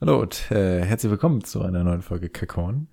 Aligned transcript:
Hallo 0.00 0.20
und 0.20 0.50
äh, 0.50 0.82
herzlich 0.82 1.10
willkommen 1.10 1.44
zu 1.44 1.62
einer 1.62 1.84
neuen 1.84 2.02
Folge 2.02 2.30
Kakon. 2.30 2.88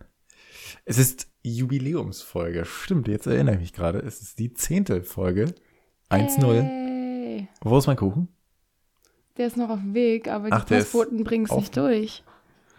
Es 0.83 0.97
ist 0.97 1.27
Jubiläumsfolge. 1.43 2.65
Stimmt, 2.65 3.07
jetzt 3.07 3.27
erinnere 3.27 3.55
ich 3.55 3.61
mich 3.61 3.73
gerade. 3.73 3.99
Es 3.99 4.21
ist 4.21 4.39
die 4.39 4.53
zehnte 4.53 5.03
Folge. 5.03 5.53
1-0. 6.09 6.61
Hey. 6.61 7.47
Wo 7.61 7.77
ist 7.77 7.87
mein 7.87 7.95
Kuchen? 7.95 8.27
Der 9.37 9.47
ist 9.47 9.55
noch 9.55 9.69
auf 9.69 9.79
dem 9.79 9.93
Weg, 9.93 10.27
aber 10.27 10.49
Ach, 10.51 10.65
die 10.65 10.75
Postboten 10.75 11.23
bringen 11.23 11.45
es 11.45 11.55
nicht 11.55 11.77
durch. 11.77 12.23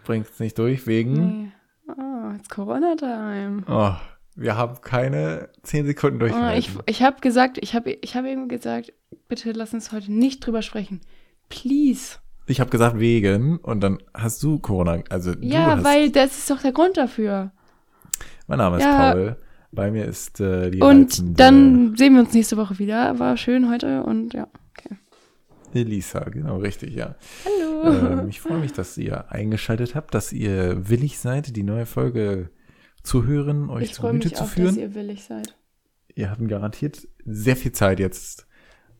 Bringt's 0.03 0.39
nicht 0.39 0.57
durch 0.59 0.85
wegen. 0.85 1.43
Nee. 1.87 1.91
Ah, 1.99 2.35
it's 2.35 2.49
Corona-Time. 2.49 3.63
Oh, 3.67 3.95
wir 4.35 4.55
haben 4.55 4.79
keine 4.81 5.49
10 5.63 5.87
Sekunden 5.87 6.17
Ah, 6.17 6.19
durchgehalten. 6.19 6.59
ich 6.59 6.97
ich 6.97 7.01
habe 7.03 7.19
gesagt, 7.21 7.57
ich 7.59 7.73
habe 7.73 7.91
ich 7.91 8.15
hab 8.15 8.25
eben 8.25 8.47
gesagt, 8.47 8.93
bitte 9.27 9.51
lass 9.53 9.73
uns 9.73 9.91
heute 9.91 10.11
nicht 10.11 10.45
drüber 10.45 10.61
sprechen. 10.61 11.01
Please. 11.49 12.17
Ich 12.49 12.59
habe 12.59 12.69
gesagt 12.71 12.99
wegen 12.99 13.57
und 13.57 13.81
dann 13.81 13.99
hast 14.13 14.41
du 14.43 14.59
Corona. 14.59 15.03
Also 15.09 15.35
du 15.35 15.45
Ja, 15.45 15.77
hast. 15.77 15.83
weil 15.83 16.09
das 16.11 16.37
ist 16.37 16.49
doch 16.49 16.61
der 16.61 16.71
Grund 16.71 16.97
dafür. 16.97 17.51
mein 18.47 18.57
Name 18.57 18.77
ist 18.77 18.83
Ja. 18.83 19.11
Paul. 19.13 19.37
Bei 19.71 19.91
mir 19.91 20.05
ist 20.05 20.39
äh, 20.41 20.71
die 20.71 20.81
Und 20.81 21.03
reizende 21.11 21.33
dann 21.33 21.95
sehen 21.95 22.13
wir 22.15 22.21
uns 22.21 22.33
nächste 22.33 22.57
Woche 22.57 22.79
wieder. 22.79 23.19
War 23.19 23.37
schön 23.37 23.69
heute 23.69 24.01
und 24.03 24.33
ja. 24.33 24.47
Okay. 24.75 24.95
Elisa, 25.75 26.21
genau 26.21 26.57
richtig, 26.57 26.95
ja. 26.95 27.13
Hallo. 27.45 28.21
ähm, 28.23 28.29
ich 28.29 28.41
freue 28.41 28.57
mich, 28.57 28.73
dass 28.73 28.97
ihr 28.97 29.31
eingeschaltet 29.31 29.93
habt, 29.93 30.15
dass 30.15 30.33
ihr 30.33 30.89
willig 30.89 31.19
seid, 31.19 31.55
die 31.55 31.61
neue 31.63 31.85
Folge 31.85 32.49
zu 33.03 33.25
hören, 33.25 33.69
euch 33.69 33.83
ich 33.83 33.93
zu 33.93 34.01
freue 34.01 34.11
Gemüte 34.13 34.29
mich 34.29 34.35
zu 34.37 34.43
auch, 34.43 34.47
dass 34.47 34.55
führen. 34.55 34.79
ihr 34.79 34.95
willig 34.95 35.23
seid. 35.23 35.55
Ihr 36.15 36.31
habt 36.31 36.45
garantiert 36.47 37.07
sehr 37.25 37.55
viel 37.55 37.71
Zeit 37.71 37.99
jetzt 37.99 38.47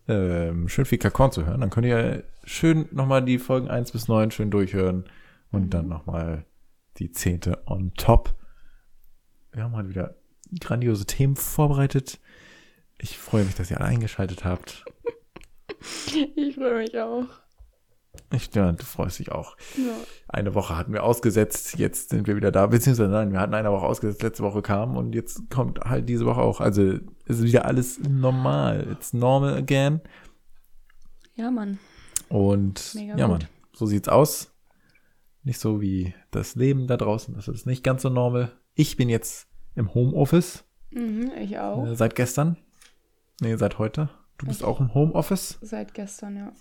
ähm, 0.09 0.67
schön 0.67 0.85
viel 0.85 0.97
Kakon 0.97 1.31
zu 1.31 1.45
hören. 1.45 1.61
Dann 1.61 1.69
könnt 1.69 1.85
ihr 1.85 2.23
schön 2.43 2.87
nochmal 2.91 3.23
die 3.23 3.37
Folgen 3.39 3.69
1 3.69 3.91
bis 3.91 4.07
9 4.07 4.31
schön 4.31 4.51
durchhören 4.51 5.05
und 5.51 5.65
Mhm. 5.65 5.69
dann 5.69 5.87
nochmal 5.87 6.45
die 6.97 7.11
zehnte 7.11 7.61
on 7.67 7.93
top. 7.95 8.35
Wir 9.53 9.63
haben 9.63 9.75
heute 9.75 9.89
wieder 9.89 10.15
grandiose 10.59 11.05
Themen 11.05 11.35
vorbereitet. 11.35 12.19
Ich 12.97 13.17
freue 13.17 13.45
mich, 13.45 13.55
dass 13.55 13.71
ihr 13.71 13.79
alle 13.79 13.89
eingeschaltet 13.89 14.43
habt. 14.43 14.83
Ich 16.35 16.55
freue 16.55 16.79
mich 16.79 16.97
auch. 16.99 17.25
Ich, 18.31 18.53
ja, 18.53 18.71
du 18.71 18.83
freust 18.83 19.19
dich 19.19 19.31
auch. 19.31 19.55
Ja. 19.77 19.93
Eine 20.27 20.53
Woche 20.55 20.75
hatten 20.77 20.93
wir 20.93 21.03
ausgesetzt, 21.03 21.77
jetzt 21.77 22.09
sind 22.09 22.27
wir 22.27 22.35
wieder 22.35 22.51
da. 22.51 22.67
Beziehungsweise 22.67 23.09
nein, 23.09 23.31
wir 23.31 23.39
hatten 23.39 23.53
eine 23.53 23.71
Woche 23.71 23.85
ausgesetzt, 23.85 24.21
letzte 24.23 24.43
Woche 24.43 24.61
kam 24.61 24.97
und 24.97 25.13
jetzt 25.13 25.49
kommt 25.49 25.79
halt 25.81 26.09
diese 26.09 26.25
Woche 26.25 26.41
auch. 26.41 26.59
Also 26.59 26.99
ist 27.25 27.43
wieder 27.43 27.65
alles 27.65 27.99
normal. 28.07 28.87
It's 28.91 29.13
normal 29.13 29.55
again. 29.55 30.01
ja, 31.35 31.49
Mann. 31.51 31.79
Und 32.29 32.91
Mega 32.95 33.15
ja, 33.17 33.27
gut. 33.27 33.39
Mann, 33.41 33.47
so 33.73 33.85
sieht's 33.85 34.09
aus. 34.09 34.51
Nicht 35.43 35.59
so 35.59 35.81
wie 35.81 36.13
das 36.31 36.55
Leben 36.55 36.85
da 36.87 36.97
draußen. 36.97 37.33
Das 37.33 37.47
ist 37.47 37.65
nicht 37.65 37.83
ganz 37.83 38.01
so 38.03 38.09
normal. 38.09 38.51
Ich 38.75 38.97
bin 38.97 39.09
jetzt 39.09 39.47
im 39.75 39.93
Homeoffice 39.93 40.65
Mhm, 40.91 41.31
ich 41.39 41.57
auch. 41.59 41.85
äh, 41.87 41.95
seit 41.95 42.15
gestern. 42.15 42.57
Nee, 43.41 43.55
seit 43.55 43.77
heute. 43.79 44.09
Du 44.37 44.45
bist 44.47 44.61
Ich- 44.61 44.65
auch 44.67 44.79
im 44.79 44.93
Homeoffice. 44.93 45.57
Seit 45.61 45.93
gestern, 45.93 46.35
ja. 46.35 46.51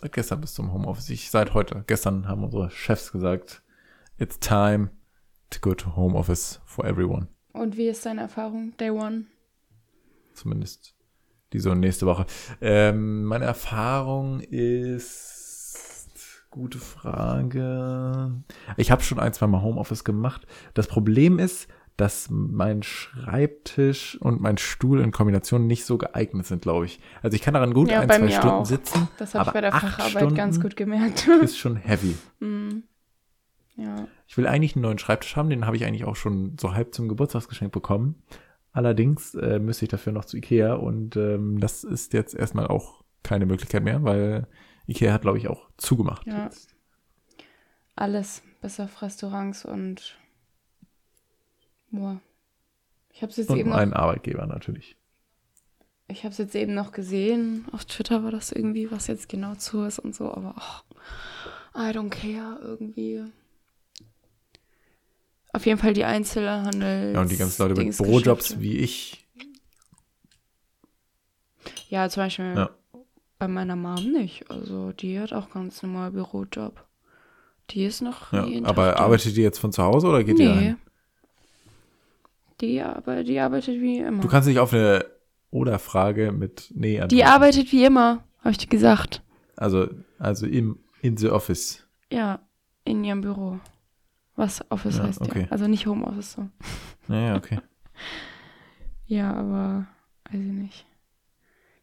Seit 0.00 0.14
gestern 0.14 0.40
bist 0.40 0.56
du 0.56 0.62
im 0.62 0.72
Homeoffice. 0.72 1.10
Ich 1.10 1.30
seit 1.30 1.52
heute. 1.52 1.84
Gestern 1.86 2.26
haben 2.26 2.42
unsere 2.42 2.70
Chefs 2.70 3.12
gesagt, 3.12 3.62
it's 4.16 4.38
time 4.38 4.88
to 5.50 5.58
go 5.60 5.74
to 5.74 5.94
Homeoffice 5.94 6.58
for 6.64 6.86
everyone. 6.86 7.28
Und 7.52 7.76
wie 7.76 7.88
ist 7.88 8.06
deine 8.06 8.22
Erfahrung? 8.22 8.74
Day 8.78 8.88
One? 8.88 9.26
Zumindest 10.32 10.94
diese 11.52 11.70
und 11.70 11.80
nächste 11.80 12.06
Woche. 12.06 12.24
Ähm, 12.62 13.24
meine 13.24 13.44
Erfahrung 13.44 14.40
ist 14.40 16.08
gute 16.48 16.78
Frage. 16.78 18.42
Ich 18.78 18.90
habe 18.90 19.02
schon 19.02 19.20
ein, 19.20 19.34
zwei 19.34 19.48
Mal 19.48 19.60
Homeoffice 19.60 20.04
gemacht. 20.04 20.46
Das 20.72 20.86
Problem 20.86 21.38
ist, 21.38 21.68
dass 21.96 22.28
mein 22.30 22.82
Schreibtisch 22.82 24.16
und 24.20 24.40
mein 24.40 24.56
Stuhl 24.58 25.00
in 25.00 25.10
Kombination 25.12 25.66
nicht 25.66 25.84
so 25.84 25.98
geeignet 25.98 26.46
sind, 26.46 26.62
glaube 26.62 26.86
ich. 26.86 26.98
Also 27.22 27.34
ich 27.34 27.42
kann 27.42 27.54
daran 27.54 27.74
gut 27.74 27.90
Ja, 27.90 28.00
ein, 28.00 28.08
zwei 28.08 28.30
Stunden 28.30 28.48
auch. 28.48 28.66
sitzen. 28.66 29.08
Das 29.18 29.34
habe 29.34 29.48
ich 29.48 29.52
bei 29.54 29.60
der 29.60 29.72
Facharbeit 29.72 30.34
ganz 30.34 30.56
Stunden 30.56 30.62
gut 30.62 30.76
gemerkt. 30.76 31.28
Ist 31.42 31.58
schon 31.58 31.76
heavy. 31.76 32.16
Mhm. 32.38 32.84
Ja. 33.76 34.06
Ich 34.26 34.36
will 34.36 34.46
eigentlich 34.46 34.76
einen 34.76 34.82
neuen 34.82 34.98
Schreibtisch 34.98 35.36
haben, 35.36 35.50
den 35.50 35.66
habe 35.66 35.76
ich 35.76 35.84
eigentlich 35.84 36.04
auch 36.04 36.16
schon 36.16 36.56
so 36.60 36.74
halb 36.74 36.94
zum 36.94 37.08
Geburtstagsgeschenk 37.08 37.72
bekommen. 37.72 38.22
Allerdings 38.72 39.34
äh, 39.34 39.58
müsste 39.58 39.84
ich 39.84 39.90
dafür 39.90 40.12
noch 40.12 40.24
zu 40.24 40.36
Ikea 40.36 40.74
und 40.74 41.16
ähm, 41.16 41.60
das 41.60 41.82
ist 41.82 42.12
jetzt 42.12 42.34
erstmal 42.34 42.66
auch 42.68 43.02
keine 43.22 43.46
Möglichkeit 43.46 43.82
mehr, 43.82 44.02
weil 44.04 44.46
Ikea 44.86 45.12
hat, 45.12 45.22
glaube 45.22 45.38
ich, 45.38 45.48
auch 45.48 45.68
zugemacht. 45.76 46.26
Ja. 46.26 46.50
Alles, 47.96 48.42
bis 48.60 48.78
auf 48.80 49.02
Restaurants 49.02 49.64
und 49.64 50.16
boah. 51.90 52.20
Ich 53.12 53.22
habe 53.22 53.30
es 53.30 53.36
jetzt 53.36 53.50
Und 53.50 53.58
eben 53.58 53.70
noch, 53.70 53.76
einen 53.76 53.92
Arbeitgeber 53.92 54.46
natürlich. 54.46 54.96
ich 56.08 56.24
habe 56.24 56.34
jetzt 56.34 56.54
eben 56.54 56.74
noch 56.74 56.92
gesehen. 56.92 57.66
Auf 57.72 57.84
Twitter 57.84 58.22
war 58.24 58.30
das 58.30 58.52
irgendwie, 58.52 58.90
was 58.90 59.06
jetzt 59.08 59.28
genau 59.28 59.54
zu 59.56 59.82
ist 59.82 59.98
und 59.98 60.14
so, 60.14 60.32
aber 60.32 60.54
ach, 60.56 60.84
I 61.74 61.90
don't 61.96 62.10
care 62.10 62.58
irgendwie. 62.62 63.24
Auf 65.52 65.66
jeden 65.66 65.78
Fall 65.78 65.92
die 65.94 66.04
Einzelhandel. 66.04 67.12
Ja, 67.14 67.20
und 67.20 67.30
die 67.30 67.36
ganzen 67.36 67.62
Leute 67.62 67.82
mit 67.82 67.96
Bürojobs 67.96 68.60
wie 68.60 68.76
ich. 68.78 69.26
Ja, 71.88 72.08
zum 72.08 72.22
Beispiel 72.22 72.54
Ja. 72.56 72.70
bei 73.38 73.48
meiner 73.48 73.74
Mom 73.76 74.12
nicht. 74.12 74.48
Also 74.50 74.92
die 74.92 75.18
hat 75.18 75.32
auch 75.32 75.50
ganz 75.50 75.82
normal 75.82 76.12
Bürojob. 76.12 76.84
Die 77.70 77.84
ist 77.84 78.00
noch 78.00 78.32
Ja, 78.32 78.46
aber 78.64 78.98
arbeitet 78.98 79.36
die 79.36 79.42
jetzt 79.42 79.58
von 79.58 79.72
zu 79.72 79.82
Hause 79.82 80.06
oder 80.08 80.22
geht 80.24 80.38
die 80.38 80.42
nee. 80.44 80.48
dahin? 80.54 80.76
Die, 82.60 82.80
aber 82.82 83.24
die 83.24 83.38
arbeitet 83.40 83.80
wie 83.80 83.98
immer. 83.98 84.20
Du 84.20 84.28
kannst 84.28 84.48
nicht 84.48 84.58
auf 84.58 84.72
eine 84.72 85.04
Oder-Frage 85.50 86.32
mit 86.32 86.70
Nee 86.74 86.94
die 86.94 87.00
antworten. 87.02 87.24
arbeitet 87.26 87.72
wie 87.72 87.84
immer, 87.84 88.24
habe 88.40 88.50
ich 88.50 88.58
dir 88.58 88.68
gesagt. 88.68 89.22
Also, 89.56 89.88
also 90.18 90.46
im, 90.46 90.78
in 91.02 91.16
the 91.16 91.28
office. 91.30 91.86
Ja, 92.10 92.40
in 92.84 93.02
ihrem 93.04 93.20
Büro. 93.22 93.58
Was 94.36 94.64
Office 94.70 94.98
Ja, 94.98 95.04
heißt, 95.04 95.20
okay. 95.20 95.42
ja. 95.42 95.46
Also 95.50 95.66
nicht 95.68 95.86
Homeoffice 95.86 96.32
so. 96.32 96.48
Naja, 97.08 97.36
okay. 97.36 97.60
Ja, 99.06 99.34
aber 99.34 99.88
weiß 100.30 100.40
ich 100.40 100.52
nicht. 100.52 100.86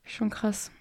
Schon 0.05 0.29
krass. 0.29 0.71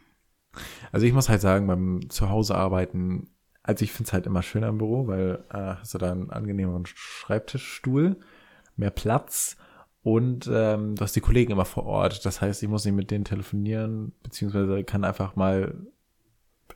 Also 0.93 1.05
ich 1.05 1.13
muss 1.13 1.29
halt 1.29 1.41
sagen, 1.41 1.67
beim 1.67 2.09
Zuhause 2.09 2.55
arbeiten, 2.55 3.31
also 3.65 3.83
ich 3.83 3.91
finde 3.91 4.07
es 4.07 4.13
halt 4.13 4.27
immer 4.27 4.43
schöner 4.45 4.69
im 4.69 4.79
Büro, 4.79 5.09
weil 5.09 5.45
äh, 5.51 5.75
hast 5.81 5.93
du 5.95 5.99
da 5.99 6.13
einen 6.13 6.31
angenehmeren 6.31 6.87
Schreibtischstuhl, 6.87 8.21
mehr 8.77 8.91
Platz 8.91 9.57
und 10.07 10.49
ähm, 10.53 10.95
du 10.95 11.03
hast 11.03 11.17
die 11.17 11.21
Kollegen 11.21 11.51
immer 11.51 11.65
vor 11.65 11.85
Ort. 11.85 12.25
Das 12.25 12.41
heißt, 12.41 12.63
ich 12.63 12.69
muss 12.69 12.85
nicht 12.85 12.95
mit 12.95 13.11
denen 13.11 13.25
telefonieren, 13.25 14.13
beziehungsweise 14.23 14.85
kann 14.85 15.03
einfach 15.03 15.35
mal 15.35 15.75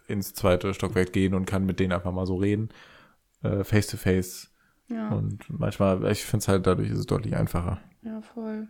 ins 0.09 0.35
zweite 0.35 0.75
Stockwerk 0.75 1.13
gehen 1.13 1.35
und 1.35 1.47
kann 1.47 1.65
mit 1.65 1.79
denen 1.79 1.93
einfach 1.93 2.11
mal 2.11 2.27
so 2.27 2.35
reden, 2.35 2.71
äh, 3.45 3.63
face 3.63 3.87
to 3.87 3.99
face. 3.99 4.53
Ja, 4.89 5.11
Und 5.11 5.45
manchmal, 5.49 6.05
ich 6.11 6.25
finde 6.25 6.43
es 6.43 6.49
halt 6.49 6.67
dadurch 6.67 6.91
ist 6.91 6.99
es 6.99 7.07
deutlich 7.07 7.37
einfacher. 7.37 7.81
ja, 8.03 8.21
voll. 8.21 8.67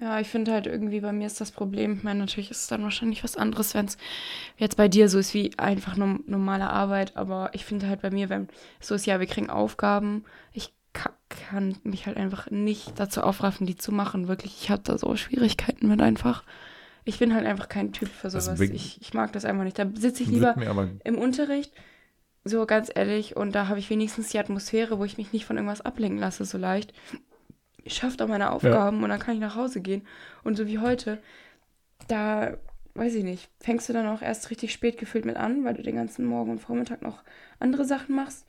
Ja, 0.00 0.20
ich 0.20 0.28
finde 0.28 0.52
halt 0.52 0.68
irgendwie, 0.68 1.00
bei 1.00 1.10
mir 1.10 1.26
ist 1.26 1.40
das 1.40 1.50
Problem, 1.50 1.94
ich 1.94 2.04
meine, 2.04 2.20
natürlich 2.20 2.52
ist 2.52 2.62
es 2.62 2.66
dann 2.68 2.84
wahrscheinlich 2.84 3.24
was 3.24 3.36
anderes, 3.36 3.74
wenn 3.74 3.86
es 3.86 3.98
jetzt 4.56 4.76
bei 4.76 4.86
dir 4.86 5.08
so 5.08 5.18
ist 5.18 5.34
wie 5.34 5.58
einfach 5.58 5.96
nur 5.96 6.20
normale 6.26 6.70
Arbeit, 6.70 7.16
aber 7.16 7.50
ich 7.52 7.64
finde 7.64 7.88
halt 7.88 8.02
bei 8.02 8.10
mir, 8.12 8.28
wenn 8.28 8.46
es 8.78 8.86
so 8.86 8.94
ist, 8.94 9.06
ja, 9.06 9.18
wir 9.18 9.26
kriegen 9.26 9.50
Aufgaben, 9.50 10.24
ich 10.52 10.72
kann 11.28 11.76
mich 11.84 12.06
halt 12.06 12.16
einfach 12.16 12.50
nicht 12.50 12.98
dazu 12.98 13.22
aufraffen, 13.22 13.66
die 13.66 13.76
zu 13.76 13.92
machen, 13.92 14.28
wirklich, 14.28 14.56
ich 14.62 14.70
habe 14.70 14.82
da 14.84 14.96
so 14.98 15.14
Schwierigkeiten 15.16 15.88
mit 15.88 16.00
einfach. 16.00 16.42
Ich 17.04 17.18
bin 17.18 17.34
halt 17.34 17.46
einfach 17.46 17.68
kein 17.68 17.92
Typ 17.92 18.08
für 18.08 18.28
Das 18.28 18.44
sowas. 18.46 18.58
wirkt- 18.58 18.74
Ich, 18.74 19.00
ich 19.00 19.14
mag 19.14 19.32
das 19.32 19.44
einfach 19.44 19.64
nicht. 19.64 19.78
Da 19.78 19.86
sitze 19.94 20.22
ich 20.22 20.28
lieber 20.34 20.54
im 21.04 21.18
Unterricht, 21.18 21.72
so 22.44 22.64
ganz 22.66 22.90
ehrlich, 22.94 23.36
und 23.36 23.54
da 23.54 23.68
habe 23.68 23.78
ich 23.78 23.90
wenigstens 23.90 24.28
die 24.30 24.38
Atmosphäre, 24.38 24.98
wo 24.98 25.04
ich 25.04 25.16
mich 25.18 25.32
nicht 25.32 25.44
von 25.44 25.56
irgendwas 25.56 25.80
ablenken 25.80 26.18
lasse, 26.18 26.44
so 26.44 26.56
leicht. 26.58 26.92
Ich 27.84 27.94
schaffe 27.94 28.16
da 28.16 28.26
meine 28.26 28.50
Aufgaben 28.52 29.02
und 29.02 29.08
dann 29.08 29.20
kann 29.20 29.34
ich 29.34 29.40
nach 29.40 29.54
Hause 29.56 29.80
gehen. 29.80 30.02
Und 30.44 30.56
so 30.56 30.66
wie 30.66 30.78
heute, 30.78 31.18
da, 32.08 32.56
weiß 32.94 33.14
ich 33.14 33.24
nicht, 33.24 33.48
fängst 33.60 33.88
du 33.88 33.92
dann 33.92 34.06
auch 34.06 34.22
erst 34.22 34.50
richtig 34.50 34.72
spät 34.72 34.98
gefühlt 34.98 35.24
mit 35.24 35.36
an, 35.36 35.64
weil 35.64 35.74
du 35.74 35.82
den 35.82 35.96
ganzen 35.96 36.24
Morgen 36.24 36.50
und 36.50 36.58
Vormittag 36.60 37.02
noch 37.02 37.22
andere 37.58 37.84
Sachen 37.84 38.14
machst. 38.14 38.46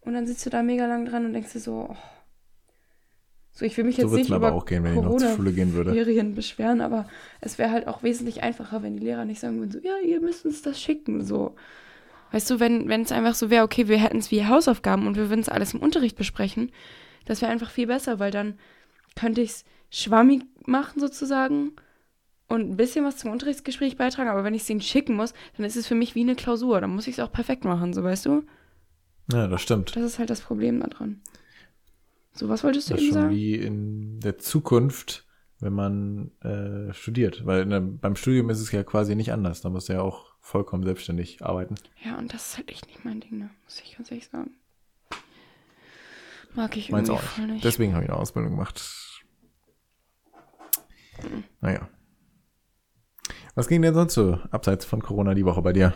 Und 0.00 0.14
dann 0.14 0.26
sitzt 0.26 0.44
du 0.46 0.50
da 0.50 0.62
mega 0.62 0.86
lang 0.86 1.04
dran 1.06 1.26
und 1.26 1.32
denkst 1.32 1.52
dir 1.52 1.60
so, 1.60 1.88
oh. 1.90 1.96
So 3.60 3.66
ich 3.66 3.76
will 3.76 3.84
mich 3.84 3.96
so 3.96 4.02
jetzt 4.02 4.12
nicht 4.12 4.30
über 4.30 4.52
auch 4.52 4.64
gehen, 4.64 4.82
wenn 4.84 4.94
ich 4.94 5.02
noch 5.02 5.10
zur 5.10 5.18
Corona 5.18 5.36
Schule 5.36 5.52
gehen 5.52 5.74
würde. 5.74 5.92
Ferien 5.92 6.34
beschweren, 6.34 6.80
aber 6.80 7.06
es 7.42 7.58
wäre 7.58 7.70
halt 7.70 7.86
auch 7.86 8.02
wesentlich 8.02 8.42
einfacher, 8.42 8.82
wenn 8.82 8.96
die 8.96 9.04
Lehrer 9.04 9.26
nicht 9.26 9.38
sagen 9.38 9.58
würden, 9.58 9.70
so, 9.70 9.78
ja, 9.80 9.98
ihr 10.02 10.20
müsst 10.20 10.46
uns 10.46 10.62
das 10.62 10.80
schicken, 10.80 11.22
so. 11.22 11.54
Weißt 12.32 12.48
du, 12.50 12.58
wenn 12.58 12.88
wenn 12.88 13.02
es 13.02 13.12
einfach 13.12 13.34
so 13.34 13.50
wäre, 13.50 13.64
okay, 13.64 13.86
wir 13.86 13.98
hätten 13.98 14.16
es 14.16 14.30
wie 14.30 14.46
Hausaufgaben 14.46 15.06
und 15.06 15.16
wir 15.16 15.28
würden 15.28 15.42
es 15.42 15.50
alles 15.50 15.74
im 15.74 15.80
Unterricht 15.80 16.16
besprechen, 16.16 16.72
das 17.26 17.42
wäre 17.42 17.52
einfach 17.52 17.70
viel 17.70 17.86
besser, 17.86 18.18
weil 18.18 18.30
dann 18.30 18.54
könnte 19.14 19.42
ich 19.42 19.50
es 19.50 19.64
schwammig 19.90 20.42
machen 20.64 20.98
sozusagen 20.98 21.72
und 22.48 22.70
ein 22.70 22.76
bisschen 22.78 23.04
was 23.04 23.18
zum 23.18 23.30
Unterrichtsgespräch 23.30 23.98
beitragen, 23.98 24.30
aber 24.30 24.42
wenn 24.42 24.54
ich 24.54 24.62
es 24.62 24.70
ihnen 24.70 24.80
schicken 24.80 25.16
muss, 25.16 25.34
dann 25.58 25.66
ist 25.66 25.76
es 25.76 25.86
für 25.86 25.94
mich 25.94 26.14
wie 26.14 26.22
eine 26.22 26.34
Klausur, 26.34 26.80
dann 26.80 26.94
muss 26.94 27.06
ich 27.06 27.18
es 27.18 27.20
auch 27.20 27.30
perfekt 27.30 27.64
machen, 27.64 27.92
so 27.92 28.02
weißt 28.02 28.24
du? 28.24 28.42
Ja, 29.30 29.46
das 29.48 29.60
stimmt. 29.60 29.94
Das 29.94 30.02
ist 30.02 30.18
halt 30.18 30.30
das 30.30 30.40
Problem 30.40 30.80
daran. 30.80 31.20
So, 32.40 32.48
was 32.48 32.64
wolltest 32.64 32.88
du 32.88 32.94
Das 32.94 33.02
eben 33.02 33.12
schon 33.12 33.22
sagen? 33.22 33.34
wie 33.34 33.54
in 33.54 34.18
der 34.20 34.38
Zukunft, 34.38 35.26
wenn 35.58 35.74
man 35.74 36.30
äh, 36.40 36.90
studiert. 36.94 37.44
Weil 37.44 37.66
der, 37.66 37.80
beim 37.80 38.16
Studium 38.16 38.48
ist 38.48 38.60
es 38.60 38.72
ja 38.72 38.82
quasi 38.82 39.14
nicht 39.14 39.30
anders. 39.30 39.60
Da 39.60 39.68
musst 39.68 39.90
du 39.90 39.92
ja 39.92 40.00
auch 40.00 40.32
vollkommen 40.40 40.82
selbstständig 40.82 41.44
arbeiten. 41.44 41.74
Ja, 42.02 42.16
und 42.16 42.32
das 42.32 42.48
ist 42.48 42.56
halt 42.56 42.70
echt 42.70 42.86
nicht 42.86 43.04
mein 43.04 43.20
Ding, 43.20 43.36
ne? 43.36 43.50
Muss 43.64 43.78
ich 43.84 43.94
ganz 43.94 44.10
ehrlich 44.10 44.28
sagen. 44.28 44.52
Mag 46.54 46.78
ich 46.78 46.90
Meins 46.90 47.10
irgendwie 47.10 47.22
auch 47.22 47.30
voll 47.30 47.46
nicht. 47.48 47.62
Deswegen 47.62 47.92
habe 47.92 48.04
ich 48.04 48.10
eine 48.10 48.18
Ausbildung 48.18 48.52
gemacht. 48.52 48.82
Naja. 51.60 51.90
Was 53.54 53.68
ging 53.68 53.82
denn 53.82 53.92
sonst 53.92 54.14
so 54.14 54.38
abseits 54.50 54.86
von 54.86 55.02
Corona 55.02 55.34
die 55.34 55.44
Woche 55.44 55.60
bei 55.60 55.74
dir? 55.74 55.92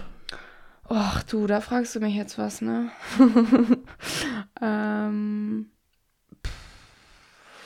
Och, 0.90 1.22
du, 1.22 1.46
da 1.46 1.62
fragst 1.62 1.94
du 1.94 2.00
mich 2.00 2.14
jetzt 2.14 2.36
was, 2.36 2.60
ne? 2.60 2.90
ähm, 4.60 5.70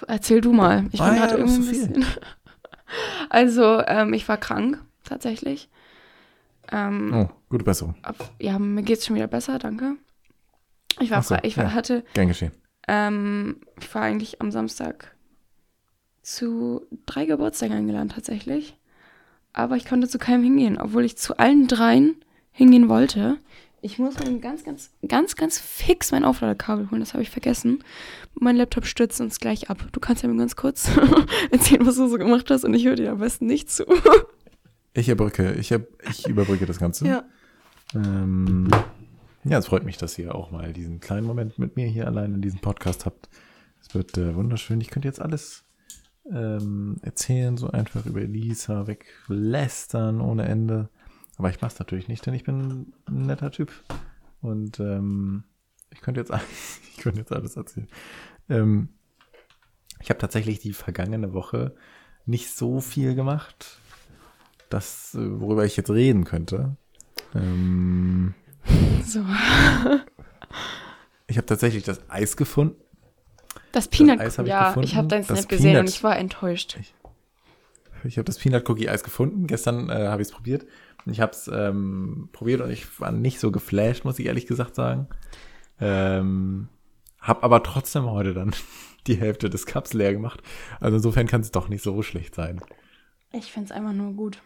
erzähl 0.09 0.41
du 0.41 0.53
mal. 0.53 0.85
Ich 0.91 1.01
bin 1.01 1.01
Ah 1.01 1.15
ja, 1.15 1.27
gerade 1.27 1.43
das 1.43 1.51
ist 1.51 1.57
irgendwie 1.59 1.75
so 1.79 1.87
ein 1.87 1.93
bisschen. 1.93 2.07
also, 3.31 3.83
ähm, 3.87 4.13
ich 4.15 4.29
war 4.29 4.37
krank, 4.39 4.83
tatsächlich. 5.05 5.69
Ähm, 6.73 7.13
Oh, 7.15 7.29
gute 7.49 7.65
Besserung. 7.65 7.95
ab, 8.03 8.17
ja, 8.39 8.59
mir 8.59 8.83
geht's 8.83 9.07
schon 9.07 9.17
wieder 9.17 9.27
besser, 9.29 9.59
danke. 9.59 9.95
Ich 11.01 11.11
war 11.11 11.23
so, 11.23 11.37
ich 11.43 11.57
war, 11.57 11.65
ja. 11.65 11.73
hatte, 11.75 12.05
Gern 12.15 12.29
geschehen. 12.29 12.53
ähm, 12.89 13.61
ich 13.81 13.95
war 13.95 14.03
eigentlich 14.03 14.41
am 14.41 14.51
Samstag 14.51 15.15
zu 16.23 16.83
drei 17.07 17.25
Geburtstagen 17.27 17.75
eingeladen, 17.77 18.09
tatsächlich. 18.11 18.77
Aber 19.53 19.77
ich 19.77 19.87
konnte 19.87 20.09
zu 20.09 20.19
keinem 20.19 20.43
hingehen, 20.43 20.79
obwohl 20.79 21.05
ich 21.05 21.17
zu 21.17 21.39
allen 21.39 21.69
dreien 21.69 22.17
hingehen 22.53 22.89
wollte. 22.89 23.39
Ich 23.81 23.99
muss 23.99 24.19
mir 24.19 24.39
ganz, 24.41 24.65
ganz, 24.65 24.91
ganz, 25.07 25.37
ganz 25.37 25.59
fix 25.59 26.11
mein 26.11 26.25
Aufladekabel 26.25 26.91
holen. 26.91 27.01
Das 27.01 27.13
habe 27.13 27.23
ich 27.23 27.31
vergessen. 27.31 27.85
Mein 28.35 28.57
Laptop 28.57 28.87
stürzt 28.87 29.21
uns 29.21 29.39
gleich 29.39 29.71
ab. 29.71 29.79
Du 29.93 30.01
kannst 30.01 30.23
ja 30.23 30.29
mir 30.29 30.37
ganz 30.37 30.57
kurz 30.57 30.91
erzählen, 31.51 31.87
was 31.87 31.97
du 31.97 32.09
so 32.09 32.19
gemacht 32.19 32.51
hast 32.51 32.65
und 32.65 32.75
ich 32.75 32.85
höre 32.85 32.97
dir 32.97 33.13
am 33.13 33.19
besten 33.19 33.47
nicht 33.47 33.71
zu. 33.71 33.85
Ich 34.95 35.09
überbrücke, 35.09 35.53
ich, 35.53 35.73
hab, 35.73 35.83
ich 36.11 36.27
überbrücke 36.27 36.67
das 36.67 36.79
Ganze. 36.79 37.07
ja. 37.07 37.25
Ähm, 37.95 38.69
ja, 39.45 39.59
es 39.59 39.67
freut 39.67 39.85
mich, 39.85 39.97
dass 39.97 40.19
ihr 40.19 40.35
auch 40.35 40.51
mal 40.51 40.73
diesen 40.73 41.01
kleinen 41.01 41.27
Moment 41.27 41.59
mit 41.59 41.77
mir 41.77 41.87
hier 41.87 42.07
allein 42.07 42.35
in 42.35 42.43
diesem 42.43 42.61
Podcast 42.61 43.07
habt. 43.07 43.29
Es 43.81 43.95
wird 43.95 44.19
äh, 44.19 44.35
wunderschön. 44.35 44.81
Ich 44.81 44.91
könnte 44.91 45.09
jetzt 45.09 45.23
alles 45.23 45.65
ähm, 46.31 46.97
erzählen, 47.03 47.57
so 47.57 47.71
einfach 47.71 48.05
über 48.05 48.21
Elisa, 48.21 48.87
weglästern 48.87 50.21
ohne 50.21 50.47
Ende. 50.47 50.91
Aber 51.39 51.51
ich 51.51 51.61
mache 51.61 51.73
es 51.73 51.79
natürlich 51.79 52.09
nicht, 52.09 52.25
denn 52.27 52.35
ich 52.35 52.45
bin 52.45 52.93
ein 53.09 53.23
netter 53.27 53.51
Typ. 53.51 53.73
Und 54.41 54.81
ähm, 54.81 55.45
ich 55.91 56.01
könnte 56.01 56.21
jetzt, 56.21 56.33
alles- 56.33 56.81
ich 56.91 56.97
könnte 56.99 57.21
jetzt 57.21 57.33
alles 57.33 57.57
erzählen. 57.57 57.89
Ähm, 58.49 58.89
ich 60.01 60.11
habe 60.11 60.21
tatsächlich 60.21 60.61
die 60.61 60.73
vergangene 60.73 61.33
Woche 61.33 61.75
nicht 62.27 62.51
so 62.51 62.81
viel 62.81 63.15
gemacht, 63.15 63.79
das, 64.69 65.15
äh, 65.15 65.41
worüber 65.41 65.65
ich 65.65 65.77
jetzt 65.77 65.91
reden 65.91 66.25
könnte. 66.25 66.77
Ähm, 67.35 68.35
So. 69.05 69.21
ich 71.27 71.37
habe 71.37 71.47
tatsächlich 71.47 71.85
das 71.85 72.09
Eis 72.11 72.37
gefunden. 72.37 72.77
Das 73.73 73.89
Peanut 73.89 74.21
Eis 74.21 74.39
hab 74.39 74.47
ich 74.47 74.51
Ja, 74.51 74.69
gefunden. 74.69 74.89
ich 74.89 74.97
habe 74.97 75.09
dein 75.09 75.27
Das 75.27 75.39
Snap 75.41 75.49
gesehen 75.49 75.71
und 75.71 75.75
Peanut- 75.85 75.89
ich 75.91 76.05
war 76.05 76.17
enttäuscht. 76.19 76.77
Ich 76.81 76.95
habe 78.05 78.25
das 78.25 78.39
Peanut 78.39 78.69
Cookie 78.69 78.89
Eis 78.89 79.03
gefunden. 79.03 79.47
Gestern 79.47 79.91
äh, 79.91 80.09
habe 80.09 80.23
ich 80.23 80.29
es 80.29 80.35
probiert. 80.35 80.67
Ich 81.07 81.21
habe 81.21 81.33
es 81.33 81.49
ähm, 81.49 82.29
probiert 82.33 82.61
und 82.61 82.71
ich 82.71 83.01
war 83.01 83.13
nicht 83.13 83.41
so 83.41 83.51
geflasht, 83.51 84.05
muss 84.05 84.19
ich 84.19 84.27
ehrlich 84.27 84.47
gesagt 84.47 84.75
sagen. 84.75 85.09
Ähm, 85.81 86.69
hab 87.21 87.45
aber 87.45 87.63
trotzdem 87.63 88.11
heute 88.11 88.35
dann 88.35 88.55
die 89.07 89.17
Hälfte 89.17 89.51
des 89.51 89.67
Cups 89.67 89.93
leer 89.95 90.13
gemacht. 90.13 90.43
Also 90.81 90.97
insofern 90.97 91.27
kann 91.27 91.41
es 91.41 91.51
doch 91.51 91.69
nicht 91.69 91.83
so 91.83 92.03
schlecht 92.03 92.35
sein. 92.35 92.61
Ich 93.33 93.53
finde 93.53 93.67
es 93.67 93.73
einfach 93.73 93.93
nur 93.93 94.13
gut. 94.15 94.43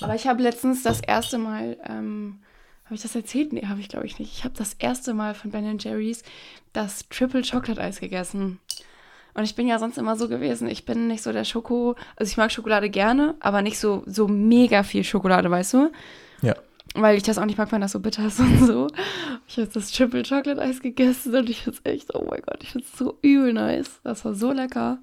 Aber 0.00 0.14
ich 0.14 0.26
habe 0.26 0.42
letztens 0.42 0.82
das 0.82 1.00
erste 1.00 1.38
Mal, 1.38 1.78
ähm, 1.84 2.40
habe 2.84 2.94
ich 2.94 3.02
das 3.02 3.14
erzählt? 3.14 3.52
Nee, 3.52 3.66
habe 3.66 3.80
ich 3.80 3.88
glaube 3.88 4.06
ich 4.06 4.18
nicht. 4.18 4.32
Ich 4.32 4.44
habe 4.44 4.54
das 4.56 4.74
erste 4.74 5.14
Mal 5.14 5.34
von 5.34 5.50
Ben 5.50 5.78
Jerry's 5.78 6.22
das 6.72 7.08
Triple 7.08 7.42
Chocolate 7.42 7.80
Eis 7.80 8.00
gegessen. 8.00 8.60
Und 9.36 9.44
ich 9.44 9.54
bin 9.54 9.66
ja 9.66 9.78
sonst 9.78 9.98
immer 9.98 10.16
so 10.16 10.28
gewesen. 10.30 10.66
Ich 10.66 10.86
bin 10.86 11.08
nicht 11.08 11.22
so 11.22 11.30
der 11.30 11.44
Schoko, 11.44 11.94
also 12.16 12.30
ich 12.30 12.38
mag 12.38 12.50
Schokolade 12.50 12.88
gerne, 12.88 13.34
aber 13.40 13.60
nicht 13.60 13.78
so, 13.78 14.02
so 14.06 14.28
mega 14.28 14.82
viel 14.82 15.04
Schokolade, 15.04 15.50
weißt 15.50 15.74
du? 15.74 15.92
Ja. 16.40 16.54
Weil 16.94 17.18
ich 17.18 17.22
das 17.22 17.36
auch 17.36 17.44
nicht 17.44 17.58
mag, 17.58 17.70
wenn 17.70 17.82
das 17.82 17.92
so 17.92 18.00
bitter 18.00 18.26
ist 18.26 18.40
und 18.40 18.66
so. 18.66 18.86
Ich 19.46 19.58
habe 19.58 19.68
das 19.68 19.92
Triple 19.92 20.22
Chocolate 20.22 20.62
Eis 20.62 20.80
gegessen 20.80 21.34
und 21.34 21.50
ich 21.50 21.60
finde 21.60 21.78
es 21.84 21.92
echt, 21.92 22.14
oh 22.14 22.26
mein 22.30 22.40
Gott, 22.40 22.62
ich 22.62 22.72
finde 22.72 22.86
es 22.90 22.98
so 22.98 23.18
übel 23.20 23.52
nice. 23.52 24.00
Das 24.04 24.24
war 24.24 24.32
so 24.32 24.52
lecker. 24.52 25.00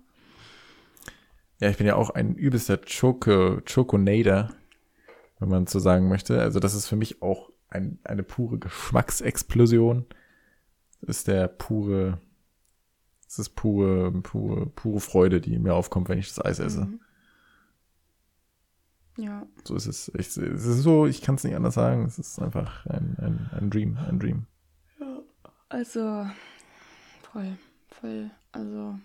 Ja, 1.59 1.69
ich 1.69 1.77
bin 1.77 1.85
ja 1.85 1.95
auch 1.95 2.09
ein 2.09 2.33
übelster 2.33 2.77
Choco, 2.77 3.61
Choconader, 3.71 4.49
wenn 5.39 5.49
man 5.49 5.67
so 5.67 5.77
sagen 5.77 6.09
möchte. 6.09 6.41
Also 6.41 6.59
das 6.59 6.73
ist 6.73 6.87
für 6.87 6.95
mich 6.95 7.21
auch 7.21 7.51
ein, 7.69 7.99
eine 8.03 8.23
pure 8.23 8.57
Geschmacksexplosion. 8.57 10.07
Das 11.01 11.17
ist 11.17 11.27
der 11.27 11.47
pure, 11.47 12.19
das 13.37 13.47
ist 13.47 13.55
pure, 13.55 14.11
pure, 14.21 14.67
pure 14.67 14.99
Freude, 14.99 15.41
die 15.41 15.57
mir 15.57 15.73
aufkommt, 15.73 16.07
wenn 16.07 16.19
ich 16.19 16.27
das 16.27 16.43
Eis 16.43 16.59
esse. 16.59 16.85
Mhm. 16.85 16.99
Ja. 19.17 19.45
So 19.63 19.75
ist 19.75 19.87
es. 19.87 20.09
Ich, 20.09 20.27
es 20.27 20.37
ist 20.37 20.83
so, 20.83 21.05
ich 21.05 21.21
kann 21.21 21.35
es 21.35 21.43
nicht 21.43 21.55
anders 21.55 21.73
sagen. 21.73 22.05
Es 22.05 22.19
ist 22.19 22.39
einfach 22.39 22.85
ein, 22.85 23.15
ein, 23.19 23.49
ein 23.55 23.69
Dream, 23.69 23.97
ein 23.97 24.19
Dream. 24.19 24.45
Also, 25.69 26.27
voll, 27.31 27.57
voll, 27.89 28.29
also, 28.51 28.99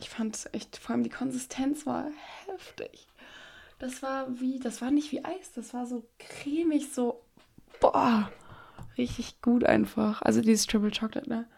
ich 0.00 0.08
fand 0.08 0.36
es 0.36 0.48
echt, 0.52 0.76
vor 0.76 0.94
allem 0.94 1.02
die 1.02 1.10
Konsistenz 1.10 1.84
war 1.84 2.06
heftig. 2.46 3.08
Das 3.80 4.04
war 4.04 4.28
wie, 4.38 4.60
das 4.60 4.80
war 4.80 4.92
nicht 4.92 5.10
wie 5.10 5.24
Eis, 5.24 5.50
das 5.52 5.74
war 5.74 5.86
so 5.86 6.06
cremig, 6.20 6.92
so, 6.92 7.24
boah, 7.80 8.30
richtig 8.96 9.42
gut 9.42 9.64
einfach. 9.64 10.22
Also 10.22 10.40
dieses 10.40 10.66
Triple 10.66 10.92
Chocolate, 10.92 11.28
ne? 11.28 11.48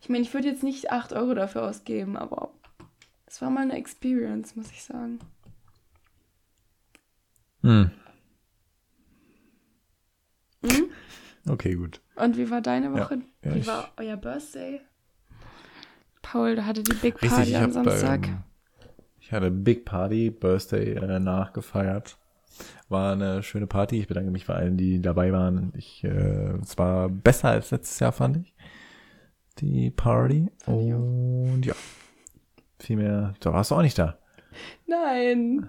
Ich 0.00 0.08
meine, 0.08 0.22
ich 0.22 0.32
würde 0.32 0.48
jetzt 0.48 0.62
nicht 0.62 0.90
8 0.90 1.12
Euro 1.12 1.34
dafür 1.34 1.64
ausgeben, 1.64 2.16
aber 2.16 2.50
es 3.26 3.42
war 3.42 3.50
mal 3.50 3.62
eine 3.62 3.76
Experience, 3.76 4.56
muss 4.56 4.70
ich 4.70 4.82
sagen. 4.82 5.18
Hm. 7.62 7.90
Mhm. 10.62 10.90
Okay, 11.48 11.74
gut. 11.74 12.00
Und 12.16 12.36
wie 12.36 12.50
war 12.50 12.60
deine 12.60 12.86
Ja, 12.86 12.92
Woche? 13.04 13.20
ja, 13.44 13.54
wie 13.54 13.58
ich- 13.60 13.66
war 13.66 13.92
euer 13.96 14.16
Birthday? 14.16 14.80
Paul, 16.22 16.56
da 16.56 16.66
hatte 16.66 16.82
die 16.82 16.94
Big 16.94 17.14
Richtig, 17.14 17.30
Party 17.30 17.50
ich 17.50 17.56
am 17.56 17.62
habe 17.62 17.72
Samstag. 17.72 18.26
ähm, 18.28 18.38
ich 19.20 19.32
hatte 19.32 19.50
Big 19.50 19.84
Party, 19.84 20.30
Birthday 20.30 20.92
äh, 20.94 21.18
nachgefeiert. 21.18 22.18
War 22.88 23.12
eine 23.12 23.42
schöne 23.42 23.66
Party. 23.66 23.98
Ich 24.00 24.08
bedanke 24.08 24.30
mich 24.30 24.46
bei 24.46 24.54
allen, 24.54 24.76
die 24.76 25.00
dabei 25.00 25.32
waren. 25.32 25.72
Ich, 25.76 26.02
äh, 26.04 26.08
es 26.60 26.76
war 26.76 27.08
besser 27.08 27.50
als 27.50 27.70
letztes 27.70 27.98
Jahr, 28.00 28.12
fand 28.12 28.38
ich. 28.38 28.54
Die 29.60 29.90
Party. 29.90 30.48
Und 30.66 31.62
ja. 31.66 31.74
Viel 32.78 32.96
mehr. 32.96 33.34
Da 33.40 33.52
warst 33.52 33.70
du 33.70 33.74
auch 33.74 33.82
nicht 33.82 33.98
da. 33.98 34.18
Nein, 34.86 35.68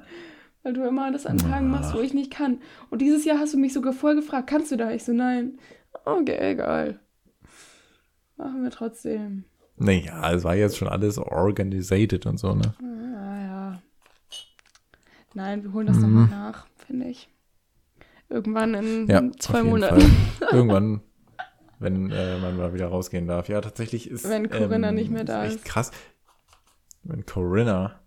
weil 0.63 0.74
du 0.74 0.84
immer 0.88 1.12
das 1.12 1.25
an 1.25 1.38
Tagen 1.38 1.69
machst, 1.72 1.93
wo 1.93 2.00
ich 2.00 2.13
nicht 2.13 2.31
kann. 2.31 2.60
Und 2.89 3.01
dieses 3.01 3.25
Jahr 3.25 3.39
hast 3.39 3.53
du 3.53 3.58
mich 3.58 3.74
sogar 3.74 3.93
voll 3.93 4.15
gefragt, 4.15 4.48
kannst 4.50 4.72
du 4.72 4.77
da? 4.77 4.91
Ich 4.91 5.03
so, 5.03 5.12
nein. 5.13 5.60
Okay, 6.05 6.38
egal. 6.51 7.00
Machen 8.38 8.63
wir 8.63 8.72
trotzdem. 8.72 9.46
Naja, 9.77 10.31
es 10.34 10.43
war 10.43 10.55
jetzt 10.55 10.77
schon 10.77 10.88
alles 10.88 11.17
organisiert 11.17 12.25
und 12.25 12.38
so, 12.38 12.53
ne? 12.53 12.74
Ah, 12.81 13.41
ja. 13.41 13.81
Nein, 15.34 15.63
wir 15.63 15.74
holen 15.74 15.88
das 15.88 15.98
Mhm. 15.98 16.01
nochmal 16.03 16.27
nach, 16.27 16.67
finde 16.86 17.08
ich. 17.08 17.29
Irgendwann 18.29 18.74
in 18.75 19.08
Ja, 19.08 19.24
zwei 19.39 19.63
Monaten. 19.63 20.01
Irgendwann, 20.51 21.01
wenn 21.79 22.12
äh, 22.12 22.38
man 22.39 22.57
mal 22.57 22.74
wieder 22.74 22.88
rausgehen 22.88 23.27
darf. 23.27 23.50
Ja, 23.50 23.62
tatsächlich 23.62 24.09
ist. 24.09 24.27
Wenn 24.29 24.50
Corinna 24.50 24.91
nicht 24.91 25.09
mehr 25.09 25.24
da 25.24 25.45
echt 25.45 25.57
ist. 25.57 25.65
krass. 25.65 25.91
Wenn 27.03 27.25
Corinna 27.25 28.00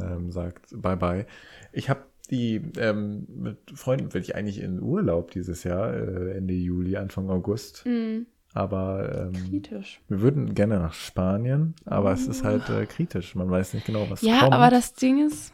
ähm, 0.00 0.30
sagt 0.30 0.66
Bye 0.80 0.96
bye. 0.96 1.26
Ich 1.72 1.88
habe 1.88 2.02
die 2.30 2.56
ähm, 2.76 3.26
mit 3.28 3.58
Freunden 3.74 4.12
will 4.12 4.20
ich 4.20 4.34
eigentlich 4.34 4.60
in 4.60 4.82
Urlaub 4.82 5.30
dieses 5.30 5.62
Jahr, 5.64 5.94
äh, 5.94 6.36
Ende 6.36 6.54
Juli, 6.54 6.96
Anfang 6.96 7.30
August. 7.30 7.86
Mhm. 7.86 8.26
Aber 8.52 9.30
ähm, 9.32 9.50
Kritisch. 9.50 10.00
wir 10.08 10.22
würden 10.22 10.54
gerne 10.54 10.78
nach 10.78 10.94
Spanien, 10.94 11.74
aber 11.84 12.12
es 12.12 12.26
ist 12.26 12.42
halt 12.42 12.70
äh, 12.70 12.86
kritisch. 12.86 13.34
Man 13.34 13.50
weiß 13.50 13.74
nicht 13.74 13.84
genau, 13.84 14.08
was 14.08 14.22
Ja, 14.22 14.40
kommt. 14.40 14.54
aber 14.54 14.70
das 14.70 14.94
Ding 14.94 15.24
ist, 15.26 15.52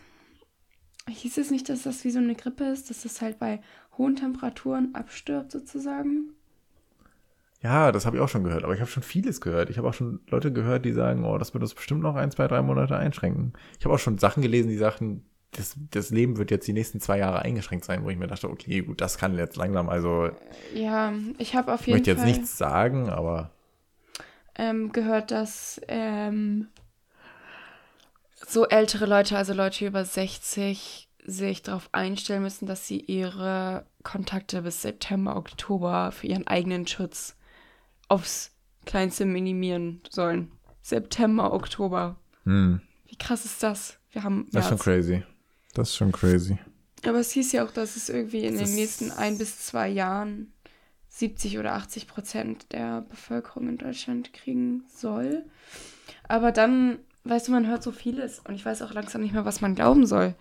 hieß 1.10 1.36
es 1.38 1.50
nicht, 1.50 1.68
dass 1.68 1.82
das 1.82 2.04
wie 2.04 2.12
so 2.12 2.20
eine 2.20 2.36
Grippe 2.36 2.64
ist, 2.64 2.90
dass 2.90 3.02
das 3.02 3.20
halt 3.20 3.40
bei 3.40 3.60
hohen 3.98 4.14
Temperaturen 4.14 4.94
abstirbt 4.94 5.50
sozusagen? 5.50 6.30
Ja, 7.62 7.92
das 7.92 8.06
habe 8.06 8.16
ich 8.16 8.22
auch 8.22 8.28
schon 8.28 8.42
gehört, 8.42 8.64
aber 8.64 8.74
ich 8.74 8.80
habe 8.80 8.90
schon 8.90 9.04
vieles 9.04 9.40
gehört. 9.40 9.70
Ich 9.70 9.78
habe 9.78 9.88
auch 9.88 9.94
schon 9.94 10.20
Leute 10.28 10.52
gehört, 10.52 10.84
die 10.84 10.92
sagen, 10.92 11.24
oh, 11.24 11.38
das 11.38 11.54
wird 11.54 11.62
uns 11.62 11.74
bestimmt 11.74 12.02
noch 12.02 12.16
ein, 12.16 12.30
zwei, 12.32 12.48
drei 12.48 12.60
Monate 12.60 12.96
einschränken. 12.96 13.52
Ich 13.78 13.84
habe 13.84 13.94
auch 13.94 14.00
schon 14.00 14.18
Sachen 14.18 14.42
gelesen, 14.42 14.68
die 14.68 14.76
sagten, 14.76 15.24
das, 15.52 15.76
das 15.90 16.10
Leben 16.10 16.38
wird 16.38 16.50
jetzt 16.50 16.66
die 16.66 16.72
nächsten 16.72 16.98
zwei 16.98 17.18
Jahre 17.18 17.40
eingeschränkt 17.40 17.84
sein, 17.84 18.04
wo 18.04 18.10
ich 18.10 18.16
mir 18.16 18.26
dachte, 18.26 18.50
okay, 18.50 18.80
gut, 18.80 19.00
das 19.00 19.18
kann 19.18 19.36
jetzt 19.36 19.56
langsam, 19.56 19.88
also 19.88 20.30
Ja, 20.74 21.12
ich 21.38 21.54
habe 21.54 21.72
auf 21.72 21.82
ich 21.82 21.86
jeden 21.88 21.98
möchte 21.98 22.10
jetzt 22.10 22.20
Fall 22.20 22.28
nichts 22.30 22.58
sagen, 22.58 23.10
aber 23.10 23.50
ähm, 24.56 24.92
gehört, 24.92 25.30
dass 25.30 25.80
ähm, 25.88 26.68
so 28.46 28.66
ältere 28.66 29.06
Leute, 29.06 29.36
also 29.36 29.52
Leute 29.52 29.86
über 29.86 30.04
60, 30.04 31.08
sich 31.24 31.62
darauf 31.62 31.88
einstellen 31.92 32.42
müssen, 32.42 32.66
dass 32.66 32.88
sie 32.88 32.98
ihre 32.98 33.86
Kontakte 34.02 34.62
bis 34.62 34.82
September, 34.82 35.36
Oktober 35.36 36.10
für 36.10 36.26
ihren 36.26 36.48
eigenen 36.48 36.86
Schutz 36.86 37.36
aufs 38.12 38.50
Kleinste 38.84 39.24
minimieren 39.24 40.00
sollen. 40.10 40.50
September, 40.82 41.52
Oktober. 41.52 42.16
hm, 42.44 42.80
Wie 43.06 43.16
krass 43.16 43.44
ist 43.44 43.62
das? 43.62 43.98
Wir 44.10 44.22
haben 44.24 44.48
das 44.52 44.64
ist 44.64 44.68
schon 44.68 44.76
März. 44.76 44.84
crazy. 44.84 45.22
Das 45.74 45.88
ist 45.88 45.96
schon 45.96 46.12
crazy. 46.12 46.58
Aber 47.06 47.18
es 47.18 47.30
hieß 47.32 47.52
ja 47.52 47.64
auch, 47.64 47.70
dass 47.70 47.96
es 47.96 48.08
irgendwie 48.08 48.44
in 48.44 48.58
Das 48.58 48.68
den 48.68 48.74
nächsten 48.76 49.10
ein 49.10 49.38
bis 49.38 49.58
zwei 49.60 49.88
Jahren 49.88 50.52
70 51.08 51.58
oder 51.58 51.74
80 51.74 52.06
Prozent 52.06 52.72
der 52.72 53.02
Bevölkerung 53.02 53.68
in 53.68 53.78
Deutschland 53.78 54.32
kriegen 54.32 54.84
soll. 54.94 55.44
Aber 56.28 56.52
dann, 56.52 56.98
weißt 57.24 57.48
du, 57.48 57.52
man 57.52 57.66
hört 57.66 57.82
so 57.82 57.92
vieles 57.92 58.40
und 58.40 58.54
ich 58.54 58.64
weiß 58.64 58.82
auch 58.82 58.92
langsam 58.92 59.22
nicht 59.22 59.32
mehr, 59.34 59.44
was 59.44 59.60
man 59.60 59.74
glauben 59.74 60.06
soll. 60.06 60.34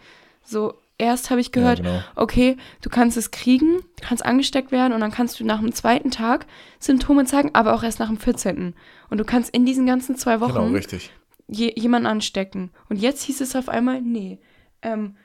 So, 0.44 0.74
erst 1.02 1.32
habe 1.32 1.42
ich 1.42 1.52
gehört, 1.52 1.80
ja, 1.80 1.86
genau. 1.86 2.04
okay, 2.16 2.58
du 2.82 2.90
kannst 2.90 3.18
es 3.18 3.32
kriegen, 3.32 3.80
du 4.00 4.08
kannst 4.08 4.24
angesteckt 4.24 4.72
werden 4.72 4.94
und 4.94 5.02
dann 5.02 5.12
kannst 5.12 5.40
du 5.40 5.46
nach 5.46 5.60
dem 5.60 5.74
zweiten 5.74 6.12
Tag 6.12 6.46
Symptome 6.80 7.26
zeigen, 7.26 7.50
aber 7.54 7.74
auch 7.74 7.84
erst 7.84 8.00
nach 8.00 8.08
dem 8.08 8.18
14. 8.18 8.76
Und 9.10 9.18
du 9.18 9.26
kannst 9.26 9.54
in 9.54 9.66
diesen 9.66 9.86
ganzen 9.86 10.16
zwei 10.16 10.40
Wochen 10.40 10.54
Genau, 10.54 10.68
richtig. 10.68 11.12
je, 11.48 11.74
jemanden 11.76 12.06
anstecken. 12.08 12.70
Und 12.88 12.98
jetzt 12.98 13.24
hieß 13.24 13.42
es 13.42 13.56
auf 13.56 13.68
einmal, 13.68 14.02
nee, 14.02 14.40
ähm, 14.84 15.16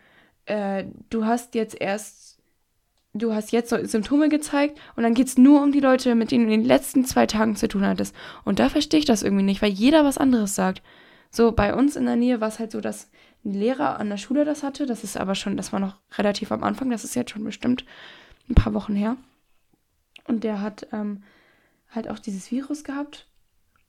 äh, 0.47 0.85
du 1.11 1.27
hast 1.27 1.55
jetzt 1.55 1.79
erst, 1.81 2.39
du 3.13 3.35
hast 3.35 3.53
jetzt 3.53 3.71
so 3.71 3.77
Symptome 3.85 4.29
gezeigt 4.29 4.79
und 4.97 5.03
dann 5.03 5.15
geht 5.15 5.27
es 5.27 5.37
nur 5.39 5.63
um 5.63 5.73
die 5.73 5.81
Leute, 5.81 6.15
mit 6.15 6.31
denen 6.31 6.47
du 6.47 6.53
in 6.55 6.61
den 6.63 6.69
letzten 6.69 7.05
zwei 7.05 7.27
Tagen 7.27 7.55
zu 7.55 7.69
tun 7.69 7.87
hattest. 7.87 8.15
Und 8.45 8.59
da 8.59 8.69
verstehe 8.71 9.01
ich 9.01 9.07
das 9.07 9.23
irgendwie 9.23 9.45
nicht, 9.45 9.63
weil 9.63 9.73
jeder 9.73 10.05
was 10.05 10.19
anderes 10.19 10.55
sagt. 10.55 10.83
So, 11.31 11.53
bei 11.53 11.75
uns 11.75 11.97
in 11.97 12.07
der 12.07 12.17
Nähe 12.17 12.41
war 12.41 12.49
es 12.49 12.59
halt 12.59 12.71
so, 12.71 12.81
dass 12.81 13.11
ein 13.45 13.53
Lehrer 13.53 13.99
an 13.99 14.11
der 14.11 14.17
Schule 14.17 14.45
das 14.45 14.63
hatte. 14.63 14.87
Das 14.87 15.05
ist 15.05 15.17
aber 15.17 15.35
schon, 15.35 15.57
das 15.57 15.73
war 15.73 15.81
noch 15.81 15.97
relativ 16.19 16.53
am 16.53 16.65
Anfang, 16.65 16.91
das 16.91 17.05
ist 17.05 17.15
jetzt 17.15 17.31
schon 17.31 17.45
bestimmt 17.45 17.85
ein 18.49 18.55
paar 18.55 18.75
Wochen 18.75 18.95
her. 18.95 19.17
Und 20.27 20.45
der 20.45 20.61
hat 20.61 20.89
ähm, 20.93 21.23
halt 21.91 22.09
auch 22.09 22.19
dieses 22.19 22.51
Virus 22.51 22.85
gehabt. 22.85 23.27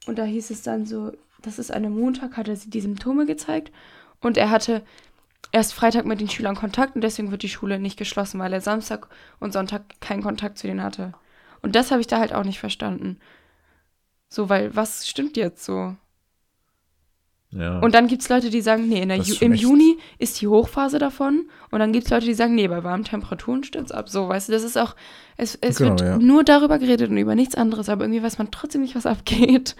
Und 0.05 0.17
da 0.17 0.23
hieß 0.23 0.51
es 0.51 0.61
dann 0.61 0.85
so, 0.85 1.11
das 1.41 1.59
ist 1.59 1.71
an 1.71 1.85
einem 1.85 1.99
Montag, 1.99 2.37
hat 2.37 2.47
er 2.47 2.55
die 2.55 2.81
Symptome 2.81 3.25
gezeigt. 3.25 3.71
Und 4.21 4.37
er 4.37 4.49
hatte 4.49 4.83
erst 5.51 5.73
Freitag 5.73 6.05
mit 6.05 6.19
den 6.19 6.29
Schülern 6.29 6.55
Kontakt 6.55 6.95
und 6.95 7.01
deswegen 7.01 7.31
wird 7.31 7.43
die 7.43 7.49
Schule 7.49 7.79
nicht 7.79 7.97
geschlossen, 7.97 8.39
weil 8.39 8.53
er 8.53 8.61
Samstag 8.61 9.07
und 9.39 9.53
Sonntag 9.53 9.99
keinen 10.01 10.23
Kontakt 10.23 10.57
zu 10.57 10.67
denen 10.67 10.83
hatte. 10.83 11.13
Und 11.61 11.75
das 11.75 11.91
habe 11.91 12.01
ich 12.01 12.07
da 12.07 12.19
halt 12.19 12.33
auch 12.33 12.43
nicht 12.43 12.59
verstanden. 12.59 13.19
So, 14.29 14.49
weil 14.49 14.75
was 14.75 15.07
stimmt 15.07 15.37
jetzt 15.37 15.63
so? 15.63 15.95
Ja. 17.51 17.79
Und 17.79 17.95
dann 17.95 18.07
gibt 18.07 18.21
es 18.21 18.29
Leute, 18.29 18.49
die 18.49 18.61
sagen, 18.61 18.87
nee, 18.89 19.03
Ju 19.03 19.35
im 19.39 19.53
Juni 19.53 19.97
ist 20.19 20.41
die 20.41 20.47
Hochphase 20.47 20.99
davon. 20.99 21.49
Und 21.71 21.79
dann 21.79 21.93
gibt 21.93 22.05
es 22.05 22.11
Leute, 22.11 22.25
die 22.25 22.33
sagen, 22.33 22.55
nee, 22.55 22.67
bei 22.67 22.83
warmen 22.83 23.05
Temperaturen 23.05 23.63
stürzt 23.63 23.93
ab. 23.93 24.09
So, 24.09 24.27
weißt 24.27 24.49
du, 24.49 24.53
das 24.53 24.63
ist 24.63 24.77
auch, 24.77 24.95
es, 25.37 25.57
es 25.61 25.77
Genau, 25.77 25.91
wird 25.91 26.01
ja. 26.01 26.17
nur 26.17 26.43
darüber 26.43 26.77
geredet 26.77 27.09
und 27.09 27.17
über 27.17 27.35
nichts 27.35 27.55
anderes, 27.55 27.87
aber 27.89 28.03
irgendwie 28.03 28.21
weiß 28.21 28.37
man 28.37 28.51
trotzdem 28.51 28.81
nicht, 28.81 28.95
was 28.95 29.05
abgeht. 29.05 29.75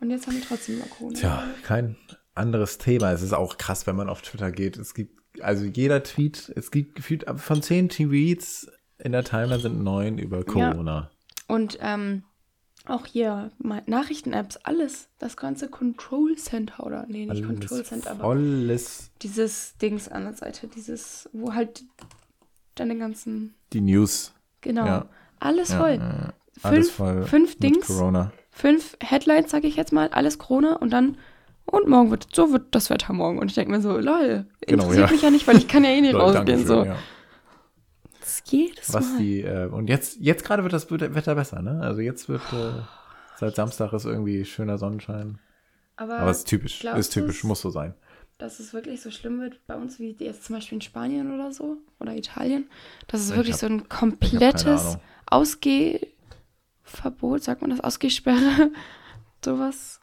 Und 0.00 0.10
jetzt 0.10 0.26
haben 0.26 0.34
wir 0.34 0.42
trotzdem 0.42 0.78
mal 0.78 0.88
Corona. 0.88 1.18
Tja, 1.18 1.44
kein 1.62 1.96
anderes 2.34 2.78
Thema. 2.78 3.12
Es 3.12 3.22
ist 3.22 3.32
auch 3.32 3.58
krass, 3.58 3.86
wenn 3.86 3.96
man 3.96 4.08
auf 4.08 4.22
Twitter 4.22 4.50
geht. 4.50 4.76
Es 4.76 4.94
gibt, 4.94 5.18
also 5.40 5.64
jeder 5.64 6.02
Tweet, 6.02 6.52
es 6.56 6.70
gibt 6.70 6.94
gefühlt 6.94 7.24
von 7.36 7.62
zehn 7.62 7.88
Tweets 7.88 8.70
in 8.98 9.12
der 9.12 9.24
Timeline 9.24 9.60
sind 9.60 9.82
neun 9.82 10.18
über 10.18 10.44
Corona. 10.44 11.10
Und 11.48 11.78
ähm, 11.80 12.24
auch 12.90 13.06
hier 13.06 13.50
Nachrichten-Apps, 13.86 14.58
alles. 14.58 15.08
Das 15.18 15.36
ganze 15.36 15.68
Control 15.68 16.36
Center 16.36 16.84
oder 16.86 17.06
nee, 17.08 17.26
nicht 17.26 17.44
Control 17.44 17.78
Alles 17.78 17.88
Center, 17.88 18.10
aber 18.12 18.20
volles, 18.24 19.10
dieses 19.22 19.76
Dings 19.78 20.08
an 20.08 20.24
der 20.24 20.34
Seite, 20.34 20.66
dieses, 20.68 21.28
wo 21.32 21.54
halt 21.54 21.84
deine 22.74 22.96
ganzen, 22.96 23.54
die 23.72 23.80
News. 23.80 24.32
genau, 24.60 24.86
Ja. 24.86 25.06
alles 25.38 25.70
Ja, 25.70 25.78
voll. 25.78 25.94
ja, 25.94 26.32
alles 26.62 26.90
Fünf, 26.90 26.96
voll 26.96 27.22
fünf 27.24 27.58
Dings, 27.58 27.86
Corona. 27.86 28.32
fünf 28.50 28.96
Headlines, 29.02 29.50
sag 29.50 29.64
ich 29.64 29.76
jetzt 29.76 29.92
mal, 29.92 30.08
alles 30.08 30.38
Corona 30.38 30.76
und 30.76 30.90
dann 30.90 31.16
und 31.66 31.86
morgen 31.88 32.10
wird, 32.10 32.26
so 32.34 32.52
wird 32.52 32.74
das 32.74 32.90
Wetter 32.90 33.12
morgen. 33.12 33.38
Und 33.38 33.46
ich 33.48 33.54
denke 33.54 33.70
mir 33.70 33.80
so, 33.80 33.96
lol, 33.96 34.46
Genau, 34.66 34.82
interessiert 34.82 35.06
ja. 35.08 35.12
mich 35.12 35.22
ja 35.22 35.30
nicht, 35.30 35.46
weil 35.46 35.56
ich 35.56 35.68
kann 35.68 35.84
ja 35.84 35.90
eh 35.90 36.00
nicht 36.00 36.12
Leute, 36.14 36.38
rausgehen. 36.38 36.66
So. 36.66 36.84
ja. 36.84 36.96
Jedes 38.50 38.92
Was 38.92 39.10
Mal. 39.10 39.18
die, 39.18 39.40
äh, 39.42 39.66
und 39.66 39.88
jetzt, 39.88 40.18
jetzt 40.20 40.44
gerade 40.44 40.62
wird 40.62 40.72
das 40.72 40.90
Wetter 40.90 41.34
besser, 41.34 41.62
ne? 41.62 41.80
Also 41.82 42.00
jetzt 42.00 42.28
wird, 42.28 42.42
äh, 42.52 42.72
seit 43.36 43.56
Samstag 43.56 43.92
ist 43.92 44.04
irgendwie 44.04 44.44
schöner 44.44 44.78
Sonnenschein. 44.78 45.38
aber 45.96 46.18
Aber 46.18 46.30
es 46.30 46.38
ist 46.38 46.48
typisch, 46.48 46.84
ist 46.84 47.12
typisch, 47.12 47.44
muss 47.44 47.60
so 47.60 47.70
sein. 47.70 47.94
dass 48.38 48.58
es 48.60 48.72
wirklich 48.72 49.00
so 49.02 49.10
schlimm 49.10 49.40
wird 49.40 49.60
bei 49.66 49.76
uns 49.76 49.98
wie 49.98 50.16
jetzt 50.18 50.44
zum 50.44 50.56
Beispiel 50.56 50.76
in 50.76 50.82
Spanien 50.82 51.34
oder 51.34 51.52
so 51.52 51.76
oder 51.98 52.14
Italien, 52.16 52.68
dass 53.06 53.20
es 53.20 53.30
Ich 53.30 53.36
wirklich 53.36 53.54
hab- 53.54 53.60
so 53.60 53.66
ein 53.66 53.80
Ich 53.82 53.88
komplettes. 53.88 54.98
Ausgehverbot, 55.26 57.42
sagt 57.42 57.60
man 57.60 57.70
das, 57.70 57.80
Ausgehsperre, 57.80 58.70
sowas. 59.44 60.00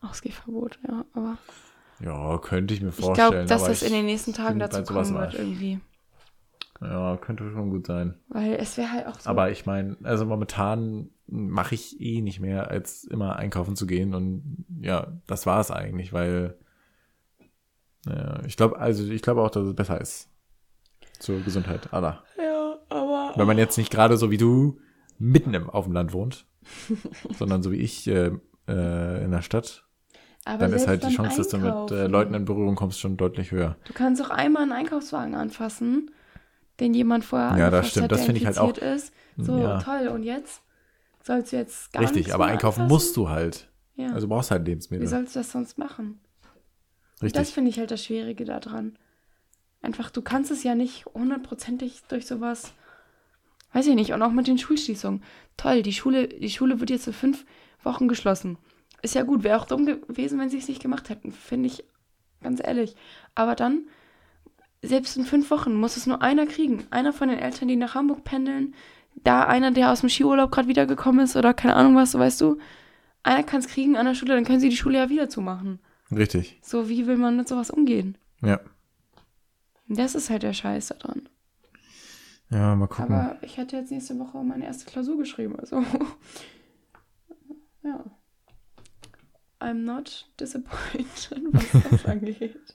Ausgehverbot, 0.00 0.78
ja, 0.86 1.04
aber 1.14 1.38
Ja, 2.00 2.38
könnte 2.38 2.74
ich 2.74 2.80
mir 2.82 2.90
ich 2.90 2.94
vorstellen. 2.94 3.30
glaube, 3.30 3.46
dass 3.46 3.64
das 3.64 3.82
in 3.82 3.88
ich 3.88 3.94
den 3.94 4.06
nächsten 4.06 4.32
Tagen 4.32 4.60
dazu 4.60 4.82
kommen 4.84 5.12
wird 5.14 5.34
irgendwie. 5.34 5.80
Ja, 6.80 7.16
könnte 7.16 7.50
schon 7.50 7.70
gut 7.70 7.86
sein. 7.86 8.14
Weil 8.28 8.54
es 8.54 8.76
wäre 8.76 8.92
halt 8.92 9.06
auch 9.06 9.18
so. 9.18 9.28
Aber 9.28 9.50
ich 9.50 9.66
meine, 9.66 9.96
also 10.04 10.24
momentan 10.24 11.10
mache 11.26 11.74
ich 11.74 12.00
eh 12.00 12.20
nicht 12.20 12.40
mehr, 12.40 12.70
als 12.70 13.04
immer 13.04 13.36
einkaufen 13.36 13.76
zu 13.76 13.86
gehen. 13.86 14.14
Und 14.14 14.64
ja, 14.80 15.08
das 15.26 15.44
war 15.46 15.60
es 15.60 15.70
eigentlich, 15.70 16.12
weil 16.12 16.56
ja, 18.06 18.40
ich 18.46 18.56
glaube, 18.56 18.78
also 18.78 19.04
ich 19.04 19.22
glaube 19.22 19.42
auch, 19.42 19.50
dass 19.50 19.66
es 19.66 19.74
besser 19.74 20.00
ist. 20.00 20.28
Zur 21.18 21.40
Gesundheit 21.40 21.92
aller. 21.92 22.22
ja, 22.36 22.76
aber. 22.88 23.32
Wenn 23.34 23.46
man 23.46 23.58
jetzt 23.58 23.76
nicht 23.76 23.90
gerade 23.90 24.16
so 24.16 24.30
wie 24.30 24.38
du 24.38 24.78
mitten 25.18 25.52
im, 25.54 25.68
auf 25.68 25.84
dem 25.84 25.92
Land 25.94 26.12
wohnt, 26.12 26.46
sondern 27.38 27.62
so 27.62 27.72
wie 27.72 27.78
ich 27.78 28.06
äh, 28.06 28.30
äh, 28.68 29.24
in 29.24 29.32
der 29.32 29.42
Stadt, 29.42 29.84
aber 30.44 30.58
dann 30.58 30.72
ist 30.72 30.86
halt 30.86 31.04
die 31.04 31.14
Chance, 31.14 31.36
dass 31.38 31.48
du 31.48 31.58
mit 31.58 31.66
äh, 31.66 31.74
Einkaufen. 31.74 32.10
Leuten 32.10 32.34
in 32.34 32.44
Berührung 32.44 32.74
kommst, 32.74 33.00
schon 33.00 33.16
deutlich 33.16 33.50
höher. 33.50 33.76
Du 33.84 33.92
kannst 33.92 34.22
auch 34.22 34.30
einmal 34.30 34.62
einen 34.62 34.72
Einkaufswagen 34.72 35.34
anfassen, 35.34 36.10
den 36.80 36.94
jemand 36.94 37.24
vorher 37.24 37.56
Ja, 37.58 37.70
das 37.70 37.90
stimmt. 37.90 38.04
hat, 38.04 38.12
Das 38.12 38.24
finde 38.24 38.40
ich 38.40 38.46
halt 38.46 38.56
infiziert 38.56 38.94
ist. 38.94 39.12
So, 39.36 39.58
Ja. 39.58 39.78
toll. 39.80 40.08
Und 40.08 40.22
jetzt? 40.22 40.62
Sollst 41.22 41.52
du 41.52 41.56
jetzt 41.56 41.92
gar 41.92 42.02
Richtig, 42.02 42.32
aber 42.34 42.46
einkaufen 42.46 42.82
anfassen? 42.82 42.88
musst 42.94 43.16
du 43.16 43.28
halt. 43.28 43.68
Ja. 43.96 44.12
Also 44.12 44.28
brauchst 44.28 44.50
halt 44.50 44.62
Wie 44.64 44.70
Lebensmittel. 44.70 45.06
sollst 45.06 45.34
du 45.34 45.40
das 45.40 45.50
sonst 45.52 45.76
machen? 45.78 46.20
Das 47.20 47.24
Richtig. 47.34 47.48
finde 47.54 47.70
ich 47.70 47.78
halt 47.78 47.90
das 47.90 48.04
Schwierige 48.04 48.44
daran. 48.44 48.96
Einfach, 49.82 50.10
du 50.10 50.22
kannst 50.22 50.50
es 50.50 50.62
ja 50.62 50.74
nicht 50.74 51.04
hundertprozentig 51.06 52.02
durch 52.08 52.26
sowas, 52.26 52.72
weiß 53.72 53.86
ich 53.88 53.94
nicht, 53.94 54.12
und 54.12 54.22
auch 54.22 54.30
mit 54.32 54.46
den 54.46 54.58
Schulschließungen. 54.58 55.22
Toll, 55.56 55.82
die 55.82 55.92
Schule, 55.92 56.28
die 56.28 56.50
Schule 56.50 56.80
wird 56.80 56.90
jetzt 56.90 57.04
für 57.04 57.12
fünf 57.12 57.44
Wochen 57.82 58.08
geschlossen. 58.08 58.56
Ist 59.02 59.14
ja 59.14 59.22
gut, 59.22 59.42
wäre 59.44 59.60
auch 59.60 59.66
dumm 59.66 59.86
gewesen, 59.86 60.38
wenn 60.40 60.48
sie 60.50 60.58
es 60.58 60.68
nicht 60.68 60.82
gemacht 60.82 61.08
hätten, 61.08 61.30
finde 61.32 61.66
ich 61.68 61.84
ganz 62.42 62.60
ehrlich. 62.64 62.96
Aber 63.34 63.54
dann, 63.54 63.82
selbst 64.82 65.16
in 65.16 65.24
fünf 65.24 65.50
Wochen 65.50 65.74
muss 65.74 65.96
es 65.96 66.06
nur 66.06 66.22
einer 66.22 66.46
kriegen. 66.46 66.84
Einer 66.90 67.12
von 67.12 67.28
den 67.28 67.38
Eltern, 67.38 67.68
die 67.68 67.76
nach 67.76 67.94
Hamburg 67.94 68.24
pendeln, 68.24 68.74
da 69.24 69.44
einer, 69.44 69.70
der 69.70 69.90
aus 69.90 70.00
dem 70.00 70.08
Skiurlaub 70.08 70.50
gerade 70.50 70.68
wiedergekommen 70.68 71.24
ist 71.24 71.36
oder 71.36 71.54
keine 71.54 71.74
Ahnung 71.74 71.96
was, 71.96 72.14
weißt 72.14 72.40
du. 72.40 72.58
Einer 73.22 73.42
kann 73.42 73.60
es 73.60 73.66
kriegen 73.66 73.96
an 73.96 74.06
der 74.06 74.14
Schule, 74.14 74.34
dann 74.34 74.44
können 74.44 74.60
sie 74.60 74.68
die 74.68 74.76
Schule 74.76 74.98
ja 74.98 75.10
wieder 75.10 75.28
zumachen. 75.28 75.80
Richtig. 76.10 76.58
So, 76.62 76.88
wie 76.88 77.06
will 77.06 77.16
man 77.16 77.36
mit 77.36 77.48
sowas 77.48 77.70
umgehen? 77.70 78.16
Ja. 78.42 78.60
Das 79.88 80.14
ist 80.14 80.30
halt 80.30 80.42
der 80.42 80.52
Scheiß 80.52 80.88
daran. 80.88 81.28
Ja, 82.50 82.74
mal 82.76 82.86
gucken. 82.86 83.14
Aber 83.14 83.36
ich 83.42 83.56
hätte 83.56 83.76
jetzt 83.76 83.90
nächste 83.90 84.18
Woche 84.18 84.42
meine 84.42 84.64
erste 84.64 84.86
Klausur 84.86 85.18
geschrieben, 85.18 85.58
also. 85.58 85.82
ja. 87.82 88.04
I'm 89.60 89.84
not 89.84 90.30
disappointed, 90.38 91.42
was 91.52 91.90
das 91.90 92.06
angeht. 92.06 92.74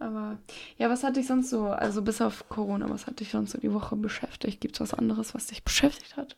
Aber 0.00 0.38
ja, 0.76 0.88
was 0.90 1.02
hat 1.02 1.16
dich 1.16 1.26
sonst 1.26 1.50
so, 1.50 1.66
also 1.66 2.02
bis 2.02 2.20
auf 2.20 2.48
Corona, 2.48 2.88
was 2.88 3.06
hat 3.06 3.18
dich 3.20 3.30
sonst 3.30 3.50
so 3.52 3.58
die 3.58 3.72
Woche 3.72 3.96
beschäftigt? 3.96 4.60
Gibt 4.60 4.76
es 4.76 4.80
was 4.80 4.94
anderes, 4.94 5.34
was 5.34 5.46
dich 5.48 5.64
beschäftigt 5.64 6.16
hat? 6.16 6.36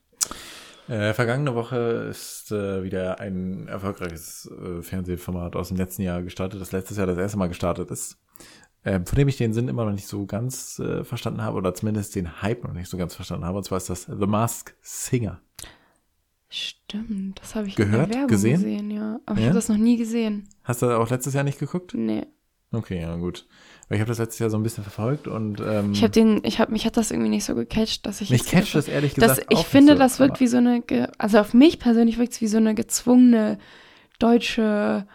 Äh, 0.89 1.13
vergangene 1.13 1.55
Woche 1.55 1.77
ist 2.11 2.51
äh, 2.53 2.83
wieder 2.83 3.21
ein 3.21 3.69
erfolgreiches 3.69 4.51
äh, 4.51 4.83
Fernsehformat 4.83 5.55
aus 5.57 5.69
dem 5.69 5.77
letzten 5.77 6.03
Jahr 6.03 6.23
gestartet, 6.23 6.61
das 6.61 6.73
letztes 6.73 6.97
Jahr 6.97 7.07
das 7.07 7.19
erste 7.19 7.39
Mal 7.39 7.49
gestartet 7.49 7.91
ist, 7.91 8.17
ähm, 8.85 9.05
von 9.07 9.17
dem 9.17 9.29
ich 9.29 9.37
den 9.37 9.53
Sinn 9.53 9.69
immer 9.69 9.85
noch 9.85 9.93
nicht 9.93 10.09
so 10.09 10.25
ganz 10.27 10.79
äh, 10.79 11.05
verstanden 11.05 11.43
habe 11.43 11.59
oder 11.59 11.75
zumindest 11.75 12.15
den 12.17 12.43
Hype 12.43 12.65
noch 12.65 12.73
nicht 12.73 12.89
so 12.89 12.97
ganz 12.97 13.15
verstanden 13.15 13.45
habe. 13.45 13.59
Und 13.59 13.65
zwar 13.65 13.77
ist 13.79 13.91
das 13.91 14.05
The 14.05 14.27
Mask 14.27 14.75
Singer. 14.81 15.41
Stimmt, 16.49 17.41
das 17.41 17.55
habe 17.55 17.69
ich 17.69 17.77
Gehört? 17.77 18.07
in 18.07 18.09
der 18.09 18.15
Werbung 18.23 18.29
Gesehen? 18.29 18.55
gesehen, 18.63 18.91
ja. 18.91 19.21
Aber 19.27 19.37
ich 19.39 19.43
Ja? 19.45 19.51
habe 19.51 19.59
das 19.59 19.69
noch 19.69 19.77
nie 19.77 19.97
gesehen. 19.97 20.49
Hast 20.65 20.83
du 20.83 20.87
auch 20.99 21.09
letztes 21.11 21.35
Jahr 21.35 21.45
nicht 21.45 21.61
geguckt? 21.61 21.95
Nee. 21.95 22.27
Okay, 22.73 23.01
ja 23.01 23.17
gut. 23.17 23.47
Weil 23.89 23.97
ich 23.97 24.01
habe 24.01 24.11
das 24.11 24.19
letztes 24.19 24.39
Jahr 24.39 24.51
so 24.51 24.57
ein 24.57 24.63
bisschen 24.63 24.85
verfolgt 24.85 25.27
und 25.27 25.61
ähm, 25.61 25.93
Ich 25.93 26.03
habe 26.03 26.13
den, 26.13 26.43
ich 26.45 26.61
habe 26.61 26.71
mich 26.71 26.87
hat 26.87 26.97
das 26.97 27.11
irgendwie 27.11 27.31
nicht 27.31 27.45
so 27.45 27.55
gecatcht, 27.57 28.07
dass 28.07 28.21
ich 28.21 28.31
mich 28.31 28.47
catcht 28.47 28.75
das 28.77 28.87
ehrlich 28.87 29.15
gesagt 29.17 29.47
ich 29.49 29.67
finde, 29.67 29.95
so, 29.95 29.99
das 29.99 30.21
wirkt 30.21 30.39
wie 30.39 30.47
so 30.47 30.59
eine, 30.59 30.83
also 31.19 31.39
auf 31.39 31.55
mich 31.55 31.81
persönlich 31.81 32.19
wirkt 32.19 32.33
es 32.33 32.41
wie 32.41 32.47
so 32.47 32.59
eine 32.59 32.75
gezwungene 32.77 33.59
deutsche 34.21 35.07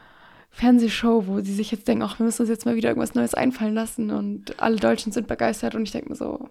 Fernsehshow, 0.50 1.28
wo 1.28 1.40
sie 1.42 1.54
sich 1.54 1.72
jetzt 1.72 1.88
denken, 1.88 2.04
ach, 2.04 2.20
wir 2.20 2.26
müssen 2.26 2.42
uns 2.42 2.50
jetzt 2.50 2.66
mal 2.66 2.76
wieder 2.76 2.90
irgendwas 2.90 3.14
Neues 3.14 3.34
einfallen 3.34 3.74
lassen 3.74 4.12
und 4.12 4.60
alle 4.62 4.78
Deutschen 4.78 5.12
sind 5.12 5.28
begeistert 5.28 5.76
und 5.76 5.84
ich 5.84 5.92
denke 5.92 6.10
mir 6.10 6.16
so, 6.16 6.50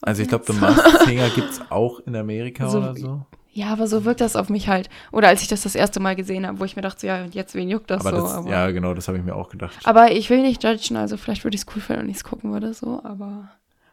Also 0.00 0.22
ich 0.22 0.28
glaube, 0.28 0.44
The? 0.46 0.58
Masked 0.58 1.02
Singer 1.02 1.28
gibt's 1.34 1.60
auch 1.70 2.00
in 2.00 2.16
Amerika 2.16 2.68
So 2.68 2.78
oder 2.78 2.94
so. 2.96 3.26
Ja, 3.54 3.68
aber 3.68 3.86
so 3.86 4.04
wirkt 4.04 4.20
das 4.22 4.34
auf 4.34 4.48
mich 4.48 4.68
halt. 4.68 4.88
Oder 5.12 5.28
als 5.28 5.42
ich 5.42 5.48
das 5.48 5.62
das 5.62 5.74
erste 5.74 6.00
Mal 6.00 6.16
gesehen 6.16 6.46
habe, 6.46 6.58
wo 6.58 6.64
ich 6.64 6.74
mir 6.76 6.82
dachte, 6.82 7.06
ja, 7.06 7.22
und 7.22 7.34
jetzt 7.34 7.54
wen 7.54 7.68
juckt 7.68 7.90
das 7.90 8.04
Aber 8.06 8.16
so. 8.16 8.22
das, 8.24 8.34
aber, 8.34 8.50
ja, 8.50 8.70
genau, 8.70 8.94
das 8.94 9.08
habe 9.08 9.18
ich 9.18 9.24
mir 9.24 9.34
auch 9.34 9.50
gedacht. 9.50 9.78
aber 9.84 10.10
ich 10.12 10.30
will 10.30 10.40
nicht 10.42 10.64
judgen, 10.64 10.96
also 10.96 11.16
vielleicht 11.16 11.44
würde 11.44 11.54
ich 11.54 11.62
es 11.62 11.66
cool 11.74 11.82
finden, 11.82 12.02
wenn 12.02 12.08
ich 12.10 12.16
es 12.16 12.24
gucken 12.24 12.52
würde, 12.52 12.72
so, 12.72 13.02
aber 13.04 13.50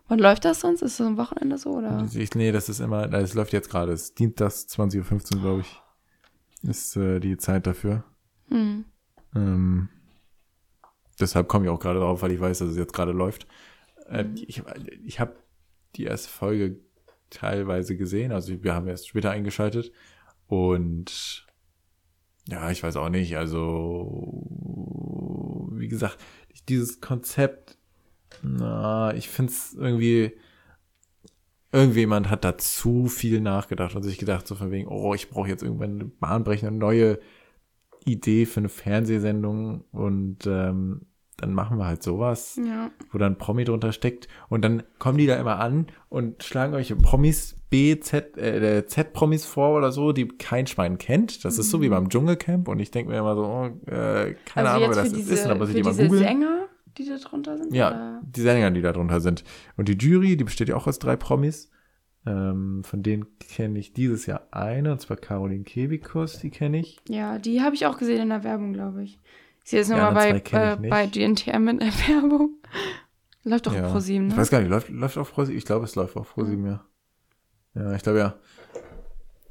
wann 0.08 0.20
läuft 0.20 0.46
das 0.46 0.62
sonst? 0.62 0.82
Ist 0.82 1.00
es 1.00 1.06
am 1.06 1.18
Wochenende 1.18 1.58
so, 1.58 1.72
oder? 1.72 2.08
Ich, 2.14 2.34
nee, 2.36 2.52
das 2.52 2.70
ist 2.70 2.80
immer, 2.80 3.08
das 3.08 3.34
läuft 3.34 3.54
jetzt 3.54 3.70
gerade. 3.70 3.92
Es 3.92 4.16
dient 4.16 4.40
das 4.40 4.68
20.15 4.70 5.36
Uhr, 5.36 5.42
glaube 5.42 5.62
ich. 5.62 5.82
Ist 6.68 6.96
äh, 6.98 7.20
die 7.20 7.38
Zeit 7.38 7.68
dafür. 7.68 8.04
Hm. 8.50 8.86
Ähm, 9.36 9.90
deshalb 11.20 11.48
komme 11.48 11.66
ich 11.66 11.72
auch 11.72 11.80
gerade 11.80 12.00
drauf, 12.00 12.22
weil 12.22 12.32
ich 12.32 12.40
weiß, 12.40 12.60
dass 12.60 12.70
es 12.70 12.78
jetzt 12.78 12.94
gerade 12.94 13.12
läuft. 13.12 13.46
Äh, 14.10 14.24
Mhm. 14.24 14.36
Ich, 14.48 14.64
ich 15.06 15.20
habe 15.20 15.36
die 15.96 16.06
erste 16.06 16.30
Folge 16.30 16.80
teilweise 17.30 17.98
gesehen, 17.98 18.32
also 18.32 18.64
wir 18.64 18.74
haben 18.74 18.88
erst 18.88 19.08
später 19.08 19.32
eingeschaltet. 19.32 19.92
Und 20.48 21.46
ja, 22.48 22.72
ich 22.72 22.82
weiß 22.84 22.96
auch 22.98 23.10
nicht, 23.10 23.38
also 23.38 24.48
wie 25.72 25.88
gesagt, 25.88 26.18
dieses 26.68 27.02
Konzept, 27.02 27.78
na, 28.42 29.14
ich 29.14 29.30
finde 29.30 29.52
es 29.52 29.74
irgendwie, 29.74 30.34
irgendjemand 31.72 32.30
hat 32.30 32.44
da 32.44 32.58
zu 32.58 33.08
viel 33.08 33.42
nachgedacht 33.42 33.96
und 33.96 34.04
sich 34.04 34.18
gedacht, 34.18 34.48
so 34.48 34.56
von 34.56 34.72
wegen, 34.72 34.88
oh, 34.88 35.14
ich 35.14 35.30
brauche 35.30 35.50
jetzt 35.50 35.64
irgendwann 35.64 35.96
eine 35.96 36.06
bahnbrechende 36.06 36.76
neue 36.78 37.20
Idee 38.06 38.46
für 38.46 38.62
eine 38.62 38.70
Fernsehsendung. 38.70 39.84
Und 39.92 40.48
ähm, 40.48 41.06
dann 41.42 41.54
machen 41.54 41.78
wir 41.78 41.86
halt 41.86 42.04
sowas, 42.04 42.60
Ja. 42.64 42.92
wo 43.12 43.18
dann 43.18 43.38
Promi 43.38 43.64
drunter 43.64 43.92
steckt 43.92 44.28
und 44.50 44.64
dann 44.64 44.84
kommen 44.98 45.18
die 45.18 45.26
da 45.28 45.36
immer 45.38 45.60
an 45.60 45.88
und 46.10 46.44
schlagen 46.44 46.74
euch 46.74 46.96
Promis 47.02 47.56
B, 47.70 48.00
Z, 48.00 48.38
äh, 48.38 48.86
Z-Promis 48.86 49.46
vor 49.46 49.78
oder 49.78 49.92
so, 49.92 50.12
die 50.12 50.28
kein 50.28 50.68
Schwein 50.68 50.98
kennt. 50.98 51.46
Das 51.46 51.58
ist 51.60 51.70
so 51.70 51.82
wie 51.82 51.90
beim 51.90 52.10
Dschungelcamp 52.10 52.68
und 52.68 52.80
ich 52.80 52.92
denke 52.92 53.12
mir 53.12 53.20
immer 53.20 53.36
so, 53.36 53.44
oh, 53.46 53.66
äh, 53.92 54.36
keine 54.46 54.70
also 54.70 54.84
Ahnung, 54.84 54.96
wer 54.96 55.04
das 55.04 55.14
diese, 55.14 55.34
ist, 55.34 55.46
aber 55.48 55.68
für 55.68 55.74
diese 55.74 55.92
googeln. 55.92 56.24
Sänger, 56.24 56.68
die 56.98 57.06
da 57.08 57.18
drunter 57.18 57.58
sind? 57.58 57.74
Ja, 57.74 57.90
Oder? 57.90 58.22
die 58.24 58.42
Sänger, 58.42 58.72
die 58.72 58.82
da 58.82 58.92
drunter 58.92 59.22
sind. 59.22 59.44
Und 59.78 59.88
die 59.88 59.94
Jury, 59.94 60.36
die 60.36 60.44
besteht 60.44 60.70
ja 60.70 60.76
auch 60.76 60.88
aus 60.88 61.00
drei 61.00 61.16
Promis. 61.16 61.70
Ähm, 62.26 62.84
von 62.84 63.02
denen 63.02 63.28
kenne 63.40 63.80
ich 63.80 63.94
dieses 63.94 64.26
Jahr 64.26 64.48
eine, 64.52 64.92
und 64.92 65.00
zwar 65.00 65.16
Caroline 65.16 65.64
Kebikus, 65.64 66.40
die 66.40 66.50
kenne 66.50 66.80
ich. 66.80 66.98
Ja, 67.08 67.40
die 67.40 67.62
habe 67.62 67.76
ich 67.76 67.86
auch 67.86 67.98
gesehen 67.98 68.22
in 68.22 68.30
der 68.30 68.44
Werbung, 68.44 68.74
glaube 68.74 69.04
ich. 69.04 69.20
Jetzt 69.72 69.88
Die 69.88 69.94
nochmal 69.94 70.14
bei, 70.14 70.30
äh, 70.52 70.76
bei 70.90 71.06
GNTM 71.08 71.68
in 71.68 71.80
der 71.80 71.88
Werbung. 72.08 72.56
Läuft 73.44 73.68
doch 73.68 73.74
ja. 73.74 73.86
auf 73.86 73.92
ProSieben, 73.94 74.28
ne? 74.28 74.34
Ich 74.34 74.40
weiß 74.40 74.50
gar 74.50 74.60
nicht, 74.60 74.70
läuft, 74.70 74.90
läuft 74.90 75.18
auf 75.18 75.32
ProSieben? 75.34 75.58
Ich 75.58 75.66
glaube, 75.66 75.86
es 75.86 75.96
läuft 75.96 76.16
auf 76.18 76.34
ProSieben, 76.34 76.66
ja. 76.66 76.86
Ja, 77.76 77.94
ich 77.94 78.04
glaube 78.04 78.20
ja. 78.20 78.36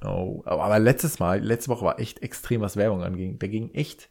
Oh, 0.05 0.43
aber 0.45 0.79
letztes 0.79 1.19
Mal, 1.19 1.41
letzte 1.41 1.71
Woche 1.71 1.85
war 1.85 1.99
echt 1.99 2.23
extrem, 2.23 2.61
was 2.61 2.77
Werbung 2.77 3.03
anging. 3.03 3.39
Da 3.39 3.47
ging 3.49 3.71
echt 3.75 4.11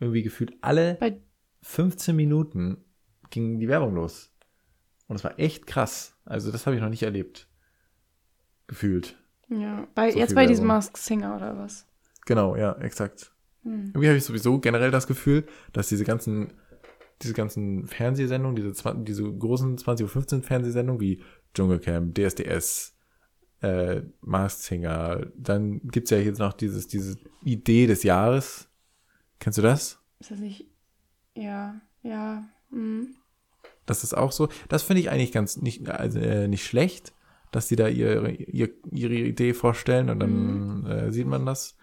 irgendwie 0.00 0.22
gefühlt 0.22 0.54
alle 0.62 0.94
Bei- 0.94 1.20
15 1.62 2.14
Minuten 2.16 2.84
ging 3.30 3.58
die 3.58 3.68
Werbung 3.68 3.94
los. 3.94 4.32
Und 5.08 5.16
es 5.16 5.24
war 5.24 5.38
echt 5.38 5.66
krass. 5.66 6.16
Also 6.24 6.50
das 6.52 6.64
habe 6.66 6.76
ich 6.76 6.82
noch 6.82 6.88
nicht 6.88 7.02
erlebt. 7.02 7.48
Gefühlt. 8.66 9.16
Ja, 9.48 9.86
bei, 9.94 10.10
So 10.10 10.18
jetzt 10.18 10.34
bei 10.34 10.46
diesem 10.46 10.64
Werbung. 10.64 10.76
Mask 10.78 10.96
Singer 10.96 11.36
oder 11.36 11.56
was? 11.58 11.86
Genau, 12.24 12.56
ja, 12.56 12.72
exakt. 12.78 13.32
Hm. 13.66 13.86
Irgendwie 13.88 14.06
habe 14.06 14.16
ich 14.16 14.24
sowieso 14.24 14.60
generell 14.60 14.92
das 14.92 15.08
Gefühl, 15.08 15.44
dass 15.72 15.88
diese 15.88 16.04
ganzen, 16.04 16.52
diese 17.22 17.34
ganzen 17.34 17.86
Fernsehsendungen, 17.86 18.54
diese, 18.54 18.72
diese 19.02 19.24
großen 19.24 19.76
20.15 19.76 20.36
Uhr 20.36 20.42
Fernsehsendungen 20.42 21.00
wie 21.00 21.20
Dschungelcamp, 21.52 22.14
DSDS, 22.14 22.94
äh, 23.62 24.02
Masked 24.20 24.62
Singer, 24.62 25.26
dann 25.36 25.80
gibt's 25.88 26.10
ja 26.10 26.18
jetzt 26.18 26.38
noch 26.38 26.52
dieses, 26.52 26.86
diese 26.86 27.16
Idee 27.44 27.86
des 27.86 28.04
Jahres. 28.04 28.68
Kennst 29.40 29.58
du 29.58 29.62
das? 29.62 29.98
Ist 30.20 30.30
das 30.30 30.38
nicht. 30.38 30.66
Ja, 31.34 31.80
ja. 32.02 32.44
Hm. 32.70 33.16
Das 33.84 34.04
ist 34.04 34.14
auch 34.14 34.30
so. 34.30 34.48
Das 34.68 34.84
finde 34.84 35.00
ich 35.00 35.10
eigentlich 35.10 35.32
ganz 35.32 35.56
nicht, 35.56 35.88
also, 35.88 36.20
äh, 36.20 36.46
nicht 36.46 36.64
schlecht, 36.64 37.12
dass 37.50 37.66
die 37.66 37.76
da 37.76 37.88
ihre, 37.88 38.30
ihre, 38.30 38.70
ihre 38.92 39.14
Idee 39.14 39.54
vorstellen 39.54 40.08
und 40.10 40.20
dann 40.20 40.86
äh, 40.86 41.10
sieht 41.10 41.26
man 41.26 41.46
das. 41.46 41.76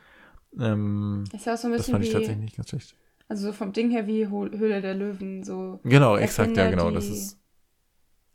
Ähm, 0.59 1.23
Ist 1.33 1.45
ja 1.45 1.53
auch 1.53 1.57
so 1.57 1.67
ein 1.67 1.71
das 1.73 1.87
bisschen 1.87 1.93
fand 1.93 2.03
ich 2.03 2.09
wie. 2.09 2.13
tatsächlich 2.13 2.43
nicht 2.43 2.57
ganz 2.57 2.69
schlecht. 2.69 2.95
Also 3.29 3.47
so 3.47 3.53
vom 3.53 3.73
Ding 3.73 3.89
her 3.89 4.05
wie 4.05 4.27
Höhle 4.27 4.81
der 4.81 4.93
Löwen, 4.93 5.43
so. 5.43 5.79
Genau, 5.83 6.17
exakt, 6.17 6.55
ja, 6.57 6.69
genau. 6.69 6.91
Das 6.91 7.05
die 7.05 7.11
ist 7.11 7.39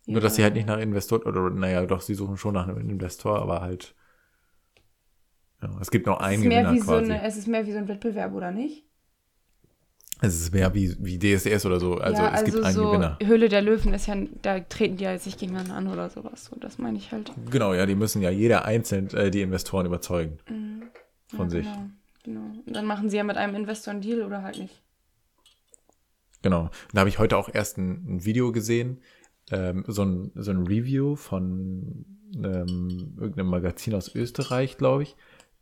nur, 0.07 0.21
dass 0.21 0.35
sie 0.37 0.43
halt 0.43 0.55
nicht 0.55 0.67
nach 0.67 0.79
Investor 0.79 1.25
oder 1.27 1.51
naja, 1.51 1.85
doch, 1.85 2.01
sie 2.01 2.15
suchen 2.15 2.37
schon 2.37 2.55
nach 2.55 2.67
einem 2.67 2.79
Investor, 2.91 3.41
aber 3.41 3.61
halt. 3.61 3.95
Ja, 5.63 5.71
es 5.81 5.91
gibt 5.91 6.07
noch 6.07 6.19
es 6.21 6.27
einen 6.27 6.43
ist 6.43 6.45
mehr 6.49 6.63
Gewinner 6.63 6.75
wie 6.75 6.81
so 6.81 6.93
quasi. 6.93 7.13
eine, 7.13 7.23
Es 7.23 7.37
ist 7.37 7.47
mehr 7.49 7.67
wie 7.67 7.73
so 7.73 7.79
ein 7.79 7.89
Wettbewerb, 7.89 8.33
oder 8.33 8.51
nicht? 8.51 8.85
es 10.21 10.35
ist 10.41 10.53
mehr 10.53 10.75
wie, 10.75 10.97
wie 10.99 11.17
DSDS 11.19 11.65
oder 11.67 11.79
so. 11.79 11.95
Also 11.99 12.23
ja, 12.23 12.35
es 12.35 12.45
gibt 12.45 12.65
einen 12.65 12.75
so 12.75 12.87
Gewinner. 12.87 13.19
Höhle 13.23 13.49
der 13.49 13.63
Löwen 13.63 13.95
ist 13.95 14.07
ja, 14.07 14.17
da 14.43 14.59
treten 14.61 14.97
die 14.97 15.05
ja 15.05 15.17
sich 15.19 15.39
gegeneinander 15.39 15.75
an 15.75 15.87
oder 15.87 16.11
sowas. 16.11 16.47
So, 16.47 16.57
das 16.59 16.79
meine 16.79 16.99
ich 16.99 17.13
halt. 17.13 17.31
Genau, 17.51 17.73
ja, 17.73 17.87
die 17.87 17.95
müssen 17.95 18.21
ja 18.21 18.31
jeder 18.31 18.65
einzeln 18.65 19.09
äh, 19.11 19.31
die 19.31 19.43
Investoren 19.43 19.87
überzeugen 19.87 20.39
Mhm. 20.51 20.83
von 21.29 21.47
ja, 21.47 21.51
sich. 21.51 21.67
Genau, 21.67 21.91
genau. 22.29 22.53
Und 22.67 22.77
dann 22.77 22.87
machen 22.87 23.11
sie 23.11 23.17
ja 23.17 23.25
mit 23.25 23.37
einem 23.37 23.55
Investor 23.55 23.93
einen 23.93 24.03
Deal 24.03 24.23
oder 24.23 24.43
halt 24.43 24.59
nicht. 24.59 24.83
Genau. 26.43 26.71
Da 26.93 27.01
habe 27.01 27.09
ich 27.09 27.19
heute 27.19 27.37
auch 27.37 27.49
erst 27.53 27.79
ein, 27.79 28.17
ein 28.17 28.25
Video 28.25 28.53
gesehen, 28.53 29.01
ähm, 29.51 29.85
so, 29.87 30.05
ein, 30.05 30.31
so 30.35 30.51
ein 30.51 30.67
Review 30.67 31.17
von 31.17 32.05
ähm, 32.37 33.17
irgendeinem 33.19 33.49
Magazin 33.49 33.95
aus 33.95 34.14
Österreich, 34.14 34.77
glaube 34.77 35.03
ich, 35.03 35.17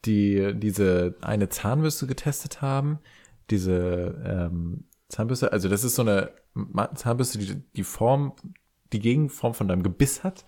die 0.04 0.52
diese 0.54 1.14
eine 1.20 1.48
Zahnbürste 1.48 2.06
getestet 2.06 2.60
haben. 2.62 2.98
Diese 3.50 4.20
ähm, 4.24 4.84
Zahnbürste, 5.08 5.52
also 5.52 5.68
das 5.68 5.84
ist 5.84 5.94
so 5.94 6.02
eine 6.02 6.32
Zahnbürste, 6.94 7.38
die 7.38 7.62
die 7.76 7.84
Form, 7.84 8.34
die 8.92 8.98
Gegenform 8.98 9.54
von 9.54 9.68
deinem 9.68 9.84
Gebiss 9.84 10.24
hat. 10.24 10.44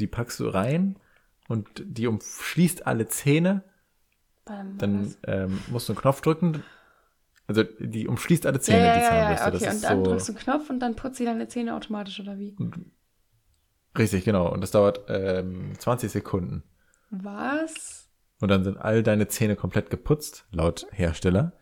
Die 0.00 0.06
packst 0.06 0.40
du 0.40 0.48
rein 0.48 0.98
und 1.48 1.68
die 1.84 2.06
umschließt 2.06 2.86
alle 2.86 3.06
Zähne 3.08 3.64
dann 4.78 5.14
ähm, 5.26 5.60
musst 5.70 5.88
du 5.88 5.92
einen 5.92 6.00
Knopf 6.00 6.20
drücken. 6.20 6.62
Also 7.46 7.62
die 7.62 8.06
umschließt 8.06 8.44
alle 8.46 8.60
Zähne, 8.60 8.86
ja, 8.86 8.94
die 8.94 9.00
ja, 9.00 9.08
Zahnbürste. 9.08 9.44
ja, 9.44 9.48
okay. 9.48 9.64
das 9.64 9.74
Und 9.74 9.82
dann 9.84 10.04
so 10.04 10.10
drückst 10.10 10.28
du 10.28 10.32
einen 10.32 10.40
Knopf 10.40 10.70
und 10.70 10.80
dann 10.80 10.96
putzt 10.96 11.16
sie 11.16 11.24
deine 11.24 11.48
Zähne 11.48 11.74
automatisch, 11.74 12.20
oder 12.20 12.38
wie? 12.38 12.56
richtig, 13.96 14.24
genau. 14.24 14.52
Und 14.52 14.60
das 14.60 14.70
dauert 14.70 15.04
ähm, 15.08 15.72
20 15.78 16.10
Sekunden. 16.10 16.62
Was? 17.10 18.10
Und 18.40 18.50
dann 18.50 18.64
sind 18.64 18.76
all 18.76 19.02
deine 19.02 19.28
Zähne 19.28 19.56
komplett 19.56 19.90
geputzt, 19.90 20.46
laut 20.52 20.86
Hersteller. 20.92 21.52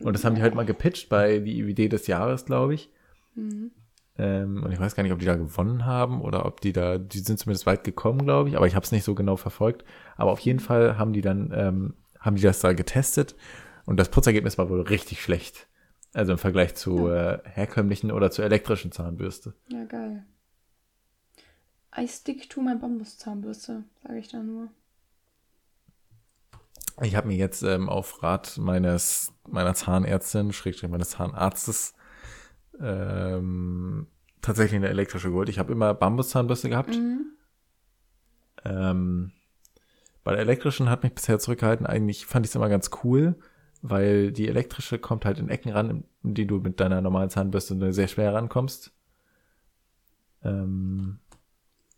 Und 0.00 0.12
das 0.12 0.24
haben 0.24 0.34
die 0.34 0.42
halt 0.42 0.54
mal 0.54 0.66
gepitcht 0.66 1.08
bei 1.08 1.38
die 1.38 1.60
Idee 1.60 1.88
des 1.88 2.06
Jahres, 2.06 2.44
glaube 2.44 2.74
ich. 2.74 2.90
Mhm. 3.34 3.70
Ähm, 4.18 4.62
und 4.62 4.72
ich 4.72 4.80
weiß 4.80 4.94
gar 4.94 5.02
nicht, 5.02 5.12
ob 5.12 5.18
die 5.18 5.26
da 5.26 5.36
gewonnen 5.36 5.84
haben 5.84 6.20
oder 6.20 6.46
ob 6.46 6.60
die 6.60 6.72
da, 6.72 6.98
die 6.98 7.18
sind 7.18 7.38
zumindest 7.38 7.66
weit 7.66 7.84
gekommen, 7.84 8.24
glaube 8.24 8.48
ich, 8.48 8.56
aber 8.56 8.66
ich 8.66 8.74
habe 8.74 8.84
es 8.84 8.92
nicht 8.92 9.04
so 9.04 9.14
genau 9.14 9.36
verfolgt. 9.36 9.84
Aber 10.16 10.32
auf 10.32 10.40
jeden 10.40 10.60
Fall 10.60 10.98
haben 10.98 11.12
die 11.12 11.20
dann, 11.20 11.52
ähm, 11.54 11.94
haben 12.26 12.36
die 12.36 12.42
das 12.42 12.60
da 12.60 12.72
getestet 12.72 13.34
und 13.86 13.98
das 13.98 14.10
Putzergebnis 14.10 14.58
war 14.58 14.68
wohl 14.68 14.82
richtig 14.82 15.22
schlecht. 15.22 15.68
Also 16.12 16.32
im 16.32 16.38
Vergleich 16.38 16.74
zu 16.74 17.08
äh, 17.08 17.38
herkömmlichen 17.44 18.10
oder 18.10 18.30
zur 18.30 18.44
elektrischen 18.44 18.92
Zahnbürste. 18.92 19.54
Ja, 19.68 19.84
geil. 19.84 20.24
I 21.96 22.06
stick 22.08 22.50
to 22.50 22.60
my 22.60 22.74
Bambuszahnbürste, 22.74 23.84
sage 24.02 24.18
ich 24.18 24.28
da 24.28 24.42
nur. 24.42 24.68
Ich 27.02 27.14
habe 27.14 27.28
mir 27.28 27.36
jetzt 27.36 27.62
ähm, 27.62 27.88
auf 27.88 28.22
Rat 28.22 28.56
meines 28.58 29.32
meiner 29.46 29.74
Zahnärztin, 29.74 30.52
Schrägstrich 30.52 30.90
meines 30.90 31.10
Zahnarztes, 31.10 31.94
ähm, 32.80 34.06
tatsächlich 34.40 34.76
eine 34.76 34.88
elektrische 34.88 35.28
geholt. 35.28 35.48
Ich 35.48 35.58
habe 35.58 35.72
immer 35.72 35.92
Bambuszahnbürste 35.94 36.70
gehabt. 36.70 36.96
Mhm. 36.96 37.32
Ähm, 38.64 39.32
bei 40.26 40.32
der 40.32 40.40
elektrischen 40.40 40.90
hat 40.90 41.04
mich 41.04 41.14
bisher 41.14 41.38
zurückgehalten. 41.38 41.86
Eigentlich 41.86 42.26
fand 42.26 42.44
ich 42.44 42.50
es 42.50 42.56
immer 42.56 42.68
ganz 42.68 42.90
cool, 43.04 43.36
weil 43.80 44.32
die 44.32 44.48
elektrische 44.48 44.98
kommt 44.98 45.24
halt 45.24 45.38
in 45.38 45.48
Ecken 45.48 45.70
ran, 45.70 46.02
in 46.24 46.34
die 46.34 46.48
du 46.48 46.58
mit 46.58 46.80
deiner 46.80 47.00
normalen 47.00 47.30
Zahnbürste 47.30 47.92
sehr 47.92 48.08
schwer 48.08 48.34
rankommst. 48.34 48.92
Ähm, 50.42 51.20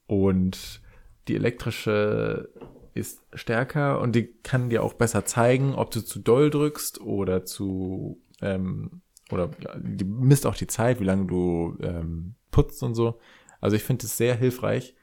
und 0.06 0.82
die 1.26 1.36
elektrische 1.36 2.50
ist 2.92 3.22
stärker 3.32 3.98
und 3.98 4.14
die 4.14 4.26
kann 4.42 4.68
dir 4.68 4.82
auch 4.82 4.92
besser 4.92 5.24
zeigen, 5.24 5.74
ob 5.74 5.90
du 5.90 6.04
zu 6.04 6.18
doll 6.18 6.50
drückst 6.50 7.00
oder 7.00 7.46
zu 7.46 8.20
ähm, 8.42 9.00
oder 9.30 9.52
die 9.78 10.04
misst 10.04 10.44
auch 10.44 10.54
die 10.54 10.66
Zeit, 10.66 11.00
wie 11.00 11.04
lange 11.04 11.24
du 11.24 11.78
ähm, 11.80 12.34
putzt 12.50 12.82
und 12.82 12.94
so. 12.94 13.20
Also 13.62 13.74
ich 13.74 13.84
finde 13.84 14.04
es 14.04 14.18
sehr 14.18 14.34
hilfreich 14.34 14.94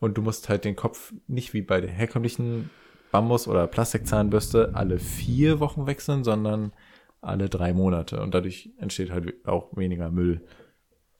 und 0.00 0.16
du 0.18 0.22
musst 0.22 0.48
halt 0.48 0.64
den 0.64 0.76
Kopf 0.76 1.12
nicht 1.28 1.52
wie 1.54 1.62
bei 1.62 1.80
der 1.80 1.90
herkömmlichen 1.90 2.70
Bambus- 3.12 3.46
oder 3.48 3.66
Plastikzahnbürste 3.66 4.70
alle 4.74 4.98
vier 4.98 5.60
Wochen 5.60 5.86
wechseln, 5.86 6.24
sondern 6.24 6.72
alle 7.20 7.48
drei 7.48 7.72
Monate. 7.72 8.20
Und 8.20 8.34
dadurch 8.34 8.70
entsteht 8.78 9.10
halt 9.10 9.46
auch 9.46 9.76
weniger 9.76 10.10
Müll, 10.10 10.40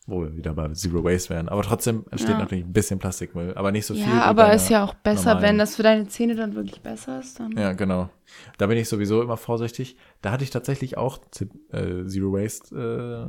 wo 0.07 0.23
wir 0.23 0.35
wieder 0.37 0.55
bei 0.55 0.69
Zero 0.73 1.05
Waste 1.05 1.31
wären. 1.31 1.49
Aber 1.49 1.63
trotzdem 1.63 2.07
entsteht 2.11 2.31
Ja. 2.33 2.39
natürlich 2.39 2.65
ein 2.65 2.73
bisschen 2.73 2.99
Plastikmüll, 2.99 3.55
aber 3.55 3.71
nicht 3.71 3.87
so 3.87 3.95
viel. 3.95 4.05
Ja, 4.05 4.23
aber 4.23 4.53
ist 4.53 4.71
ja 4.71 4.83
auch 4.85 4.95
besser, 4.95 5.43
wenn 5.43 5.59
das 5.59 5.77
für 5.77 5.83
deine 5.83 6.09
Zähne 6.09 6.35
dann 6.37 6.55
wirklich 6.55 6.81
besser 6.81 7.21
ist. 7.21 7.39
Dann 7.39 7.53
Ja, 7.53 7.73
genau. 7.73 8.09
Da 8.57 8.67
bin 8.67 8.79
ich 8.79 8.89
sowieso 8.89 9.21
immer 9.21 9.37
vorsichtig. 9.37 9.97
Da 10.23 10.31
hatte 10.33 10.45
ich 10.45 10.51
tatsächlich 10.51 10.97
auch 10.97 11.19
äh, 11.73 12.07
Zero 12.07 12.33
Waste 12.33 13.29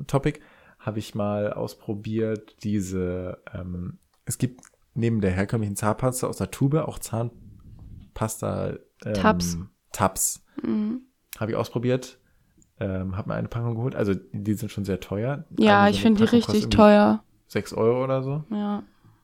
äh, 0.00 0.04
Topic. 0.06 0.40
Habe 0.78 0.98
ich 0.98 1.14
mal 1.14 1.52
ausprobiert, 1.52 2.56
diese, 2.64 3.38
ähm, 3.54 3.98
es 4.24 4.38
gibt 4.38 4.62
neben 4.94 5.20
der 5.20 5.30
herkömmlichen 5.30 5.76
Zahnpasta 5.76 6.26
aus 6.26 6.38
der 6.38 6.50
Tube 6.50 6.86
auch 6.86 6.98
Zahnpasta 6.98 8.74
ähm, 9.04 9.14
Tabs. 9.14 9.58
Tabs. 9.92 10.44
Mhm. 10.62 11.02
Habe 11.38 11.52
ich 11.52 11.56
ausprobiert. 11.56 12.18
Ähm, 12.78 13.16
habe 13.16 13.28
mir 13.28 13.34
eine 13.34 13.48
Packung 13.48 13.74
geholt. 13.74 13.94
Also 13.94 14.14
die 14.32 14.54
sind 14.54 14.72
schon 14.72 14.84
sehr 14.84 15.00
teuer. 15.00 15.44
Ja, 15.58 15.82
Eine 15.82 15.90
ich 15.90 16.00
finde 16.00 16.24
die 16.24 16.30
richtig 16.30 16.68
teuer. 16.70 17.22
Sechs 17.46 17.72
Euro 17.72 18.04
oder 18.04 18.22
so. 18.22 18.44
Ja. 18.50 18.82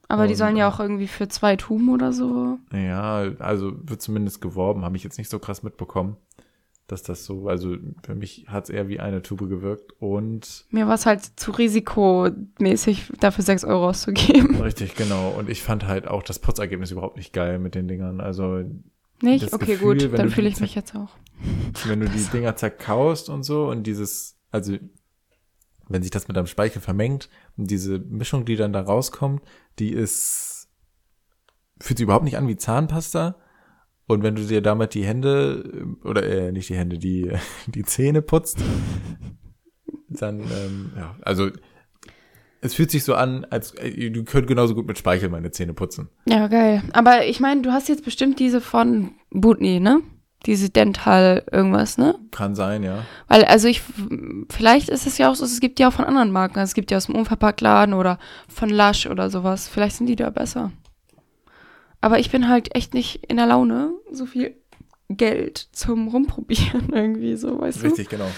Aber 0.09 0.27
die 0.27 0.35
Und, 0.35 0.39
sollen 0.39 0.57
ja 0.57 0.69
äh, 0.69 0.73
auch 0.73 0.79
irgendwie 0.79 1.09
für 1.09 1.29
zwei 1.29 1.57
Tuben 1.57 1.89
oder 1.89 2.13
so. 2.13 2.59
Ja, 2.73 3.25
also 3.39 3.73
wird 3.83 4.03
zumindest 4.03 4.41
geworben, 4.41 4.85
habe 4.85 4.97
ich 4.97 5.05
jetzt 5.05 5.19
nicht 5.19 5.31
so 5.31 5.39
krass 5.39 5.63
mitbekommen, 5.63 6.17
dass 6.87 7.03
das 7.03 7.25
so, 7.25 7.49
also 7.49 7.77
für 8.05 8.15
mich 8.15 8.47
hat 8.49 8.65
es 8.65 8.71
eher 8.71 8.89
wie 8.89 9.01
eine 9.01 9.23
Tube 9.23 9.49
gewirkt 9.49 9.93
und 9.99 10.67
Mir 10.71 10.87
war 10.87 10.95
es 10.95 11.07
halt 11.07 11.23
zu 11.37 11.51
risikomäßig, 11.51 13.13
dafür 13.19 13.43
sechs 13.43 13.65
Euro 13.65 13.89
auszugeben. 13.89 14.57
richtig, 14.63 14.95
genau. 14.95 15.31
Und 15.31 15.51
ich 15.51 15.63
fand 15.63 15.87
halt 15.87 16.07
auch 16.07 16.23
das 16.23 16.39
Putzergebnis 16.39 16.93
überhaupt 16.93 17.17
nicht 17.17 17.33
geil 17.33 17.59
mit 17.59 17.75
den 17.75 17.89
Dingern. 17.89 18.21
Also 18.21 18.63
Nicht? 19.21 19.53
Okay, 19.53 19.73
Gefühl, 19.73 20.09
gut, 20.09 20.19
dann 20.19 20.31
fühle 20.31 20.49
ich 20.49 20.61
mich 20.61 20.75
jetzt 20.75 20.95
auch. 20.95 21.11
wenn 21.87 22.01
du 22.01 22.09
die 22.09 22.25
Dinger 22.33 22.57
zerkaust 22.57 23.29
und 23.29 23.43
so 23.43 23.69
und 23.69 23.85
dieses, 23.85 24.39
also 24.51 24.77
wenn 25.89 26.03
sich 26.03 26.11
das 26.11 26.29
mit 26.29 26.37
deinem 26.37 26.47
Speichel 26.47 26.81
vermengt 26.81 27.29
und 27.57 27.71
diese 27.71 27.99
Mischung, 27.99 28.45
die 28.45 28.57
dann 28.57 28.73
da 28.73 28.81
rauskommt, 28.81 29.43
die 29.79 29.93
ist, 29.93 30.69
fühlt 31.81 31.99
sich 31.99 32.05
überhaupt 32.05 32.25
nicht 32.25 32.37
an 32.37 32.49
wie 32.49 32.57
Zahnpasta. 32.57 33.37
Und 34.09 34.23
wenn 34.23 34.37
du 34.37 34.43
dir 34.43 34.63
damit 34.63 34.95
die 34.95 35.05
Hände, 35.05 35.87
oder 36.05 36.23
äh, 36.23 36.53
nicht 36.53 36.69
die 36.69 36.77
Hände, 36.77 36.99
die, 36.99 37.33
die 37.67 37.83
Zähne 37.83 38.23
putzt, 38.23 38.59
dann, 40.09 40.41
ähm, 40.41 40.93
ja, 40.97 41.17
also 41.23 41.51
es 42.61 42.75
fühlt 42.75 42.91
sich 42.91 43.05
so 43.05 43.15
an, 43.15 43.45
als 43.51 43.75
äh, 43.75 44.11
du 44.11 44.25
könntest 44.25 44.49
genauso 44.49 44.75
gut 44.75 44.87
mit 44.87 44.99
Speichel 44.99 45.29
meine 45.29 45.51
Zähne 45.51 45.75
putzen. 45.75 46.09
Ja, 46.27 46.47
geil. 46.49 46.83
Aber 46.93 47.27
ich 47.27 47.41
meine, 47.41 47.63
du 47.63 47.73
hast 47.73 47.89
jetzt 47.89 48.05
bestimmt 48.05 48.39
diese 48.39 48.61
von 48.61 49.13
Butni, 49.31 49.81
ne? 49.81 50.01
Diese 50.45 50.71
Dental 50.71 51.45
irgendwas, 51.51 51.99
ne? 51.99 52.15
Kann 52.31 52.55
sein, 52.55 52.83
ja. 52.83 53.05
Weil, 53.27 53.45
also 53.45 53.69
ich, 53.69 53.83
vielleicht 54.51 54.89
ist 54.89 55.07
es 55.07 55.19
ja 55.19 55.31
auch 55.31 55.35
so, 55.35 55.45
es 55.45 55.61
gibt 55.61 55.81
ja 55.81 55.89
auch 55.89 55.93
von 55.93 56.05
anderen 56.05 56.31
Marken. 56.31 56.59
Also 56.59 56.71
es 56.71 56.75
gibt 56.75 56.91
ja 56.91 56.99
aus 56.99 57.07
dem 57.07 57.17
Unverpacktladen 57.17 57.95
oder 57.95 58.19
von 58.49 58.71
Lush 58.71 59.07
oder 59.07 59.31
sowas. 59.31 59.67
Vielleicht 59.67 59.97
sind 59.97 60.07
die 60.07 60.17
da 60.17 60.31
besser. 60.31 60.73
Aber 62.07 62.21
ich 62.21 62.31
bin 62.31 62.49
halt 62.49 62.73
echt 62.77 62.95
nicht 62.95 63.25
in 63.27 63.37
der 63.37 63.47
Laune, 63.47 63.91
so 64.13 64.27
viel 64.27 64.55
Geld 65.09 65.59
zum 65.73 66.07
Rumprobieren 66.07 66.91
irgendwie 66.93 67.35
so, 67.35 67.59
weißt 67.59 67.83
Richtig, 67.83 68.09
genau. 68.09 68.31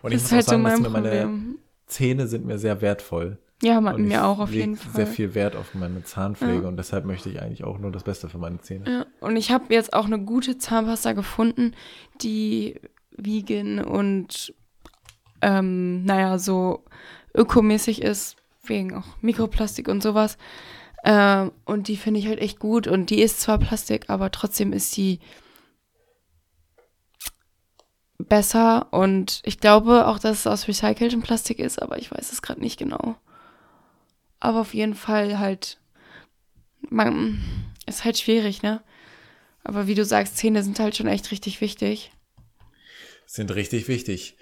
Und 0.00 0.12
du? 0.12 0.16
ich 0.16 0.22
Das 0.22 0.22
muss 0.22 0.32
auch 0.32 0.36
halt 0.36 0.44
so 0.46 0.50
sagen, 0.52 0.62
mein 0.62 0.72
dass 0.72 0.80
mir 0.80 0.88
meine 0.88 1.08
Problem. 1.10 1.58
Zähne 1.84 2.26
sind 2.28 2.46
mir 2.46 2.56
sehr 2.58 2.80
wertvoll. 2.80 3.36
Ja, 3.62 3.82
man, 3.82 4.00
mir 4.00 4.24
auch 4.24 4.38
auf 4.38 4.54
jeden 4.54 4.76
Fall. 4.76 4.94
sehr 4.94 5.06
viel 5.06 5.34
Wert 5.34 5.54
auf 5.54 5.74
meine 5.74 6.02
Zahnpflege 6.02 6.62
Ja. 6.62 6.68
und 6.68 6.78
deshalb 6.78 7.04
möchte 7.04 7.28
ich 7.28 7.42
eigentlich 7.42 7.62
auch 7.62 7.78
nur 7.78 7.92
das 7.92 8.04
Beste 8.04 8.30
für 8.30 8.38
meine 8.38 8.58
Zähne. 8.62 8.90
Ja, 8.90 9.06
und 9.20 9.36
ich 9.36 9.50
habe 9.50 9.66
jetzt 9.74 9.92
auch 9.92 10.06
eine 10.06 10.18
gute 10.18 10.56
Zahnpasta 10.56 11.12
gefunden, 11.12 11.74
die 12.22 12.80
vegan 13.10 13.84
und 13.84 14.54
ähm, 15.42 16.06
naja, 16.06 16.38
so 16.38 16.84
ökomäßig 17.34 18.00
ist, 18.00 18.36
wegen 18.64 18.94
auch 18.94 19.04
Mikroplastik 19.20 19.88
und 19.88 20.02
sowas. 20.02 20.38
Ähm, 21.04 21.52
und 21.64 21.88
die 21.88 21.96
finde 21.96 22.20
ich 22.20 22.26
halt 22.26 22.40
echt 22.40 22.58
gut. 22.58 22.86
Und 22.86 23.10
die 23.10 23.22
ist 23.22 23.40
zwar 23.40 23.58
Plastik, 23.58 24.08
aber 24.08 24.30
trotzdem 24.30 24.72
ist 24.72 24.96
die 24.96 25.20
besser. 28.18 28.92
Und 28.92 29.42
ich 29.44 29.58
glaube 29.58 30.06
auch, 30.06 30.18
dass 30.18 30.40
es 30.40 30.46
aus 30.46 30.68
recyceltem 30.68 31.22
Plastik 31.22 31.58
ist, 31.58 31.80
aber 31.80 31.98
ich 31.98 32.10
weiß 32.10 32.32
es 32.32 32.42
gerade 32.42 32.60
nicht 32.60 32.78
genau. 32.78 33.16
Aber 34.38 34.60
auf 34.60 34.74
jeden 34.74 34.94
Fall 34.94 35.38
halt, 35.38 35.78
man, 36.88 37.40
ist 37.86 38.04
halt 38.04 38.18
schwierig, 38.18 38.62
ne? 38.62 38.82
Aber 39.62 39.86
wie 39.86 39.94
du 39.94 40.04
sagst, 40.04 40.38
Zähne 40.38 40.62
sind 40.62 40.78
halt 40.80 40.96
schon 40.96 41.06
echt 41.06 41.30
richtig 41.30 41.60
wichtig. 41.60 42.12
Sind 43.26 43.54
richtig 43.54 43.88
wichtig. 43.88 44.36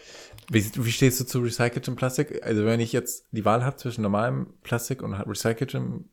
Wie, 0.50 0.64
wie 0.76 0.92
stehst 0.92 1.20
du 1.20 1.24
zu 1.24 1.40
recyceltem 1.40 1.96
Plastik? 1.96 2.42
Also 2.42 2.64
wenn 2.64 2.80
ich 2.80 2.92
jetzt 2.92 3.26
die 3.32 3.44
Wahl 3.44 3.64
habe 3.64 3.76
zwischen 3.76 4.02
normalem 4.02 4.54
Plastik 4.62 5.02
und 5.02 5.12
recyceltem, 5.14 6.08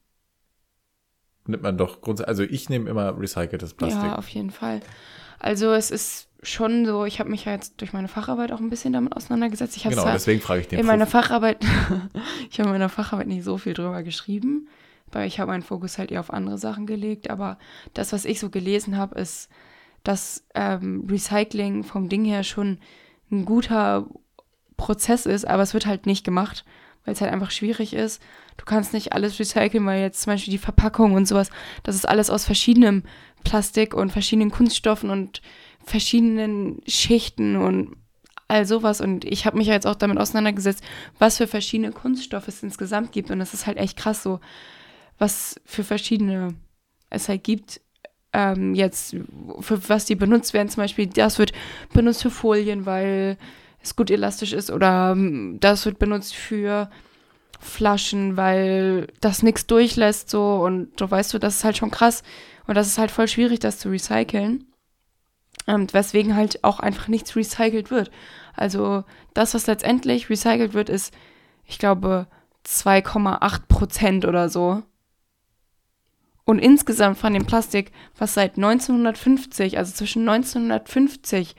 nimmt 1.48 1.64
man 1.64 1.78
doch 1.78 2.02
grundsätzlich, 2.02 2.30
also 2.30 2.44
ich 2.44 2.70
nehme 2.70 2.90
immer 2.90 3.18
recyceltes 3.18 3.74
Plastik. 3.74 4.04
Ja, 4.04 4.16
auf 4.16 4.28
jeden 4.30 4.52
Fall. 4.52 4.82
Also 5.40 5.74
es 5.74 5.92
ist 5.92 6.30
schon 6.44 6.86
so, 6.86 7.06
ich 7.06 7.20
habe 7.20 7.30
mich 7.30 7.46
ja 7.46 7.54
jetzt 7.54 7.82
durch 7.82 7.94
meine 7.94 8.08
Facharbeit 8.08 8.52
auch 8.52 8.60
ein 8.60 8.70
bisschen 8.70 8.94
damit 8.94 9.16
auseinandergesetzt. 9.16 9.82
Genau, 9.82 10.06
deswegen 10.06 10.42
frage 10.42 10.62
ich 10.62 10.68
den 10.68 10.80
in 10.80 10.86
meiner. 10.86 11.08
Facharbeit, 11.08 11.64
ich 12.50 12.60
habe 12.60 12.70
in 12.70 12.74
meiner 12.74 12.90
Facharbeit 12.90 13.28
nicht 13.28 13.44
so 13.44 13.58
viel 13.58 13.74
drüber 13.74 14.04
geschrieben, 14.04 14.68
weil 15.12 15.28
ich 15.28 15.40
habe 15.40 15.52
meinen 15.52 15.64
Fokus 15.64 15.98
halt 15.98 16.12
eher 16.12 16.20
auf 16.20 16.32
andere 16.32 16.58
Sachen 16.58 16.86
gelegt. 16.86 17.30
Aber 17.30 17.58
das, 17.94 18.14
was 18.14 18.26
ich 18.26 18.40
so 18.40 18.50
gelesen 18.50 18.98
habe, 18.98 19.20
ist, 19.20 19.50
dass 20.04 20.46
ähm, 20.54 21.08
Recycling 21.10 21.84
vom 21.84 22.10
Ding 22.10 22.26
her 22.26 22.44
schon 22.44 22.80
ein 23.32 23.46
guter 23.46 24.08
Prozess 24.78 25.26
ist, 25.26 25.48
aber 25.48 25.64
es 25.64 25.74
wird 25.74 25.86
halt 25.86 26.06
nicht 26.06 26.24
gemacht, 26.24 26.66
weil 27.06 27.14
es 27.14 27.22
halt 27.22 27.32
einfach 27.32 27.52
schwierig 27.52 27.94
ist. 27.94 28.22
Du 28.58 28.66
kannst 28.66 28.94
nicht 28.94 29.14
alles 29.14 29.40
recyceln, 29.40 29.86
weil 29.86 30.02
jetzt 30.02 30.22
zum 30.22 30.34
Beispiel 30.34 30.52
die 30.52 30.58
Verpackung 30.58 31.14
und 31.14 31.28
sowas, 31.28 31.50
das 31.84 31.96
ist 31.96 32.08
alles 32.08 32.30
aus 32.30 32.46
verschiedenem 32.46 33.04
Plastik 33.44 33.94
und 33.94 34.12
verschiedenen 34.12 34.52
Kunststoffen 34.52 35.10
und 35.10 35.42
verschiedenen 35.86 36.82
Schichten 36.88 37.56
und 37.56 37.96
all 38.48 38.66
sowas. 38.66 39.02
Und 39.02 39.26
ich 39.26 39.46
habe 39.46 39.58
mich 39.58 39.68
jetzt 39.68 39.88
auch 39.88 39.96
damit 39.96 40.18
auseinandergesetzt, 40.18 40.84
was 41.20 41.38
für 41.38 41.48
verschiedene 41.48 41.92
Kunststoffe 41.92 42.48
es 42.48 42.64
insgesamt 42.64 43.12
gibt. 43.12 43.32
Und 43.32 43.40
das 43.40 43.54
ist 43.54 43.68
halt 43.68 43.78
echt 43.78 43.98
krass 43.98 44.24
so, 44.24 44.40
was 45.18 45.60
für 45.66 45.84
verschiedene 45.84 46.56
es 47.10 47.30
halt 47.30 47.44
gibt. 47.44 47.82
Ähm, 48.34 48.76
jetzt, 48.76 49.16
für 49.62 49.90
was 49.90 50.06
die 50.06 50.16
benutzt 50.16 50.54
werden, 50.54 50.70
zum 50.70 50.84
Beispiel, 50.84 51.08
das 51.08 51.40
wird 51.40 51.54
benutzt 51.94 52.22
für 52.22 52.32
Folien, 52.32 52.86
weil 52.86 53.38
es 53.86 53.96
gut 53.96 54.12
elastisch 54.12 54.54
ist, 54.54 54.72
oder 54.72 55.12
ähm, 55.12 55.58
das 55.60 55.86
wird 55.86 56.00
benutzt 56.00 56.36
für 56.36 56.90
Flaschen, 57.60 58.38
weil 58.38 59.08
das 59.22 59.44
nichts 59.44 59.68
durchlässt, 59.68 60.30
so 60.30 60.56
und 60.56 61.00
so 61.00 61.10
weißt 61.10 61.34
du, 61.34 61.40
das 61.40 61.58
ist 61.58 61.64
halt 61.64 61.78
schon 61.78 61.92
krass. 61.92 62.24
Und 62.68 62.76
das 62.76 62.88
ist 62.88 62.98
halt 62.98 63.12
voll 63.12 63.28
schwierig, 63.28 63.60
das 63.60 63.80
zu 63.80 63.90
recyceln. 63.90 64.66
Und 65.68 65.94
weswegen 65.94 66.36
halt 66.36 66.64
auch 66.64 66.80
einfach 66.80 67.08
nichts 67.08 67.36
recycelt 67.36 67.92
wird. 67.92 68.12
Also 68.56 69.04
das, 69.34 69.54
was 69.54 69.68
letztendlich 69.68 70.30
recycelt 70.30 70.74
wird, 70.74 70.90
ist, 70.90 71.14
ich 71.66 71.80
glaube, 71.80 72.28
2,8 72.66 73.62
Prozent 73.68 74.26
oder 74.26 74.50
so. 74.50 74.84
Und 76.44 76.60
insgesamt 76.60 77.18
von 77.18 77.34
dem 77.34 77.46
Plastik, 77.46 77.92
was 78.18 78.36
seit 78.36 78.58
1950, 78.58 79.80
also 79.80 79.94
zwischen 79.94 80.28
1950 80.30 81.56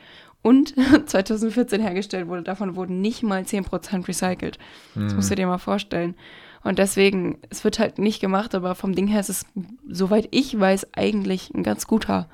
und 0.46 0.74
2014 1.06 1.80
hergestellt 1.80 2.28
wurde, 2.28 2.44
davon 2.44 2.76
wurden 2.76 3.00
nicht 3.00 3.24
mal 3.24 3.42
10% 3.42 4.06
recycelt. 4.06 4.58
Das 4.94 5.12
musst 5.14 5.28
du 5.28 5.34
dir 5.34 5.48
mal 5.48 5.58
vorstellen. 5.58 6.14
Und 6.62 6.78
deswegen, 6.78 7.38
es 7.50 7.64
wird 7.64 7.80
halt 7.80 7.98
nicht 7.98 8.20
gemacht, 8.20 8.54
aber 8.54 8.76
vom 8.76 8.94
Ding 8.94 9.08
her 9.08 9.18
ist 9.18 9.28
es, 9.28 9.46
soweit 9.88 10.28
ich 10.30 10.58
weiß, 10.58 10.94
eigentlich 10.94 11.52
ein 11.52 11.64
ganz 11.64 11.88
guter 11.88 12.28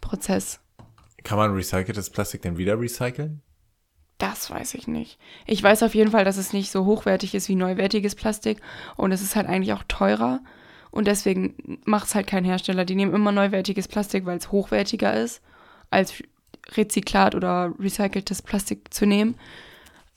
Prozess. 0.00 0.60
Kann 1.22 1.38
man 1.38 1.54
recyceltes 1.54 2.10
Plastik 2.10 2.42
denn 2.42 2.58
wieder 2.58 2.78
recyceln? 2.80 3.40
Das 4.18 4.50
weiß 4.50 4.74
ich 4.74 4.88
nicht. 4.88 5.18
Ich 5.46 5.62
weiß 5.62 5.84
auf 5.84 5.94
jeden 5.94 6.10
Fall, 6.10 6.24
dass 6.24 6.36
es 6.36 6.52
nicht 6.52 6.72
so 6.72 6.84
hochwertig 6.84 7.36
ist 7.36 7.48
wie 7.48 7.56
neuwertiges 7.56 8.16
Plastik 8.16 8.60
und 8.96 9.12
es 9.12 9.22
ist 9.22 9.36
halt 9.36 9.46
eigentlich 9.46 9.72
auch 9.72 9.84
teurer 9.86 10.40
und 10.90 11.06
deswegen 11.06 11.80
macht 11.84 12.08
es 12.08 12.14
halt 12.16 12.26
kein 12.26 12.44
Hersteller. 12.44 12.84
Die 12.84 12.94
nehmen 12.96 13.14
immer 13.14 13.32
neuwertiges 13.32 13.88
Plastik, 13.88 14.26
weil 14.26 14.38
es 14.38 14.52
hochwertiger 14.52 15.14
ist, 15.14 15.40
als 15.90 16.22
Rezyklat 16.72 17.34
oder 17.34 17.72
recyceltes 17.78 18.42
Plastik 18.42 18.92
zu 18.92 19.06
nehmen. 19.06 19.36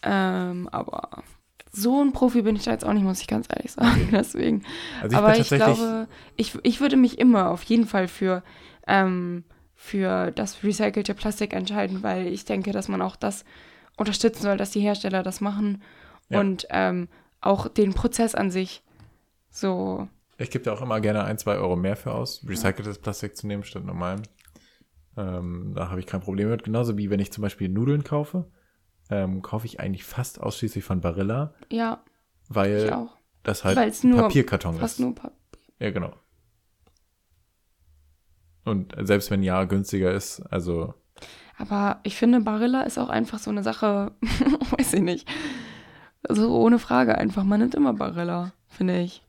Ähm, 0.04 0.70
aber 0.72 1.24
so 1.72 2.02
ein 2.02 2.14
Profi 2.14 2.42
bin 2.42 2.56
ich 2.56 2.64
da 2.64 2.72
jetzt 2.72 2.86
auch 2.86 2.94
nicht, 2.94 3.04
muss 3.04 3.22
ich 3.22 3.28
ganz 3.28 3.48
ehrlich 3.50 3.72
sagen. 3.72 4.10
Deswegen. 4.12 4.64
Also 5.02 5.14
ich 5.14 5.18
aber 5.18 5.38
ich 5.38 5.50
glaube, 5.50 6.08
ich, 6.36 6.58
ich 6.64 6.82
würde 6.82 6.98
mich 6.98 7.20
immer 7.20 7.52
auf 7.52 7.64
jeden 7.64 7.86
Fall 7.86 8.08
für, 8.08 8.44
ähm, 8.88 9.44
für 9.76 10.32
das 10.32 10.64
recycelte 10.64 11.14
Plastik 11.14 11.54
entscheiden, 11.54 12.04
weil 12.04 12.28
ich 12.28 12.46
denke, 12.46 12.72
dass 12.72 12.88
man 12.88 13.02
auch 13.02 13.16
das 13.16 13.46
unterstützen 13.98 14.44
soll, 14.44 14.58
dass 14.58 14.72
die 14.72 14.80
Hersteller 14.80 15.24
das 15.24 15.42
machen. 15.42 15.82
Ja. 16.30 16.40
Und 16.40 16.68
ähm, 16.70 17.08
auch 17.42 17.68
den 17.68 17.94
Prozess 17.94 18.36
an 18.36 18.52
sich 18.52 18.84
so. 19.50 20.08
Ich 20.38 20.52
gebe 20.52 20.64
da 20.64 20.74
auch 20.74 20.82
immer 20.82 21.00
gerne 21.00 21.24
ein, 21.24 21.38
zwei 21.38 21.56
Euro 21.56 21.76
mehr 21.76 21.96
für 21.96 22.14
aus, 22.14 22.44
recyceltes 22.48 23.00
Plastik 23.00 23.36
zu 23.36 23.48
nehmen 23.48 23.64
statt 23.64 23.86
normalem. 23.86 24.22
Ähm, 25.18 25.74
da 25.76 25.90
habe 25.90 26.00
ich 26.00 26.06
kein 26.06 26.22
Problem 26.22 26.50
mit. 26.50 26.64
Genauso 26.64 26.98
wie 26.98 27.10
wenn 27.10 27.20
ich 27.20 27.32
zum 27.32 27.42
Beispiel 27.42 27.70
Nudeln 27.70 28.04
kaufe, 28.04 28.50
ähm, 29.10 29.42
kaufe 29.42 29.66
ich 29.66 29.80
eigentlich 29.80 30.04
fast 30.04 30.40
ausschließlich 30.40 30.84
von 30.84 31.02
Barilla, 31.02 31.54
Ja, 31.72 32.04
weil 32.50 33.08
das 33.44 33.64
halt 33.66 34.04
nur 34.04 34.22
Papierkarton 34.24 34.76
fast 34.76 34.96
ist. 35.00 35.00
nur 35.00 35.16
Papier. 35.16 35.38
Ja, 35.80 35.92
genau. 35.92 36.14
Und 38.66 38.94
selbst 39.00 39.32
wenn 39.32 39.44
ja 39.44 39.64
günstiger 39.64 40.12
ist, 40.12 40.42
also 40.52 40.94
Aber 41.58 42.00
ich 42.04 42.16
finde, 42.16 42.42
Barilla 42.42 42.82
ist 42.84 42.98
auch 43.00 43.10
einfach 43.10 43.40
so 43.40 43.50
eine 43.50 43.64
Sache, 43.64 44.12
weiß 44.78 44.94
ich 44.94 45.02
nicht. 45.02 45.28
So 46.30 46.54
ohne 46.60 46.78
Frage 46.80 47.18
einfach. 47.18 47.44
Man 47.44 47.62
nimmt 47.62 47.76
immer 47.76 47.94
Barilla, 47.94 48.52
finde 48.68 49.00
ich. 49.00 49.24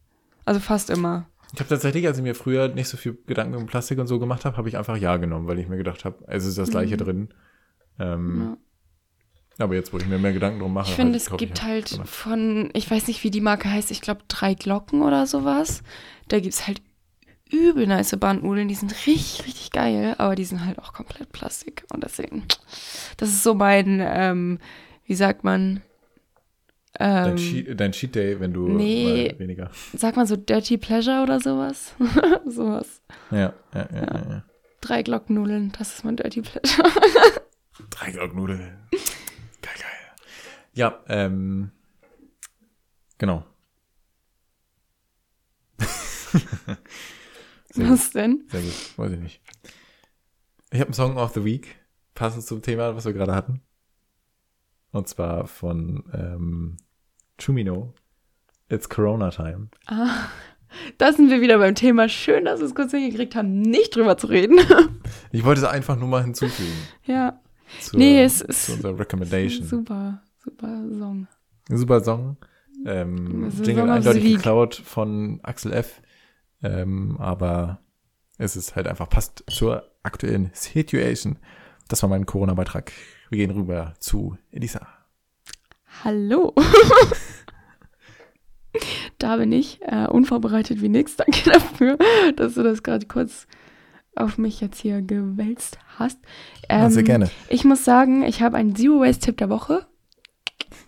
Also 0.45 0.59
fast 0.61 0.91
immer. 0.91 1.27
Ich 1.55 1.61
habe 1.61 1.69
tatsächlich, 1.69 2.07
als 2.07 2.19
ich 2.19 2.23
mir 2.23 2.35
früher 2.35 2.69
nicht 2.69 2.89
so 2.89 2.97
viel 2.97 3.19
Gedanken 3.27 3.55
um 3.55 3.67
Plastik 3.67 3.99
und 3.99 4.07
so 4.07 4.19
gemacht 4.19 4.45
habe, 4.45 4.57
habe 4.57 4.69
ich 4.69 4.77
einfach 4.77 4.97
ja 4.97 5.17
genommen, 5.17 5.47
weil 5.47 5.59
ich 5.59 5.69
mir 5.69 5.77
gedacht 5.79 6.05
habe, 6.05 6.25
es 6.29 6.45
ist 6.45 6.59
das 6.59 6.71
gleiche 6.71 6.95
Mhm. 6.95 6.99
drin. 6.99 7.29
Ähm, 7.99 8.41
Ja. 8.41 8.57
Aber 9.65 9.75
jetzt, 9.75 9.93
wo 9.93 9.99
ich 9.99 10.07
mir 10.07 10.19
mehr 10.19 10.33
Gedanken 10.33 10.61
drum 10.61 10.73
mache, 10.73 10.91
Ich 10.91 10.95
finde, 10.95 11.19
halt, 11.19 11.23
es 11.33 11.37
gibt 11.37 11.63
halt 11.65 11.99
halt 11.99 12.09
von, 12.09 12.71
ich 12.75 12.89
weiß 12.89 13.09
nicht, 13.09 13.25
wie 13.25 13.31
die 13.33 13.41
Marke 13.41 13.69
heißt, 13.69 13.91
ich 13.91 14.01
glaube 14.01 14.21
drei 14.29 14.55
Glocken 14.55 15.03
oder 15.03 15.27
sowas. 15.27 15.83
Da 16.29 16.39
gibt 16.39 16.55
es 16.55 16.69
halt 16.69 16.81
übel 17.51 17.87
nice 17.89 18.15
Bandnudeln, 18.17 18.69
die 18.69 18.77
sind 18.77 18.93
richtig, 19.07 19.47
richtig 19.47 19.73
geil, 19.73 20.15
aber 20.19 20.37
die 20.37 20.45
sind 20.45 20.65
halt 20.65 20.79
auch 20.79 20.93
komplett 20.93 21.33
Plastik. 21.33 21.85
Und 21.93 22.05
deswegen, 22.05 22.45
das 23.17 23.31
ist 23.31 23.43
so 23.43 23.55
mein, 23.55 24.01
ähm, 24.01 24.59
wie 25.07 25.15
sagt 25.17 25.43
man, 25.43 25.83
Dein, 26.95 27.31
ähm, 27.33 27.37
Cheat, 27.37 27.79
dein 27.81 27.93
Cheat 27.93 28.15
Day, 28.15 28.41
wenn 28.41 28.53
du 28.53 28.69
Nee. 28.69 29.29
mal 29.33 29.39
weniger. 29.39 29.71
sagt 29.95 30.17
man 30.17 30.27
so 30.27 30.37
Dirty 30.37 30.79
Pleasure 30.79 31.23
oder 31.23 31.39
sowas? 31.41 31.95
sowas. 32.47 33.03
Ja, 33.31 33.53
ja, 33.75 33.89
ja, 33.93 34.01
ja. 34.03 34.27
ja. 34.31 34.45
Drei 34.81 35.03
Glockennudeln, 35.03 35.73
das 35.79 35.95
ist 35.95 36.05
mein 36.05 36.17
Dirty 36.17 36.43
Pleasure. 36.43 36.89
Drei 37.91 38.11
Glocknudeln. 38.11 38.61
Geil, 38.91 39.75
geil. 39.79 40.17
Ja, 40.73 40.99
ähm, 41.09 41.71
genau. 43.19 43.45
Was 47.75 48.11
denn? 48.11 48.45
sehr 48.51 48.61
gut. 48.63 48.99
Weiß 48.99 49.13
ich 49.13 49.21
nicht. 49.21 49.41
Ich 50.71 50.81
habe 50.81 50.89
einen 50.89 50.95
Song 50.95 51.17
of 51.17 51.33
the 51.35 51.45
Week, 51.45 51.77
passend 52.15 52.45
zum 52.45 52.61
Thema, 52.63 52.95
was 52.95 53.05
wir 53.07 53.13
gerade 53.13 53.35
hatten. 53.35 53.63
Und 54.93 55.09
zwar 55.09 55.47
von 55.47 56.05
ähm, 56.13 56.77
Chumino. 57.41 57.95
It's 58.71 58.89
Corona 58.89 59.31
Time. 59.31 59.69
Ah, 59.87 60.27
da 60.99 61.13
sind 61.13 61.31
wir 61.31 61.41
wieder 61.41 61.59
beim 61.59 61.75
Thema. 61.75 62.09
Schön, 62.09 62.45
dass 62.45 62.61
wir 62.61 62.67
es 62.67 62.75
kurz 62.75 62.91
hingekriegt 62.93 63.35
haben, 63.35 63.61
nicht 63.63 63.97
drüber 63.97 64.17
zu 64.17 64.27
reden. 64.29 64.59
Ich 65.31 65.45
wollte 65.45 65.61
es 65.61 65.67
einfach 65.67 65.97
nur 65.97 66.09
mal 66.09 66.23
hinzufügen. 66.23 66.73
ja. 67.05 67.41
Zur, 67.81 67.99
Nee, 67.99 68.23
es 68.23 68.41
ist- 68.41 68.65
zu 68.67 68.73
unserer 68.73 68.99
Recommendation. 68.99 69.67
Super, 69.67 70.23
super 70.43 70.83
Song. 70.99 71.27
Super 71.69 72.03
Song. 72.03 72.37
Ähm, 72.87 73.45
ist 73.45 73.67
Jingle 73.67 73.91
eindeutig 73.91 74.25
Week. 74.25 74.37
geklaut 74.37 74.75
von 74.75 75.41
Axel 75.43 75.73
F. 75.75 76.01
Ähm, 76.63 77.17
aber 77.19 77.81
es 78.39 78.57
ist 78.57 78.75
halt 78.75 78.87
einfach 78.89 79.11
passt 79.11 79.45
zur 79.51 79.83
aktuellen 80.03 80.51
Situation. 80.55 81.39
Das 81.89 82.03
war 82.03 82.09
mein 82.09 82.25
Corona-Beitrag. 82.25 82.91
Wir 83.31 83.39
gehen 83.39 83.51
rüber 83.51 83.95
zu 83.99 84.37
Elisa. 84.51 84.87
Hallo. 86.05 86.55
da 89.19 89.37
bin 89.37 89.53
ich, 89.53 89.81
äh, 89.83 90.07
unvorbereitet 90.07 90.81
wie 90.81 90.89
nix. 90.89 91.17
Danke 91.17 91.51
dafür, 91.51 91.99
dass 92.37 92.55
du 92.55 92.63
das 92.63 92.83
gerade 92.83 93.07
kurz 93.07 93.47
auf 94.17 94.39
mich 94.39 94.61
jetzt 94.61 94.81
hier 94.81 95.03
gewälzt 95.03 95.79
hast. 95.99 96.19
Ja, 96.71 96.89
sehr 96.91 97.01
Ähm, 97.01 97.07
gerne. 97.07 97.31
Ich 97.49 97.65
muss 97.65 97.85
sagen, 97.85 98.23
ich 98.25 98.43
habe 98.43 98.57
einen 98.57 98.75
Zero-Waste-Tipp 98.75 99.37
der 99.37 99.51
Woche, 99.51 99.87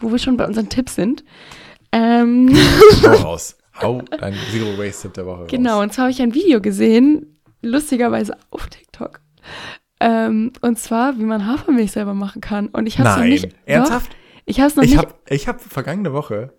wo 0.00 0.10
wir 0.10 0.18
schon 0.18 0.36
bei 0.36 0.46
unseren 0.46 0.68
Tipps 0.68 0.94
sind. 0.94 1.24
Ähm, 1.92 2.54
Hau 3.02 3.12
raus. 3.28 3.56
Hau 3.80 4.02
dein 4.02 4.34
Zero 4.50 4.76
Waste 4.78 5.02
Tip 5.08 5.14
der 5.14 5.26
Woche 5.26 5.46
Genau, 5.46 5.76
raus. 5.76 5.84
und 5.84 5.92
zwar 5.94 6.02
habe 6.04 6.12
ich 6.12 6.20
ein 6.20 6.34
Video 6.34 6.60
gesehen, 6.60 7.40
lustigerweise 7.62 8.36
auf 8.50 8.68
TikTok. 8.68 9.20
Ähm, 10.00 10.52
und 10.62 10.78
zwar, 10.78 11.18
wie 11.18 11.24
man 11.24 11.46
Hafermilch 11.46 11.92
selber 11.92 12.14
machen 12.14 12.40
kann. 12.40 12.68
Und 12.68 12.86
ich 12.86 12.98
habe 12.98 13.08
es 13.10 13.14
noch 13.16 13.20
Nein, 13.22 13.30
nicht. 13.30 13.48
ernsthaft? 13.66 14.10
Doch, 14.12 14.16
ich 14.46 14.58
habe 14.60 14.68
es 14.68 14.76
noch 14.76 14.82
Ich 14.82 14.90
nicht. 14.90 14.98
habe 14.98 15.14
ich 15.28 15.48
hab 15.48 15.60
vergangene 15.60 16.12
Woche 16.12 16.54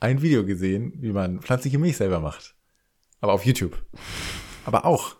ein 0.00 0.22
Video 0.22 0.44
gesehen, 0.46 0.92
wie 1.00 1.12
man 1.12 1.40
pflanzliche 1.40 1.78
Milch 1.78 1.96
selber 1.96 2.20
macht. 2.20 2.54
Aber 3.20 3.32
auf 3.32 3.44
YouTube. 3.44 3.82
Aber 4.64 4.84
auch. 4.84 5.16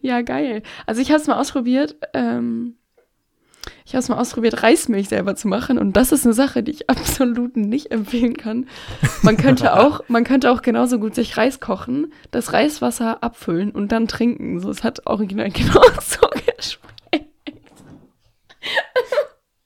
Ja, 0.00 0.22
geil. 0.22 0.62
Also 0.86 1.02
ich 1.02 1.10
habe 1.10 1.20
es 1.20 1.26
mal 1.26 1.38
ausprobiert. 1.38 1.96
Ähm, 2.14 2.76
ich 3.90 3.94
habe 3.96 4.02
es 4.04 4.08
mal 4.08 4.18
ausprobiert, 4.18 4.62
Reismilch 4.62 5.08
selber 5.08 5.34
zu 5.34 5.48
machen. 5.48 5.76
Und 5.76 5.96
das 5.96 6.12
ist 6.12 6.24
eine 6.24 6.32
Sache, 6.32 6.62
die 6.62 6.70
ich 6.70 6.88
absolut 6.90 7.56
nicht 7.56 7.90
empfehlen 7.90 8.36
kann. 8.36 8.68
Man 9.22 9.36
könnte 9.36 9.74
auch, 9.80 10.02
man 10.06 10.22
könnte 10.22 10.52
auch 10.52 10.62
genauso 10.62 11.00
gut 11.00 11.16
sich 11.16 11.36
Reis 11.36 11.58
kochen, 11.58 12.12
das 12.30 12.52
Reiswasser 12.52 13.24
abfüllen 13.24 13.72
und 13.72 13.90
dann 13.90 14.06
trinken. 14.06 14.60
So, 14.60 14.70
es 14.70 14.84
hat 14.84 15.08
original 15.08 15.50
genauso 15.50 16.20
geschmeckt. 16.30 16.78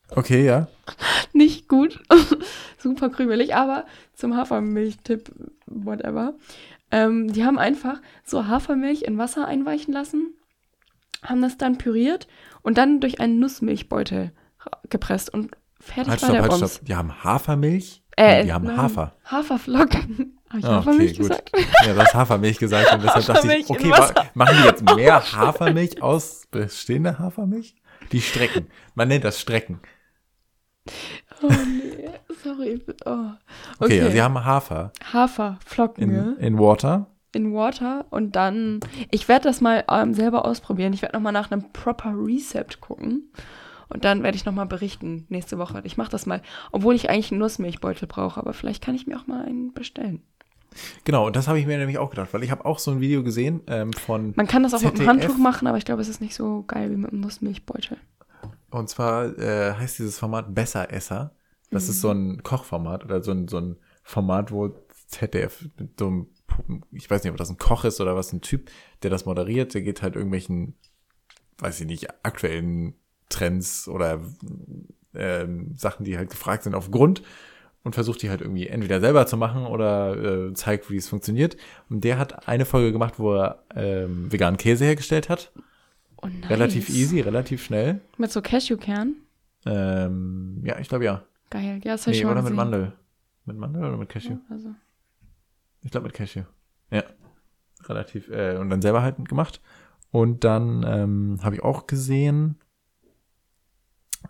Okay, 0.08 0.46
ja. 0.46 0.68
nicht 1.34 1.68
gut. 1.68 2.00
Super 2.78 3.10
krümelig, 3.10 3.54
aber 3.54 3.84
zum 4.14 4.38
Hafermilch-Tipp, 4.38 5.32
whatever. 5.66 6.32
Ähm, 6.90 7.30
die 7.30 7.44
haben 7.44 7.58
einfach 7.58 8.00
so 8.24 8.46
Hafermilch 8.46 9.02
in 9.02 9.18
Wasser 9.18 9.46
einweichen 9.46 9.92
lassen, 9.92 10.32
haben 11.24 11.42
das 11.42 11.56
dann 11.58 11.78
püriert 11.78 12.28
und 12.62 12.78
dann 12.78 13.00
durch 13.00 13.20
einen 13.20 13.38
Nussmilchbeutel 13.38 14.32
gepresst 14.90 15.32
und 15.32 15.50
fertig 15.80 16.10
Halt, 16.12 16.22
war 16.22 16.28
stopp, 16.30 16.32
der 16.32 16.42
halt, 16.60 16.70
stopp. 16.70 16.84
Die 16.86 16.94
haben 16.94 17.24
Hafermilch? 17.24 18.02
Äh, 18.16 18.38
Nee, 18.38 18.44
die 18.44 18.52
haben 18.52 18.64
nein, 18.66 18.76
Hafer. 18.76 19.14
Haferflocken. 19.24 20.38
Habe 20.48 20.58
ich 20.60 20.64
Ah, 20.66 20.76
Hafermilch 20.76 21.18
gut. 21.18 21.28
gesagt? 21.28 21.50
Ja, 21.84 21.94
du 21.94 22.00
hast 22.00 22.14
Hafermilch 22.14 22.58
gesagt 22.58 22.92
und 22.94 23.02
deshalb 23.02 23.26
dachte 23.26 23.52
ich, 23.56 23.68
okay, 23.68 23.92
machen 24.34 24.56
die 24.60 24.68
jetzt 24.68 24.84
mehr 24.94 25.32
Hafermilch 25.32 26.00
aus 26.00 26.44
bestehender 26.50 27.18
Hafermilch? 27.18 27.74
Die 28.12 28.20
Strecken. 28.20 28.68
Man 28.94 29.08
nennt 29.08 29.24
das 29.24 29.40
Strecken. 29.40 29.80
Oh 31.42 31.48
nee, 31.48 32.10
sorry. 32.42 32.84
Oh. 33.04 33.10
Okay, 33.10 33.34
Okay, 33.80 34.00
also 34.00 34.12
sie 34.12 34.22
haben 34.22 34.44
Hafer 34.44 34.92
Haferflocken 35.12 36.02
in, 36.04 36.14
in, 36.14 36.36
in 36.38 36.58
Water. 36.58 37.06
In 37.34 37.52
Water 37.54 38.06
und 38.10 38.36
dann, 38.36 38.80
ich 39.10 39.28
werde 39.28 39.44
das 39.48 39.60
mal 39.60 39.84
ähm, 39.88 40.14
selber 40.14 40.44
ausprobieren. 40.44 40.92
Ich 40.92 41.02
werde 41.02 41.16
nochmal 41.16 41.32
nach 41.32 41.50
einem 41.50 41.72
Proper 41.72 42.12
Recept 42.16 42.80
gucken 42.80 43.30
und 43.88 44.04
dann 44.04 44.22
werde 44.22 44.36
ich 44.36 44.44
nochmal 44.44 44.66
berichten 44.66 45.26
nächste 45.28 45.58
Woche. 45.58 45.80
Ich 45.84 45.96
mache 45.96 46.10
das 46.10 46.26
mal, 46.26 46.42
obwohl 46.72 46.94
ich 46.94 47.10
eigentlich 47.10 47.30
einen 47.32 47.40
Nussmilchbeutel 47.40 48.08
brauche, 48.08 48.40
aber 48.40 48.52
vielleicht 48.52 48.82
kann 48.82 48.94
ich 48.94 49.06
mir 49.06 49.18
auch 49.18 49.26
mal 49.26 49.44
einen 49.44 49.72
bestellen. 49.72 50.22
Genau, 51.04 51.26
und 51.28 51.36
das 51.36 51.46
habe 51.46 51.60
ich 51.60 51.66
mir 51.66 51.78
nämlich 51.78 51.98
auch 51.98 52.10
gedacht, 52.10 52.34
weil 52.34 52.42
ich 52.42 52.50
habe 52.50 52.64
auch 52.64 52.80
so 52.80 52.90
ein 52.90 53.00
Video 53.00 53.22
gesehen 53.22 53.60
ähm, 53.68 53.92
von, 53.92 54.32
Man 54.34 54.48
kann 54.48 54.64
das 54.64 54.74
auch 54.74 54.80
mit 54.82 54.96
ZDF. 54.96 55.08
einem 55.08 55.20
Handtuch 55.20 55.38
machen, 55.38 55.68
aber 55.68 55.78
ich 55.78 55.84
glaube, 55.84 56.02
es 56.02 56.08
ist 56.08 56.20
nicht 56.20 56.34
so 56.34 56.64
geil 56.66 56.90
wie 56.90 56.96
mit 56.96 57.12
einem 57.12 57.20
Nussmilchbeutel. 57.20 57.96
und 58.70 58.88
zwar 58.88 59.38
äh, 59.38 59.74
heißt 59.74 59.98
dieses 60.00 60.18
Format 60.18 60.52
Besseresser. 60.54 61.32
Das 61.70 61.88
ist 61.88 62.00
so 62.00 62.10
ein 62.10 62.42
Kochformat 62.42 63.04
oder 63.04 63.22
so 63.22 63.32
ein, 63.32 63.46
so 63.48 63.58
ein 63.58 63.76
Format, 64.02 64.50
wo 64.52 64.74
ZDF 65.08 65.64
mit 65.78 65.98
so 65.98 66.06
einem, 66.06 66.26
ich 66.92 67.10
weiß 67.10 67.22
nicht, 67.24 67.30
ob 67.30 67.36
das 67.36 67.50
ein 67.50 67.58
Koch 67.58 67.84
ist 67.84 68.00
oder 68.00 68.16
was, 68.16 68.32
ein 68.32 68.40
Typ, 68.40 68.70
der 69.02 69.10
das 69.10 69.26
moderiert, 69.26 69.74
der 69.74 69.82
geht 69.82 70.02
halt 70.02 70.14
irgendwelchen, 70.16 70.74
weiß 71.58 71.80
ich 71.80 71.86
nicht, 71.86 72.10
aktuellen 72.24 72.94
Trends 73.28 73.88
oder 73.88 74.20
ähm, 75.14 75.74
Sachen, 75.76 76.04
die 76.04 76.16
halt 76.16 76.30
gefragt 76.30 76.64
sind, 76.64 76.74
auf 76.74 76.90
Grund 76.90 77.22
und 77.82 77.94
versucht 77.94 78.22
die 78.22 78.30
halt 78.30 78.40
irgendwie 78.40 78.66
entweder 78.66 79.00
selber 79.00 79.26
zu 79.26 79.36
machen 79.36 79.66
oder 79.66 80.48
äh, 80.48 80.54
zeigt, 80.54 80.90
wie 80.90 80.96
es 80.96 81.08
funktioniert. 81.08 81.56
Und 81.90 82.02
der 82.04 82.18
hat 82.18 82.48
eine 82.48 82.64
Folge 82.64 82.92
gemacht, 82.92 83.18
wo 83.18 83.34
er 83.34 83.62
ähm, 83.74 84.32
veganen 84.32 84.56
Käse 84.56 84.84
hergestellt 84.84 85.28
hat. 85.28 85.52
Oh, 86.22 86.26
nice. 86.26 86.50
Relativ 86.50 86.88
easy, 86.88 87.20
relativ 87.20 87.62
schnell. 87.62 88.00
Mit 88.16 88.32
so 88.32 88.40
Cashewkern. 88.40 89.14
Ähm, 89.66 90.62
ja, 90.64 90.78
ich 90.78 90.88
glaube 90.88 91.04
ja. 91.04 91.22
Geil, 91.50 91.80
ja, 91.84 91.92
das 91.92 92.02
habe 92.06 92.12
ich 92.12 92.18
Nee, 92.18 92.22
schon 92.22 92.30
oder 92.32 92.42
mit 92.42 92.52
gesehen. 92.52 92.56
Mandel. 92.56 92.92
Mit 93.44 93.56
Mandel 93.58 93.84
oder 93.84 93.96
mit 93.98 94.08
Cashew? 94.08 94.36
Also, 94.48 94.70
Ich 95.84 95.90
glaube 95.90 96.06
mit 96.06 96.14
Cashew. 96.14 96.44
Ja. 96.90 97.04
Relativ, 97.84 98.28
äh, 98.30 98.56
und 98.56 98.70
dann 98.70 98.82
selber 98.82 99.02
halt 99.02 99.28
gemacht. 99.28 99.60
Und 100.10 100.44
dann 100.44 100.84
ähm, 100.86 101.38
habe 101.42 101.56
ich 101.56 101.62
auch 101.62 101.86
gesehen, 101.86 102.58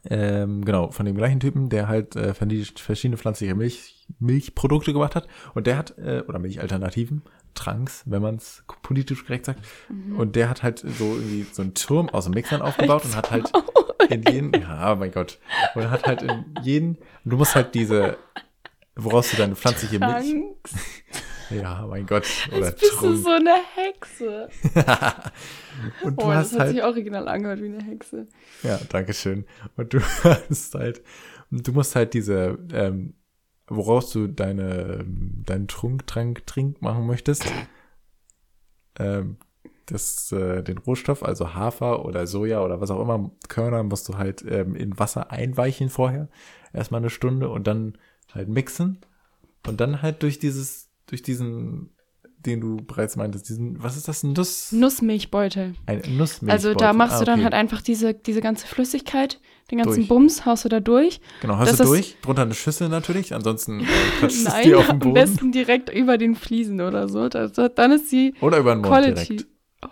ähm, 0.06 0.64
genau, 0.64 0.90
von 0.90 1.06
dem 1.06 1.16
gleichen 1.16 1.40
Typen, 1.40 1.68
der 1.68 1.86
halt 1.86 2.16
äh, 2.16 2.34
verschiedene 2.34 3.16
pflanzliche 3.16 3.54
Milch, 3.54 4.08
Milchprodukte 4.18 4.92
gemacht 4.92 5.14
hat. 5.14 5.28
Und 5.54 5.66
der 5.66 5.76
hat, 5.76 5.96
äh, 5.98 6.24
oder 6.26 6.38
Milchalternativen, 6.38 7.22
Tranks, 7.54 8.02
wenn 8.06 8.20
man 8.20 8.34
es 8.36 8.64
politisch 8.82 9.24
korrekt 9.24 9.46
sagt. 9.46 9.60
Mhm. 9.88 10.16
Und 10.16 10.34
der 10.34 10.50
hat 10.50 10.64
halt 10.64 10.80
so 10.80 11.14
irgendwie 11.14 11.46
so 11.52 11.62
einen 11.62 11.74
Turm 11.74 12.08
aus 12.08 12.24
dem 12.24 12.34
Mixern 12.34 12.62
aufgebaut 12.62 13.04
und 13.04 13.14
hat 13.14 13.30
halt 13.30 13.52
in 14.08 14.22
jeden, 14.22 14.52
ja, 14.60 14.92
oh 14.92 14.96
mein 14.96 15.12
Gott, 15.12 15.38
und 15.76 15.88
hat 15.90 16.04
halt 16.06 16.22
in 16.22 16.44
jeden, 16.62 16.98
du 17.24 17.36
musst 17.36 17.54
halt 17.54 17.74
diese 17.74 18.16
woraus 18.96 19.30
du 19.30 19.36
deine 19.36 19.56
pflanzliche 19.56 19.98
Milch. 19.98 20.34
Ja, 21.50 21.86
mein 21.88 22.06
Gott. 22.06 22.26
Oder 22.48 22.66
Jetzt 22.66 22.80
bist 22.80 22.92
du 22.94 22.96
Trunk. 22.98 23.16
so 23.18 23.30
eine 23.30 23.54
Hexe. 23.74 24.48
Und 26.02 26.20
du 26.20 26.24
Oh, 26.24 26.28
das 26.28 26.36
hast 26.36 26.52
hat 26.54 26.60
halt. 26.60 26.70
sich 26.72 26.82
original 26.82 27.28
angehört 27.28 27.60
wie 27.60 27.66
eine 27.66 27.82
Hexe. 27.82 28.26
Ja, 28.62 28.78
danke 28.88 29.12
schön. 29.12 29.44
Und 29.76 29.92
du 29.92 30.00
hast 30.22 30.74
halt, 30.74 31.02
du 31.50 31.72
musst 31.72 31.94
halt 31.96 32.14
diese, 32.14 32.58
ähm, 32.72 33.14
woraus 33.66 34.10
du 34.12 34.26
deine, 34.28 35.04
deinen 35.06 35.68
Trunk, 35.68 36.06
Trank, 36.06 36.46
Trink 36.46 36.80
machen 36.82 37.06
möchtest, 37.06 37.44
ähm, 38.98 39.36
das, 39.86 40.32
äh, 40.32 40.62
den 40.62 40.78
Rohstoff, 40.78 41.22
also 41.22 41.54
Hafer 41.54 42.04
oder 42.04 42.26
Soja 42.26 42.62
oder 42.62 42.80
was 42.80 42.90
auch 42.90 43.00
immer, 43.02 43.30
Körner, 43.48 43.82
musst 43.82 44.08
du 44.08 44.16
halt 44.16 44.42
ähm, 44.48 44.74
in 44.74 44.98
Wasser 44.98 45.30
einweichen 45.30 45.90
vorher, 45.90 46.28
erstmal 46.72 47.00
eine 47.00 47.10
Stunde 47.10 47.50
und 47.50 47.66
dann 47.66 47.98
halt 48.32 48.48
mixen 48.48 48.98
und 49.66 49.80
dann 49.80 50.00
halt 50.00 50.22
durch 50.22 50.38
dieses, 50.38 50.83
durch 51.06 51.22
diesen, 51.22 51.90
den 52.38 52.60
du 52.60 52.76
bereits 52.76 53.16
meintest, 53.16 53.48
diesen, 53.48 53.82
was 53.82 53.96
ist 53.96 54.06
das, 54.08 54.22
ein 54.22 54.32
Nuss, 54.34 54.70
Nussmilchbeutel. 54.72 55.74
ein 55.86 55.96
Nussmilchbeutel. 56.16 56.50
Also 56.50 56.74
da 56.74 56.92
machst 56.92 57.16
Ah, 57.16 57.18
du 57.20 57.24
dann 57.24 57.34
okay. 57.40 57.44
halt 57.44 57.54
einfach 57.54 57.80
diese, 57.82 58.12
diese 58.14 58.40
ganze 58.42 58.66
Flüssigkeit, 58.66 59.40
den 59.70 59.78
ganzen 59.78 59.96
Durch. 60.00 60.08
Bums, 60.08 60.44
haust 60.44 60.64
du 60.66 60.68
da 60.68 60.80
durch. 60.80 61.20
Genau, 61.40 61.56
hast 61.56 61.70
Das 61.70 61.78
du 61.78 61.84
durch, 61.84 62.16
drunter 62.20 62.42
eine 62.42 62.54
Schüssel 62.54 62.88
natürlich, 62.90 63.32
ansonsten 63.34 63.80
äh, 63.84 63.84
klatscht 64.18 64.44
Nein, 64.44 64.62
dir 64.64 64.78
auf 64.78 64.84
den 64.86 64.90
am 64.92 64.98
Boden. 64.98 65.14
besten 65.14 65.52
direkt 65.52 65.88
über 65.90 66.18
den 66.18 66.34
Fliesen 66.34 66.80
oder 66.82 67.08
so. 67.08 67.28
Das, 67.30 67.52
dann 67.74 67.92
ist 67.92 68.12
die 68.12 68.34
Oder 68.42 68.58
über 68.58 68.74
den 68.74 68.82
Mund 68.82 68.88
Quality. 68.92 69.36
direkt. 69.36 69.46
Oh, 69.82 69.88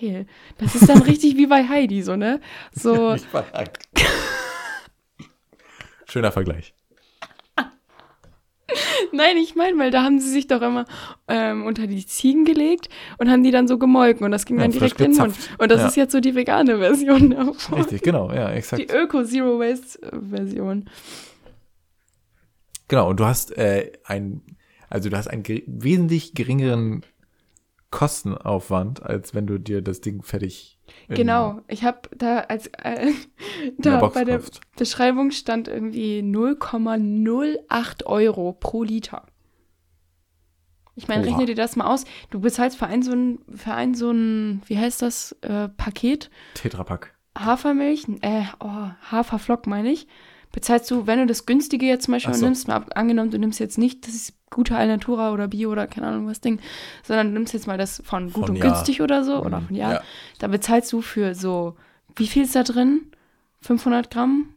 geil. 0.00 0.26
Das 0.58 0.74
ist 0.74 0.88
dann 0.88 1.00
richtig 1.02 1.36
wie 1.38 1.46
bei 1.46 1.66
Heidi, 1.66 2.02
so, 2.02 2.16
ne? 2.16 2.40
So. 2.72 3.16
Schöner 6.06 6.32
Vergleich. 6.32 6.74
nein, 9.12 9.36
ich 9.38 9.54
meine, 9.54 9.78
weil 9.78 9.90
da 9.90 10.02
haben 10.02 10.18
sie 10.20 10.30
sich 10.30 10.46
doch 10.46 10.60
immer 10.62 10.84
ähm, 11.26 11.64
unter 11.64 11.86
die 11.86 12.04
Ziegen 12.04 12.44
gelegt 12.44 12.88
und 13.18 13.30
haben 13.30 13.42
die 13.42 13.50
dann 13.50 13.66
so 13.68 13.78
gemolken 13.78 14.24
und 14.24 14.30
das 14.30 14.44
ging 14.46 14.56
Ja, 14.56 14.62
dann 14.62 14.72
direkt 14.72 15.00
in 15.00 15.12
den 15.12 15.20
Mund. 15.20 15.34
Und 15.58 15.70
das 15.70 15.80
Ja. 15.80 15.86
ist 15.88 15.96
jetzt 15.96 16.12
so 16.12 16.20
die 16.20 16.34
vegane 16.34 16.78
Version 16.78 17.30
davon. 17.36 17.78
Richtig, 17.78 18.02
genau, 18.02 18.30
ja, 18.32 18.50
Die 18.50 18.56
exakt. 18.56 18.92
Öko-Zero-Waste-Version. 18.92 20.90
Genau, 22.88 23.08
und 23.10 23.20
du 23.20 23.24
hast 23.26 23.56
äh, 23.56 23.92
ein, 24.04 24.42
also 24.88 25.10
du 25.10 25.16
hast 25.16 25.28
einen 25.28 25.44
wesentlich 25.66 26.34
geringeren 26.34 27.02
Kostenaufwand, 27.90 29.02
als 29.02 29.34
wenn 29.34 29.46
du 29.46 29.58
dir 29.58 29.82
das 29.82 30.00
Ding 30.00 30.22
fertig 30.22 30.77
Genau, 31.08 31.60
ich 31.68 31.84
habe 31.84 32.02
da 32.16 32.40
als 32.40 32.66
äh, 32.66 33.12
der 33.78 34.00
da 34.00 34.08
bei 34.08 34.24
der. 34.24 34.42
Beschreibung 34.76 35.30
stand 35.30 35.66
irgendwie 35.66 36.20
0,08 36.20 38.04
Euro 38.04 38.52
pro 38.52 38.82
Liter. 38.82 39.24
Ich 40.94 41.08
meine, 41.08 41.24
rechne 41.24 41.46
dir 41.46 41.54
das 41.54 41.76
mal 41.76 41.86
aus. 41.86 42.04
Du 42.30 42.40
bezahlst 42.40 42.76
für 42.76 42.86
ein 42.86 43.02
so 43.02 43.12
ein, 43.12 43.38
für 43.54 43.72
ein 43.72 43.94
so 43.94 44.10
ein, 44.10 44.62
wie 44.66 44.78
heißt 44.78 45.00
das, 45.00 45.32
äh, 45.42 45.68
Paket 45.68 46.28
Tetrapack. 46.54 47.14
Hafermilch, 47.38 48.06
äh, 48.20 48.42
oh, 48.58 48.90
Haferflock 49.10 49.68
meine 49.68 49.90
ich, 49.92 50.08
bezahlst 50.52 50.90
du, 50.90 51.06
wenn 51.06 51.18
du 51.18 51.26
das 51.26 51.46
günstige 51.46 51.86
jetzt 51.86 52.04
zum 52.04 52.12
Beispiel 52.12 52.34
so. 52.34 52.46
nimmst, 52.46 52.68
mal 52.68 52.84
angenommen, 52.94 53.30
du 53.30 53.38
nimmst 53.38 53.60
jetzt 53.60 53.78
nicht 53.78 54.06
das 54.06 54.14
ist 54.14 54.34
gute 54.50 54.76
Alnatura 54.76 55.32
oder 55.32 55.48
Bio 55.48 55.70
oder 55.70 55.86
keine 55.86 56.06
Ahnung 56.08 56.26
was 56.26 56.40
Ding, 56.40 56.60
sondern 57.02 57.28
du 57.28 57.32
nimmst 57.34 57.52
jetzt 57.52 57.66
mal 57.66 57.78
das 57.78 58.02
von 58.04 58.32
gut 58.32 58.46
Von 58.46 58.50
und 58.50 58.56
Jahr. 58.56 58.68
günstig 58.72 59.02
oder 59.02 59.24
so 59.24 59.42
oder 59.44 59.60
Mhm, 59.60 59.66
von 59.66 59.76
Jahr, 59.76 59.92
ja. 59.94 60.02
da 60.38 60.48
bezahlst 60.48 60.92
du 60.92 61.02
für 61.02 61.34
so, 61.34 61.76
wie 62.16 62.26
viel 62.26 62.44
ist 62.44 62.54
da 62.54 62.62
drin? 62.62 63.02
500 63.60 64.10
Gramm? 64.10 64.54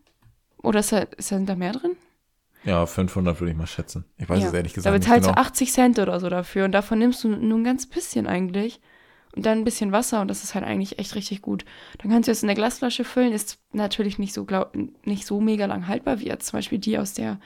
Oder 0.61 0.79
ist 0.79 0.91
da, 0.91 0.99
ist 0.99 1.31
da, 1.31 1.39
da 1.39 1.55
mehr 1.55 1.73
drin? 1.73 1.95
Ja, 2.63 2.85
500 2.85 3.39
würde 3.39 3.51
ich 3.51 3.57
mal 3.57 3.65
schätzen. 3.67 4.05
Ich 4.17 4.29
weiß 4.29 4.41
ja. 4.41 4.47
es 4.47 4.53
ehrlich 4.53 4.73
Da 4.73 4.75
gesagt 4.75 4.93
nicht 4.93 5.03
bezahlst 5.03 5.27
genau. 5.27 5.35
du 5.35 5.41
80 5.41 5.71
Cent 5.71 5.99
oder 5.99 6.19
so 6.19 6.29
dafür 6.29 6.65
und 6.65 6.71
davon 6.71 6.99
nimmst 6.99 7.23
du 7.23 7.29
nur 7.29 7.57
ein 7.57 7.63
ganz 7.63 7.87
bisschen 7.87 8.27
eigentlich. 8.27 8.79
Und 9.35 9.45
dann 9.45 9.59
ein 9.59 9.63
bisschen 9.63 9.91
Wasser 9.93 10.21
und 10.21 10.27
das 10.27 10.43
ist 10.43 10.55
halt 10.55 10.65
eigentlich 10.65 10.99
echt 10.99 11.15
richtig 11.15 11.41
gut. 11.41 11.63
Dann 11.99 12.11
kannst 12.11 12.27
du 12.27 12.31
es 12.33 12.43
in 12.43 12.49
eine 12.49 12.55
Glasflasche 12.55 13.03
füllen, 13.05 13.31
ist 13.31 13.59
natürlich 13.71 14.19
nicht 14.19 14.33
so, 14.33 14.43
glaub, 14.43 14.75
nicht 15.05 15.25
so 15.25 15.39
mega 15.39 15.65
lang 15.67 15.87
haltbar 15.87 16.19
wie 16.19 16.27
jetzt 16.27 16.47
zum 16.47 16.57
Beispiel 16.57 16.79
die 16.79 16.97
aus 16.97 17.13
der, 17.13 17.39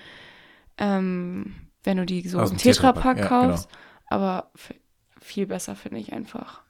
ähm, 0.78 1.56
wenn 1.84 1.98
du 1.98 2.06
die 2.06 2.28
so 2.28 2.40
Aus 2.40 2.50
dem 2.50 2.58
Tetrapack, 2.58 3.18
Tetrapack 3.18 3.18
ja, 3.20 3.28
kaufst. 3.28 3.70
Aber 4.08 4.52
viel 5.22 5.46
besser 5.46 5.76
finde 5.76 6.00
ich 6.00 6.12
einfach. 6.14 6.62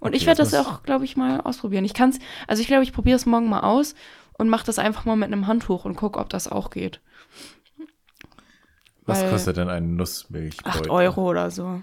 Und 0.00 0.08
Okay, 0.08 0.16
ich 0.16 0.26
werde 0.26 0.38
das 0.42 0.50
das 0.50 0.66
auch, 0.66 0.82
glaube 0.82 1.04
ich, 1.04 1.16
mal 1.16 1.40
ausprobieren. 1.40 1.84
Ich 1.84 1.94
kann's, 1.94 2.18
also 2.48 2.60
ich 2.60 2.66
glaube, 2.66 2.82
ich 2.82 2.92
probiere 2.92 3.16
es 3.16 3.26
morgen 3.26 3.48
mal 3.48 3.60
aus 3.60 3.94
und 4.36 4.48
mache 4.48 4.66
das 4.66 4.78
einfach 4.80 5.04
mal 5.04 5.16
mit 5.16 5.32
einem 5.32 5.46
Handtuch 5.46 5.84
und 5.84 5.94
gucke, 5.96 6.18
ob 6.18 6.28
das 6.28 6.48
auch 6.48 6.70
geht. 6.70 7.00
Was 9.06 9.22
weil- 9.22 9.30
kostet 9.30 9.56
denn 9.56 9.68
ein 9.68 9.96
Nussmilch? 9.96 10.56
8 10.64 10.90
Euro 10.90 11.28
oder 11.30 11.50
so. 11.50 11.82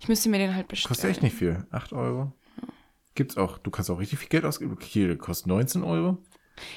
Ich 0.00 0.08
müsste 0.08 0.28
mir 0.28 0.38
den 0.38 0.54
halt 0.54 0.68
bestellen. 0.68 0.88
Kostet 0.88 1.10
echt 1.10 1.22
nicht 1.22 1.36
viel. 1.36 1.66
8 1.70 1.92
Euro. 1.92 2.32
Gibt's 3.14 3.36
auch, 3.36 3.58
du 3.58 3.70
kannst 3.70 3.90
auch 3.90 3.98
richtig 3.98 4.20
viel 4.20 4.28
Geld 4.28 4.44
ausgeben. 4.44 4.78
Kiel 4.78 5.16
kostet 5.16 5.48
19 5.48 5.82
Euro. 5.82 6.18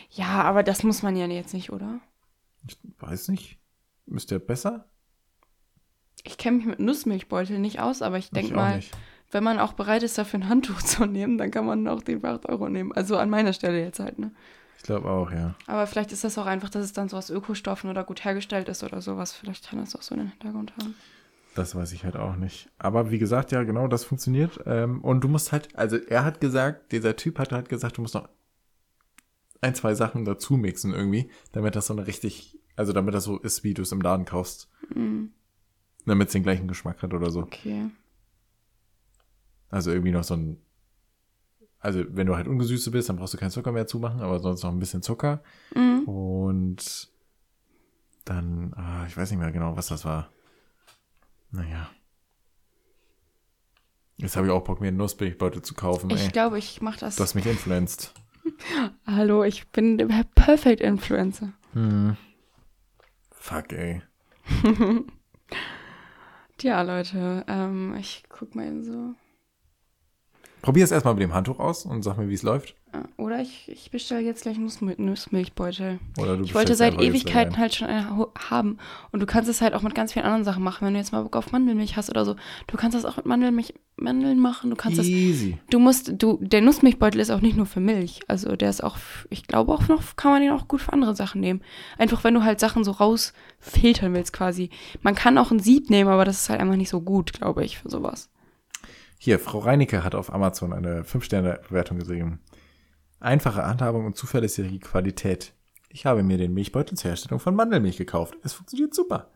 Ja, 0.10 0.44
aber 0.44 0.64
das 0.64 0.84
muss 0.84 1.04
man 1.04 1.16
ja 1.16 1.28
jetzt 1.28 1.54
nicht, 1.54 1.72
oder? 1.72 2.00
Ich 2.68 2.78
weiß 3.00 3.30
nicht. 3.30 3.60
Ist 4.08 4.32
der 4.32 4.40
besser? 4.40 4.86
Ich 6.24 6.38
kenne 6.38 6.58
mich 6.58 6.66
mit 6.66 6.80
Nussmilchbeutel 6.80 7.60
nicht 7.60 7.80
aus, 7.80 8.02
aber 8.02 8.18
ich 8.18 8.30
denke 8.32 8.54
mal, 8.54 8.78
nicht. 8.78 8.96
wenn 9.32 9.44
man 9.44 9.60
auch 9.60 9.74
bereit 9.74 10.04
ist, 10.04 10.18
dafür 10.18 10.40
ein 10.40 10.50
Handtuch 10.50 10.82
zu 10.84 11.06
nehmen, 11.06 11.38
dann 11.38 11.52
kann 11.52 11.66
man 11.66 11.88
auch 11.88 12.02
den 12.02 12.22
für 12.22 12.30
8 12.30 12.50
Euro 12.50 12.70
nehmen. 12.70 12.92
Also 12.92 13.18
an 13.18 13.30
meiner 13.30 13.54
Stelle 13.54 13.80
jetzt 13.80 14.00
halt, 14.00 14.20
ne? 14.20 14.32
Ich 14.78 14.84
glaube 14.84 15.10
auch, 15.12 15.32
ja. 15.32 15.54
Aber 15.68 15.86
vielleicht 15.86 16.12
ist 16.12 16.24
das 16.24 16.40
auch 16.40 16.48
einfach, 16.48 16.70
dass 16.70 16.84
es 16.84 16.92
dann 16.92 17.08
so 17.08 17.16
aus 17.16 17.30
Ökostoffen 17.30 17.90
oder 17.90 18.04
gut 18.04 18.26
hergestellt 18.26 18.68
ist 18.68 18.84
oder 18.84 19.00
sowas. 19.00 19.32
Vielleicht 19.32 19.70
kann 19.70 19.78
das 19.78 19.96
auch 19.96 20.02
so 20.02 20.16
einen 20.16 20.30
Hintergrund 20.30 20.74
haben. 20.76 20.96
Das 21.56 21.76
weiß 21.76 21.92
ich 21.92 22.06
halt 22.06 22.16
auch 22.16 22.38
nicht. 22.38 22.70
Aber 22.78 23.12
wie 23.12 23.20
gesagt, 23.20 23.52
ja, 23.52 23.64
genau, 23.64 23.88
das 23.88 24.06
funktioniert. 24.06 24.62
Ähm, 24.66 25.02
und 25.02 25.22
du 25.22 25.28
musst 25.28 25.52
halt, 25.52 25.76
also 25.76 25.98
er 25.98 26.24
hat 26.24 26.40
gesagt, 26.40 26.92
dieser 26.92 27.16
Typ 27.16 27.40
hat 27.40 27.52
halt 27.52 27.68
gesagt, 27.68 27.98
du 27.98 28.02
musst 28.02 28.14
noch 28.14 28.30
ein, 29.60 29.76
zwei 29.76 29.94
Sachen 29.94 30.26
dazu 30.26 30.56
mixen 30.56 30.94
irgendwie, 30.94 31.30
damit 31.52 31.76
das 31.76 31.88
so 31.88 31.94
eine 31.94 32.08
richtig, 32.08 32.58
also 32.76 32.94
damit 32.94 33.14
das 33.14 33.26
so 33.26 33.38
ist, 33.38 33.64
wie 33.64 33.74
du 33.74 33.82
es 33.82 33.92
im 33.92 34.02
Laden 34.02 34.26
kaufst. 34.26 34.70
Mhm. 34.96 35.32
Damit 36.06 36.30
es 36.30 36.34
den 36.34 36.44
gleichen 36.44 36.68
Geschmack 36.68 37.04
hat 37.04 37.14
oder 37.14 37.30
so. 37.30 37.42
Okay. 37.42 37.90
Also 39.70 39.92
irgendwie 39.92 40.12
noch 40.12 40.24
so 40.24 40.36
ein, 40.36 40.58
also 41.80 42.04
wenn 42.10 42.28
du 42.28 42.36
halt 42.36 42.48
ungesüßte 42.48 42.92
bist, 42.92 43.10
dann 43.10 43.18
brauchst 43.18 43.34
du 43.34 43.38
keinen 43.38 43.52
Zucker 43.52 43.72
mehr 43.72 43.88
zumachen, 43.88 44.22
aber 44.22 44.40
sonst 44.40 44.64
noch 44.64 44.72
ein 44.72 44.80
bisschen 44.80 45.02
Zucker. 45.02 45.44
Mhm. 45.76 46.04
Und 46.04 47.12
dann, 48.26 48.74
ah, 48.76 49.06
ich 49.08 49.18
weiß 49.18 49.32
nicht 49.32 49.40
mehr 49.40 49.52
genau, 49.52 49.76
was 49.76 49.88
das 49.88 50.06
war. 50.06 50.32
Naja. 51.52 51.90
Jetzt 54.18 54.36
habe 54.36 54.48
ich 54.48 54.54
auch 54.54 54.64
Bock, 54.64 54.82
mir 54.82 54.90
einen 54.90 54.98
Nussmilchbeutel 54.98 55.62
zu 55.62 55.74
kaufen. 55.74 56.10
Ey. 56.12 56.18
Ich 56.18 56.32
glaube, 56.32 56.60
ich 56.60 56.82
mache 56.82 57.00
das. 57.00 57.16
Du 57.16 57.24
hast 57.24 57.34
mich 57.34 57.46
influenced. 57.46 58.14
Hallo, 59.06 59.44
ich 59.44 59.68
bin 59.70 59.98
der 59.98 60.08
Perfect 60.36 60.82
Influencer. 60.82 61.54
Hm. 61.74 62.18
Fuck, 63.32 63.74
ey. 63.74 64.02
Tja, 66.58 66.82
Leute, 66.84 67.44
ähm, 67.48 67.96
ich 68.00 68.24
guck 68.30 68.54
mal 68.54 68.68
eben 68.68 68.84
so. 68.84 69.16
Probier 70.62 70.84
es 70.84 70.92
erstmal 70.92 71.14
mit 71.16 71.24
dem 71.24 71.34
Handtuch 71.34 71.60
aus 71.60 71.86
und 71.86 72.04
sag 72.04 72.18
mir, 72.18 72.30
wie 72.30 72.34
es 72.34 72.44
läuft. 72.44 72.76
Ah, 72.94 73.04
Oder 73.18 73.42
ich, 73.42 73.70
ich 73.72 73.90
bestelle 73.90 74.22
jetzt 74.22 74.44
gleich 74.44 74.58
Nussmil 74.58 74.96
Nussmilchbeutel. 74.98 76.00
Oder 76.20 76.38
du 76.38 76.44
Ich 76.44 76.54
wollte 76.54 76.76
seit 76.76 77.00
Ewigkeiten 77.02 77.58
halt 77.58 77.74
schon 77.74 77.88
eine 77.88 78.18
ho- 78.18 78.32
haben. 78.50 78.78
Und 79.12 79.22
du 79.22 79.26
kannst 79.26 79.50
es 79.50 79.62
halt 79.62 79.74
auch 79.74 79.82
mit 79.82 79.96
ganz 79.96 80.12
vielen 80.14 80.26
anderen 80.26 80.44
Sachen 80.44 80.62
machen. 80.64 80.86
Wenn 80.86 80.94
du 80.94 81.00
jetzt 81.00 81.12
mal 81.14 81.24
Bock 81.24 81.36
auf 81.38 81.52
Mandelmilch 81.52 81.96
hast 81.96 82.10
oder 82.10 82.26
so, 82.26 82.36
du 82.68 82.78
kannst 82.78 82.96
das 82.98 83.06
auch 83.06 83.16
mit 83.18 83.26
Mandelmilch, 83.26 83.74
Mandeln 83.96 84.40
machen. 84.40 84.70
Du 84.70 84.76
kannst 84.76 85.00
das. 85.00 85.06
Easy. 85.08 85.58
Du 85.70 85.80
musst, 85.80 86.12
du, 86.22 86.38
der 86.42 86.62
Nussmilchbeutel 86.62 87.22
ist 87.22 87.30
auch 87.32 87.42
nicht 87.42 87.56
nur 87.56 87.66
für 87.66 87.80
Milch. 87.80 88.20
Also 88.28 88.56
der 88.58 88.70
ist 88.70 88.84
auch, 88.84 88.98
ich 89.30 89.48
glaube 89.48 89.72
auch 89.74 89.88
noch, 89.88 90.16
kann 90.18 90.32
man 90.32 90.42
den 90.42 90.52
auch 90.52 90.68
gut 90.68 90.82
für 90.82 90.92
andere 90.94 91.16
Sachen 91.16 91.40
nehmen. 91.40 91.62
Einfach 91.98 92.24
wenn 92.26 92.34
du 92.34 92.44
halt 92.44 92.60
Sachen 92.60 92.84
so 92.84 92.92
rausfiltern 92.92 94.14
willst 94.14 94.34
quasi. 94.34 94.70
Man 95.02 95.16
kann 95.16 95.38
auch 95.38 95.52
ein 95.52 95.60
Sieb 95.60 95.90
nehmen, 95.90 96.10
aber 96.10 96.26
das 96.26 96.42
ist 96.42 96.50
halt 96.50 96.60
einfach 96.60 96.76
nicht 96.76 96.90
so 96.90 97.02
gut, 97.02 97.34
glaube 97.34 97.64
ich, 97.64 97.78
für 97.78 97.90
sowas. 97.90 98.30
Hier, 99.24 99.38
Frau 99.38 99.60
Reinecke 99.60 100.04
hat 100.04 100.16
auf 100.16 100.34
Amazon 100.34 100.74
eine 100.74 101.04
5-Sterne-Bewertung 101.04 102.00
geschrieben. 102.00 102.40
Einfache 103.20 103.64
Handhabung 103.64 104.08
und 104.08 104.18
zuverlässige 104.18 104.80
Qualität. 104.80 105.54
Ich 105.90 106.08
habe 106.08 106.24
mir 106.24 106.40
den 106.40 106.56
Milchbeutel 106.56 106.98
zur 106.98 107.10
Herstellung 107.12 107.40
von 107.40 107.54
Mandelmilch 107.54 107.98
gekauft. 107.98 108.34
Es 108.42 108.54
funktioniert 108.54 108.96
super. 108.96 109.30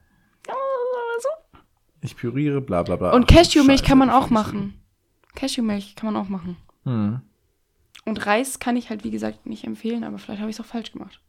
Ich 2.01 2.17
püriere, 2.17 2.61
bla 2.61 2.81
bla 2.81 2.95
bla. 2.95 3.13
Und 3.13 3.27
Cashewmilch 3.27 3.83
kann 3.83 3.99
man 3.99 4.09
auch 4.09 4.31
machen. 4.31 4.81
Cashewmilch 5.35 5.95
kann 5.95 6.11
man 6.11 6.19
auch 6.19 6.29
machen. 6.29 6.57
Hm. 6.85 7.21
Und 8.05 8.25
Reis 8.25 8.57
kann 8.57 8.77
ich 8.77 8.89
halt, 8.89 9.03
wie 9.03 9.11
gesagt, 9.11 9.45
nicht 9.45 9.65
empfehlen, 9.65 10.03
aber 10.03 10.17
vielleicht 10.17 10.41
habe 10.41 10.49
ich 10.49 10.57
es 10.57 10.65
auch 10.65 10.67
falsch 10.67 10.93
gemacht. 10.93 11.21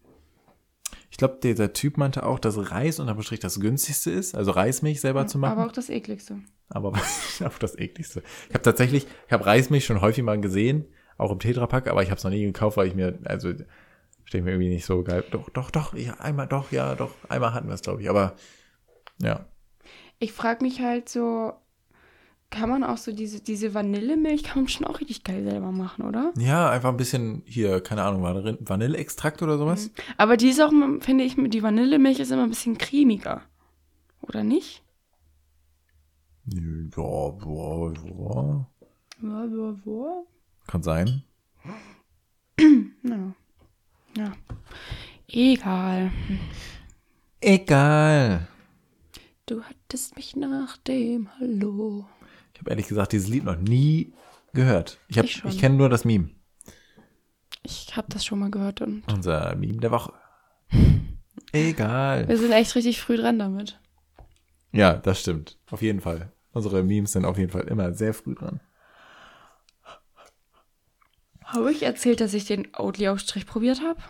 Ich 1.11 1.19
glaube, 1.19 1.41
dieser 1.43 1.75
Typ 1.75 1.99
meinte 1.99 2.25
auch, 2.25 2.39
dass 2.39 2.71
Reis 2.71 3.01
unterm 3.01 3.21
Strich 3.21 3.41
das 3.41 3.61
günstigste 3.61 4.11
ist, 4.11 4.35
also 4.35 4.53
Reismilch 4.53 5.03
selber 5.03 5.27
zu 5.27 5.37
machen. 5.37 5.59
Aber 5.59 5.67
auch 5.67 5.73
das 5.73 5.91
ekligste. 5.91 6.39
Aber 6.77 6.93
auch 7.45 7.59
das 7.59 7.77
ekligste. 7.79 8.23
Ich 8.49 8.55
habe 8.55 8.63
tatsächlich, 8.63 9.07
ich 9.27 9.33
habe 9.33 9.47
Reismilch 9.47 9.85
schon 9.85 10.01
häufig 10.01 10.23
mal 10.23 10.41
gesehen, 10.41 10.85
auch 11.19 11.33
im 11.33 11.39
Tetrapack, 11.39 11.89
aber 11.89 12.03
ich 12.03 12.11
habe 12.11 12.19
es 12.19 12.25
noch 12.25 12.31
nie 12.31 12.45
gekauft, 12.45 12.77
weil 12.77 12.89
ich 12.89 12.95
mir, 12.95 13.19
also 13.25 13.53
stehe 14.25 14.43
mir 14.45 14.51
irgendwie 14.51 14.69
nicht 14.69 14.85
so 14.87 15.03
geil. 15.03 15.25
Doch, 15.31 15.49
doch, 15.51 15.71
doch, 15.71 15.95
ja, 15.95 16.15
einmal, 16.15 16.47
doch, 16.47 16.73
ja, 16.73 16.95
doch, 16.95 17.13
einmal 17.29 17.55
hatten 17.55 17.69
wir 17.69 17.75
es, 17.75 17.83
glaube 17.83 18.03
ich, 18.03 18.11
aber 18.11 18.35
Ja. 19.19 19.47
Ich 20.19 20.33
frage 20.33 20.65
mich 20.65 20.81
halt 20.81 21.09
so, 21.09 21.53
kann 22.51 22.71
man 22.71 22.85
auch 22.85 22.97
so 22.97 23.13
diese, 23.13 23.41
diese 23.43 23.75
Vanillemilch, 23.75 24.45
kann 24.45 24.63
man 24.63 24.69
schon 24.69 24.87
auch 24.87 25.01
richtig 25.01 25.25
geil 25.25 25.43
selber 25.45 25.73
machen, 25.73 26.05
oder? 26.07 26.33
Ja, 26.39 26.71
einfach 26.71 26.91
ein 26.91 26.97
bisschen 26.97 27.43
hier, 27.45 27.81
keine 27.81 28.03
Ahnung, 28.03 28.23
Vanille- 28.25 28.59
Vanilleextrakt 28.61 29.43
oder 29.43 29.59
sowas. 29.59 29.91
Aber 30.17 30.37
die 30.37 30.49
ist 30.49 30.61
auch, 30.61 30.71
finde 31.01 31.25
ich, 31.25 31.35
die 31.37 31.63
Vanillemilch 31.63 32.19
ist 32.21 32.31
immer 32.31 32.45
ein 32.45 32.51
bisschen 32.51 32.79
cremiger. 32.79 33.43
Oder 34.23 34.43
nicht? 34.43 34.83
Ja, 36.47 36.61
ja, 36.97 37.37
ja. 37.45 38.67
Ja, 39.23 39.45
ja, 39.45 39.77
ja. 39.85 40.23
Kann 40.67 40.83
sein. 40.83 41.23
Ja. 43.03 43.35
ja. 44.17 44.33
Egal. 45.29 46.13
Egal. 47.41 48.49
Du 49.47 49.63
hattest 49.63 50.17
mich 50.17 50.35
nach 50.37 50.77
dem 50.79 51.29
Hallo. 51.39 52.07
Ich 52.55 52.61
habe 52.61 52.71
ehrlich 52.71 52.89
gesagt 52.89 53.13
dieses 53.13 53.29
Lied 53.29 53.45
noch 53.45 53.57
nie 53.57 54.13
gehört. 54.53 54.99
Ich, 55.09 55.19
hab- 55.19 55.25
Ich 55.25 55.45
ich 55.45 55.59
kenne 55.59 55.77
nur 55.77 55.89
das 55.89 56.05
Meme. 56.05 56.31
Ich 57.63 57.97
habe 57.97 58.07
das 58.11 58.25
schon 58.25 58.39
mal 58.39 58.51
gehört 58.51 58.81
und 58.81 59.03
Unser 59.13 59.55
Meme 59.57 59.79
der 59.79 59.91
Woche. 59.91 60.13
Egal. 61.53 62.29
wir 62.29 62.39
sind 62.39 62.53
echt 62.53 62.75
richtig 62.75 63.01
früh 63.01 63.17
dran 63.17 63.39
damit. 63.39 63.81
Ja, 64.73 64.95
das 64.95 65.21
stimmt. 65.21 65.59
Auf 65.71 65.83
jeden 65.83 66.01
Fall. 66.01 66.33
Unsere 66.57 66.83
Memes 66.83 67.13
sind 67.13 67.27
auf 67.27 67.37
jeden 67.37 67.51
Fall 67.51 67.69
immer 67.69 67.93
sehr 67.93 68.15
früh 68.15 68.35
dran. 68.35 68.61
Habe 71.45 71.71
ich 71.71 71.83
erzählt, 71.83 72.23
dass 72.23 72.33
ich 72.33 72.47
den 72.47 72.69
Oatly-Aufstrich 72.75 73.45
probiert 73.45 73.83
habe? 73.83 74.01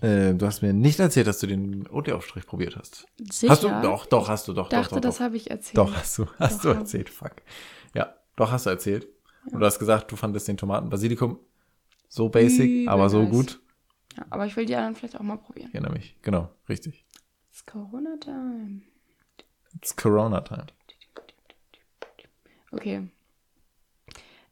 Äh, 0.00 0.34
du 0.34 0.46
hast 0.46 0.62
mir 0.62 0.72
nicht 0.72 1.00
erzählt, 1.00 1.26
dass 1.26 1.40
du 1.40 1.48
den 1.48 1.88
Oatly-Aufstrich 1.88 2.46
probiert 2.46 2.76
hast. 2.76 3.08
Sicher. 3.18 3.50
Hast 3.50 3.64
du? 3.64 3.68
Doch, 3.82 4.06
doch, 4.06 4.28
hast 4.28 4.46
du, 4.46 4.52
doch, 4.52 4.68
dachte, 4.68 4.90
doch, 4.90 5.00
doch. 5.00 5.00
das 5.00 5.18
habe 5.18 5.36
ich 5.36 5.50
erzählt. 5.50 5.76
doch 5.76 5.92
hast 5.92 6.18
du, 6.18 6.26
hast 6.38 6.64
Doch, 6.64 6.72
du 6.72 6.78
erzählt, 6.78 7.10
fuck. 7.10 7.34
Ja, 7.94 8.14
doch, 8.36 8.52
hast 8.52 8.66
du 8.66 8.70
erzählt. 8.70 9.08
Und 9.50 9.58
du 9.58 9.66
hast 9.66 9.80
gesagt, 9.80 10.12
du 10.12 10.14
fandest 10.14 10.46
den 10.46 10.56
Tomaten-Basilikum 10.56 11.40
so 12.08 12.28
basic, 12.28 12.70
Übel 12.70 12.88
aber 12.90 13.10
so 13.10 13.22
nice. 13.22 13.30
gut. 13.32 13.60
Ja, 14.16 14.26
aber 14.30 14.46
ich 14.46 14.56
will 14.56 14.66
die 14.66 14.76
anderen 14.76 14.94
vielleicht 14.94 15.16
auch 15.16 15.22
mal 15.22 15.36
probieren. 15.36 15.70
Ich 15.70 15.74
erinnere 15.74 15.94
mich. 15.94 16.16
Genau, 16.22 16.48
richtig. 16.68 17.04
It's 17.50 17.66
Corona-Time. 17.66 18.82
It's 19.74 19.96
Corona-Time. 19.96 20.66
Okay. 22.72 23.08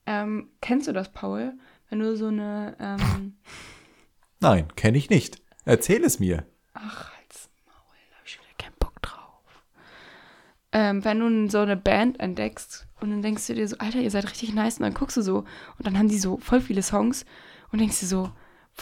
Ähm, 0.07 0.49
kennst 0.61 0.89
du 0.89 0.93
das, 0.93 1.11
Paul? 1.13 1.55
Wenn 1.89 1.99
du 1.99 2.17
so 2.17 2.29
eine, 2.29 2.77
ähm, 2.79 3.35
Nein, 4.41 4.75
kenne 4.77 4.99
ich 4.99 5.11
nicht. 5.11 5.41
Erzähl 5.65 6.05
es 6.05 6.19
mir. 6.21 6.47
ach, 6.75 7.13
halt's 7.17 7.51
Maul, 7.67 7.97
da 8.11 8.17
hab 8.17 8.27
ich 8.27 8.39
wieder 8.39 8.55
keinen 8.59 8.75
Bock 8.79 9.01
drauf. 9.03 9.65
Ähm, 10.73 11.05
wenn 11.05 11.19
du 11.21 11.51
so 11.51 11.59
eine 11.59 11.77
Band 11.77 12.21
entdeckst 12.21 12.87
und 13.01 13.11
dann 13.11 13.23
denkst 13.23 13.47
du 13.47 13.55
dir 13.55 13.69
so, 13.69 13.77
Alter, 13.79 13.99
ihr 13.99 14.11
seid 14.11 14.31
richtig 14.31 14.55
nice 14.55 14.79
und 14.79 14.85
dann 14.85 14.95
guckst 14.95 15.17
du 15.17 15.23
so 15.23 15.39
und 15.39 15.87
dann 15.87 15.99
haben 15.99 16.09
die 16.09 16.19
so 16.19 16.39
voll 16.39 16.61
viele 16.61 16.83
Songs 16.83 17.25
und 17.73 17.81
denkst 17.81 18.01
dir 18.01 18.07
so, 18.07 18.31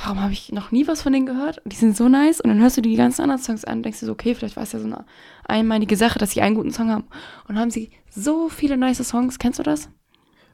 warum 0.03 0.20
habe 0.22 0.32
ich 0.32 0.53
noch 0.53 0.70
nie 0.70 0.86
was 0.86 1.03
von 1.03 1.12
denen 1.12 1.26
gehört? 1.26 1.61
Die 1.64 1.76
sind 1.76 1.96
so 1.96 2.09
nice 2.09 2.40
und 2.40 2.49
dann 2.49 2.61
hörst 2.61 2.76
du 2.76 2.80
die 2.80 2.96
ganzen 2.96 3.22
anderen 3.22 3.42
Songs 3.42 3.64
an 3.64 3.78
und 3.78 3.82
denkst 3.82 4.01
dir 4.01 4.07
so, 4.07 4.12
okay, 4.12 4.34
vielleicht 4.34 4.57
war 4.57 4.62
es 4.62 4.72
ja 4.72 4.78
so 4.78 4.86
eine 4.86 5.05
einmalige 5.44 5.96
Sache, 5.96 6.18
dass 6.18 6.32
sie 6.32 6.42
einen 6.42 6.55
guten 6.55 6.70
Song 6.70 6.90
haben. 6.90 7.05
Und 7.49 7.59
haben 7.59 7.70
sie 7.70 7.90
so 8.09 8.49
viele 8.49 8.76
nice 8.76 9.07
Songs, 9.07 9.38
kennst 9.38 9.59
du 9.59 9.62
das? 9.62 9.88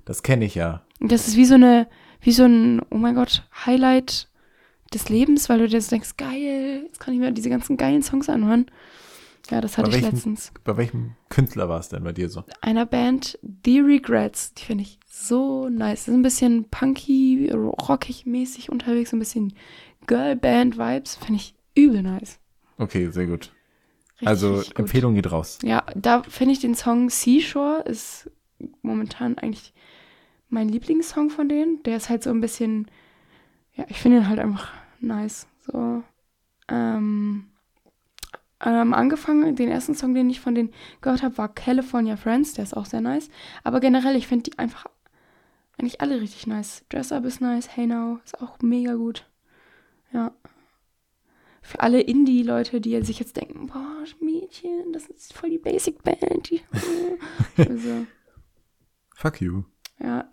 Das 0.04 0.22
kenne 0.22 0.44
ich 0.44 0.54
ja. 0.54 0.82
Und 1.00 1.12
das 1.12 1.28
ist 1.28 1.36
wie 1.36 1.44
so 1.44 1.54
eine, 1.54 1.88
wie 2.20 2.32
so 2.32 2.44
ein, 2.44 2.80
oh 2.90 2.96
mein 2.96 3.14
Gott, 3.14 3.46
Highlight 3.66 4.28
des 4.92 5.08
Lebens, 5.08 5.48
weil 5.48 5.58
du 5.58 5.68
dir 5.68 5.80
so 5.80 5.90
denkst, 5.90 6.16
geil, 6.16 6.84
jetzt 6.86 7.00
kann 7.00 7.14
ich 7.14 7.20
mir 7.20 7.32
diese 7.32 7.50
ganzen 7.50 7.76
geilen 7.76 8.02
Songs 8.02 8.28
anhören. 8.28 8.66
Ja, 9.50 9.60
das 9.60 9.76
hatte 9.76 9.90
Bei 9.90 9.96
ich 9.96 10.02
welchem- 10.02 10.14
letztens. 10.16 10.52
Bei 10.64 10.76
welchem 10.76 11.16
Künstler 11.28 11.68
war 11.68 11.78
es 11.78 11.88
denn 11.90 12.02
bei 12.02 12.12
dir 12.12 12.28
so? 12.30 12.44
Einer 12.62 12.86
Band, 12.86 13.38
The 13.64 13.80
Regrets, 13.80 14.54
die 14.54 14.64
finde 14.64 14.82
ich 14.82 14.98
so 15.06 15.68
nice. 15.68 16.00
Das 16.06 16.08
ist 16.08 16.14
ein 16.14 16.22
bisschen 16.22 16.64
punky, 16.70 17.50
rockig 17.52 18.24
mäßig 18.26 18.70
unterwegs, 18.70 19.10
so 19.10 19.16
ein 19.16 19.20
bisschen 19.20 19.52
Girlband-Vibes, 20.06 21.16
finde 21.16 21.34
ich 21.40 21.54
übel 21.74 22.02
nice. 22.02 22.38
Okay, 22.78 23.10
sehr 23.10 23.26
gut. 23.26 23.52
Richtig, 24.14 24.28
also 24.28 24.54
gut. 24.56 24.78
Empfehlung 24.78 25.14
geht 25.14 25.30
raus. 25.30 25.58
Ja, 25.62 25.84
da 25.94 26.22
finde 26.22 26.52
ich 26.52 26.60
den 26.60 26.74
Song 26.74 27.10
Seashore 27.10 27.82
ist 27.82 28.30
momentan 28.82 29.36
eigentlich 29.38 29.74
mein 30.48 30.68
Lieblingssong 30.68 31.30
von 31.30 31.48
denen. 31.48 31.82
Der 31.82 31.96
ist 31.96 32.08
halt 32.08 32.22
so 32.22 32.30
ein 32.30 32.40
bisschen, 32.40 32.90
ja, 33.74 33.84
ich 33.88 33.98
finde 33.98 34.18
ihn 34.18 34.28
halt 34.28 34.38
einfach 34.38 34.72
nice. 35.00 35.46
So, 35.66 36.02
ähm, 36.68 37.46
ähm, 38.64 38.94
angefangen, 38.94 39.56
den 39.56 39.70
ersten 39.70 39.94
Song, 39.94 40.14
den 40.14 40.30
ich 40.30 40.40
von 40.40 40.54
denen 40.54 40.72
gehört 41.00 41.22
habe, 41.22 41.38
war 41.38 41.48
California 41.52 42.16
Friends. 42.16 42.54
Der 42.54 42.64
ist 42.64 42.76
auch 42.76 42.86
sehr 42.86 43.00
nice. 43.00 43.28
Aber 43.62 43.80
generell, 43.80 44.16
ich 44.16 44.26
finde 44.26 44.50
die 44.50 44.58
einfach 44.58 44.86
eigentlich 45.78 46.00
alle 46.00 46.20
richtig 46.20 46.46
nice. 46.46 46.84
Dress 46.88 47.12
Up 47.12 47.24
ist 47.24 47.40
nice, 47.40 47.68
Hey 47.76 47.86
Now 47.86 48.20
ist 48.24 48.40
auch 48.40 48.60
mega 48.60 48.94
gut. 48.94 49.26
Ja. 50.12 50.32
Für 51.62 51.80
alle 51.80 52.00
Indie-Leute, 52.00 52.80
die 52.80 53.00
sich 53.02 53.18
jetzt 53.18 53.36
denken, 53.36 53.66
boah, 53.68 54.04
Mädchen, 54.20 54.92
das 54.92 55.06
ist 55.06 55.32
voll 55.32 55.50
die 55.50 55.58
Basic-Band. 55.58 56.50
Also, 57.56 58.06
Fuck 59.14 59.40
you. 59.40 59.62
ja. 60.00 60.28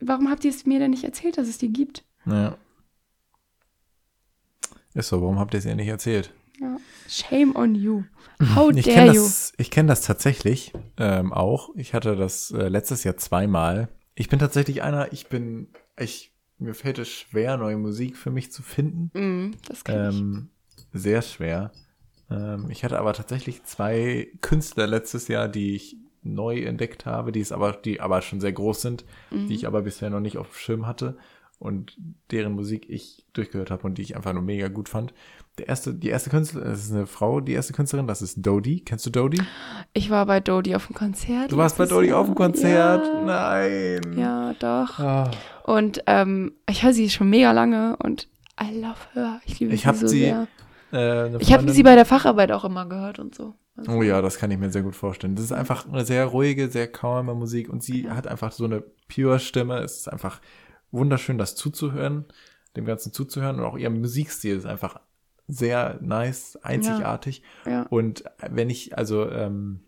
Warum 0.00 0.28
habt 0.30 0.44
ihr 0.44 0.50
es 0.50 0.66
mir 0.66 0.78
denn 0.78 0.90
nicht 0.90 1.04
erzählt, 1.04 1.38
dass 1.38 1.48
es 1.48 1.58
die 1.58 1.72
gibt? 1.72 2.04
Naja. 2.24 2.58
Ist 4.94 5.08
so, 5.08 5.20
warum 5.22 5.38
habt 5.38 5.54
ihr 5.54 5.58
es 5.58 5.64
ihr 5.64 5.74
nicht 5.74 5.88
erzählt? 5.88 6.32
Ja. 6.60 6.76
Shame 7.08 7.54
on 7.56 7.74
you. 7.74 8.04
How 8.54 8.70
Ich 8.74 8.84
dare 8.84 8.94
kenne 8.96 9.12
you? 9.14 9.22
das, 9.22 9.52
ich 9.56 9.70
kenn 9.70 9.86
das 9.86 10.02
tatsächlich 10.02 10.72
ähm, 10.96 11.32
auch. 11.32 11.70
Ich 11.76 11.94
hatte 11.94 12.16
das 12.16 12.50
äh, 12.50 12.68
letztes 12.68 13.04
Jahr 13.04 13.16
zweimal. 13.16 13.88
Ich 14.14 14.28
bin 14.28 14.38
tatsächlich 14.38 14.82
einer, 14.82 15.12
ich 15.12 15.28
bin, 15.28 15.68
ich, 15.98 16.32
mir 16.58 16.74
fällt 16.74 16.98
es 16.98 17.08
schwer, 17.08 17.56
neue 17.56 17.76
Musik 17.76 18.16
für 18.16 18.30
mich 18.30 18.52
zu 18.52 18.62
finden. 18.62 19.10
Mm, 19.18 19.54
das 19.68 19.82
kann 19.84 20.10
ich. 20.10 20.16
Ähm, 20.18 20.48
sehr 20.92 21.22
schwer. 21.22 21.72
Ähm, 22.30 22.70
ich 22.70 22.84
hatte 22.84 22.98
aber 22.98 23.12
tatsächlich 23.12 23.64
zwei 23.64 24.28
Künstler 24.40 24.86
letztes 24.86 25.26
Jahr, 25.28 25.48
die 25.48 25.74
ich 25.74 25.96
neu 26.22 26.60
entdeckt 26.62 27.04
habe, 27.04 27.32
die 27.32 27.40
es 27.40 27.52
aber, 27.52 27.72
die 27.72 28.00
aber 28.00 28.22
schon 28.22 28.40
sehr 28.40 28.52
groß 28.52 28.80
sind, 28.80 29.04
Mhm. 29.30 29.48
die 29.48 29.54
ich 29.54 29.66
aber 29.66 29.82
bisher 29.82 30.08
noch 30.10 30.20
nicht 30.20 30.38
auf 30.38 30.48
dem 30.48 30.54
Schirm 30.54 30.86
hatte 30.86 31.18
und 31.58 31.98
deren 32.30 32.52
Musik 32.52 32.88
ich 32.88 33.26
durchgehört 33.32 33.70
habe 33.70 33.82
und 33.84 33.98
die 33.98 34.02
ich 34.02 34.16
einfach 34.16 34.32
nur 34.32 34.42
mega 34.42 34.68
gut 34.68 34.88
fand. 34.88 35.12
Der 35.58 35.68
erste, 35.68 35.94
die 35.94 36.08
erste 36.08 36.30
Künstlerin, 36.30 36.68
das 36.68 36.84
ist 36.84 36.92
eine 36.92 37.06
Frau, 37.06 37.40
die 37.40 37.52
erste 37.52 37.72
Künstlerin, 37.72 38.08
das 38.08 38.22
ist 38.22 38.38
Dodie. 38.44 38.80
Kennst 38.80 39.06
du 39.06 39.10
Dodie? 39.10 39.40
Ich 39.92 40.10
war 40.10 40.26
bei 40.26 40.40
Dodie 40.40 40.74
auf 40.74 40.88
dem 40.88 40.96
Konzert. 40.96 41.52
Du 41.52 41.56
warst 41.56 41.78
bei 41.78 41.86
Dodie 41.86 42.12
auf 42.12 42.26
dem 42.26 42.34
Konzert? 42.34 43.06
Ja, 43.06 43.22
Nein. 43.24 44.18
ja 44.18 44.54
doch. 44.58 44.98
Ah. 44.98 45.30
Und 45.62 46.02
ähm, 46.06 46.54
ich 46.68 46.82
höre 46.82 46.92
sie 46.92 47.08
schon 47.08 47.30
mega 47.30 47.52
lange 47.52 47.96
und 48.02 48.28
I 48.60 48.80
love 48.80 48.96
her. 49.12 49.40
Ich 49.44 49.60
liebe 49.60 49.72
Ich 49.74 49.82
sie 49.82 49.94
so 49.94 50.06
sie 50.08 50.18
sehr. 50.20 50.48
Äh, 50.92 51.36
Ich 51.38 51.52
habe 51.52 51.70
sie 51.70 51.82
bei 51.84 51.94
der 51.94 52.04
Facharbeit 52.04 52.50
auch 52.50 52.64
immer 52.64 52.86
gehört 52.86 53.20
und 53.20 53.34
so. 53.36 53.54
Also, 53.76 53.92
Oh 53.92 54.02
ja, 54.02 54.22
das 54.22 54.38
kann 54.38 54.50
ich 54.50 54.58
mir 54.58 54.70
sehr 54.70 54.82
gut 54.82 54.96
vorstellen. 54.96 55.36
Das 55.36 55.44
ist 55.44 55.52
einfach 55.52 55.86
eine 55.88 56.04
sehr 56.04 56.26
ruhige, 56.26 56.68
sehr 56.68 56.88
calme 56.90 57.34
Musik 57.34 57.68
und 57.68 57.82
sie 57.82 58.10
hat 58.10 58.26
einfach 58.26 58.50
so 58.52 58.64
eine 58.64 58.82
pure 59.12 59.38
Stimme. 59.38 59.78
Es 59.78 59.98
ist 59.98 60.08
einfach 60.12 60.40
wunderschön, 60.90 61.38
das 61.38 61.54
zuzuhören, 61.54 62.24
dem 62.76 62.84
Ganzen 62.84 63.12
zuzuhören 63.12 63.60
und 63.60 63.64
auch 63.64 63.76
ihr 63.76 63.90
Musikstil 63.90 64.56
ist 64.56 64.66
einfach 64.66 65.00
sehr 65.48 65.98
nice, 66.00 66.56
einzigartig. 66.62 67.42
Ja. 67.66 67.82
Und 67.90 68.24
wenn 68.48 68.70
ich, 68.70 68.96
also, 68.96 69.28
ähm, 69.30 69.80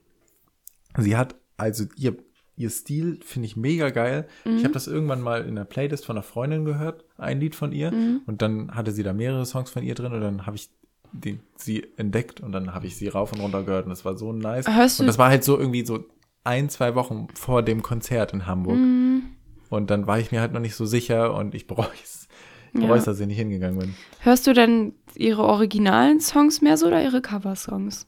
sie 0.99 1.17
hat, 1.17 1.35
also 1.57 1.85
ihr, 1.97 2.17
ihr 2.57 2.71
Stil 2.71 3.21
finde 3.23 3.47
ich 3.47 3.57
mega 3.57 3.91
geil. 3.91 4.27
Ich 4.45 4.65
habe 4.65 4.73
das 4.73 4.87
irgendwann 4.87 5.21
mal 5.21 5.45
in 5.47 5.57
der 5.57 5.65
Playlist 5.65 6.07
von 6.07 6.17
einer 6.17 6.23
Freundin 6.23 6.65
gehört, 6.65 7.05
ein 7.19 7.39
Lied 7.41 7.55
von 7.55 7.73
ihr. 7.73 7.93
Und 8.27 8.41
dann 8.43 8.75
hatte 8.75 8.93
sie 8.93 9.03
da 9.03 9.13
mehrere 9.13 9.45
Songs 9.45 9.71
von 9.71 9.83
ihr 9.83 9.95
drin 9.95 10.13
und 10.13 10.21
dann 10.23 10.47
habe 10.47 10.57
ich 10.57 10.71
den, 11.13 11.41
sie 11.57 11.87
entdeckt 11.97 12.41
und 12.41 12.53
dann 12.53 12.75
habe 12.75 12.87
ich 12.87 12.97
sie 12.97 13.09
rauf 13.09 13.33
und 13.33 13.41
runter 13.41 13.63
gehört 13.63 13.85
und 13.85 13.91
das 13.91 14.05
war 14.05 14.17
so 14.17 14.33
nice. 14.33 14.67
Hörst 14.69 15.01
und 15.01 15.07
das 15.07 15.19
war 15.19 15.29
halt 15.29 15.45
so 15.45 15.59
irgendwie 15.59 15.85
so 15.87 16.05
ein, 16.45 16.69
zwei 16.69 16.95
Wochen 16.95 17.29
vor 17.35 17.63
dem 17.63 17.83
Konzert 17.83 18.33
in 18.33 18.47
Hamburg. 18.47 18.77
Mhm. 18.77 19.23
Und 19.69 19.91
dann 19.91 20.07
war 20.07 20.19
ich 20.19 20.33
mir 20.33 20.41
halt 20.41 20.53
noch 20.53 20.61
nicht 20.61 20.75
so 20.77 20.87
sicher 20.87 21.35
und 21.35 21.55
ich 21.55 21.67
bereue 21.67 21.89
es, 22.03 22.29
Ja. 22.73 22.81
bereue 22.81 22.99
es, 22.99 23.05
dass 23.05 23.21
ich 23.21 23.27
nicht 23.27 23.39
hingegangen 23.39 23.79
bin. 23.79 23.95
Hörst 24.21 24.47
du 24.47 24.53
denn 24.53 24.95
ihre 25.17 25.43
originalen 25.45 26.21
Songs 26.21 26.61
mehr 26.63 26.77
so 26.77 26.87
oder 26.87 27.03
ihre 27.03 27.21
Cover-Songs? 27.23 28.07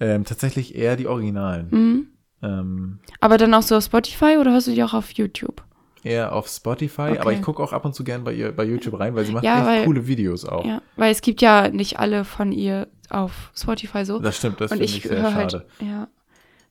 Ähm, 0.00 0.24
tatsächlich 0.24 0.74
eher 0.74 0.96
die 0.96 1.06
Originalen. 1.06 1.68
Mhm. 1.70 2.06
Ähm, 2.42 2.98
Aber 3.20 3.38
dann 3.38 3.54
auch 3.54 3.62
so 3.62 3.76
auf 3.76 3.84
Spotify 3.84 4.36
oder 4.40 4.52
hörst 4.52 4.66
du 4.66 4.72
die 4.72 4.82
auch 4.82 4.94
auf 4.94 5.10
YouTube? 5.12 5.62
eher 6.04 6.32
auf 6.34 6.48
Spotify, 6.48 7.02
Okay. 7.12 7.18
aber 7.20 7.32
ich 7.32 7.42
gucke 7.42 7.62
auch 7.62 7.72
ab 7.72 7.84
und 7.84 7.94
zu 7.94 8.02
gern 8.02 8.24
bei 8.24 8.32
ihr 8.34 8.50
bei 8.50 8.64
YouTube 8.64 8.98
rein, 8.98 9.14
weil 9.14 9.24
sie 9.24 9.30
macht 9.30 9.44
Ja, 9.44 9.58
echt 9.58 9.66
weil- 9.66 9.84
coole 9.84 10.08
Videos 10.08 10.44
auch. 10.44 10.64
Ja, 10.64 10.82
weil 10.96 11.12
es 11.12 11.20
gibt 11.20 11.40
ja 11.40 11.68
nicht 11.68 12.00
alle 12.00 12.24
von 12.24 12.50
ihr 12.50 12.88
auf 13.08 13.52
Spotify 13.54 14.04
so. 14.04 14.18
Das 14.18 14.36
stimmt, 14.36 14.60
das 14.60 14.72
finde 14.72 14.84
ich 14.84 14.96
ich 14.96 15.02
sehr 15.04 15.22
höre 15.22 15.30
schade. 15.30 15.66
halt, 15.78 15.88
ja. 15.88 16.08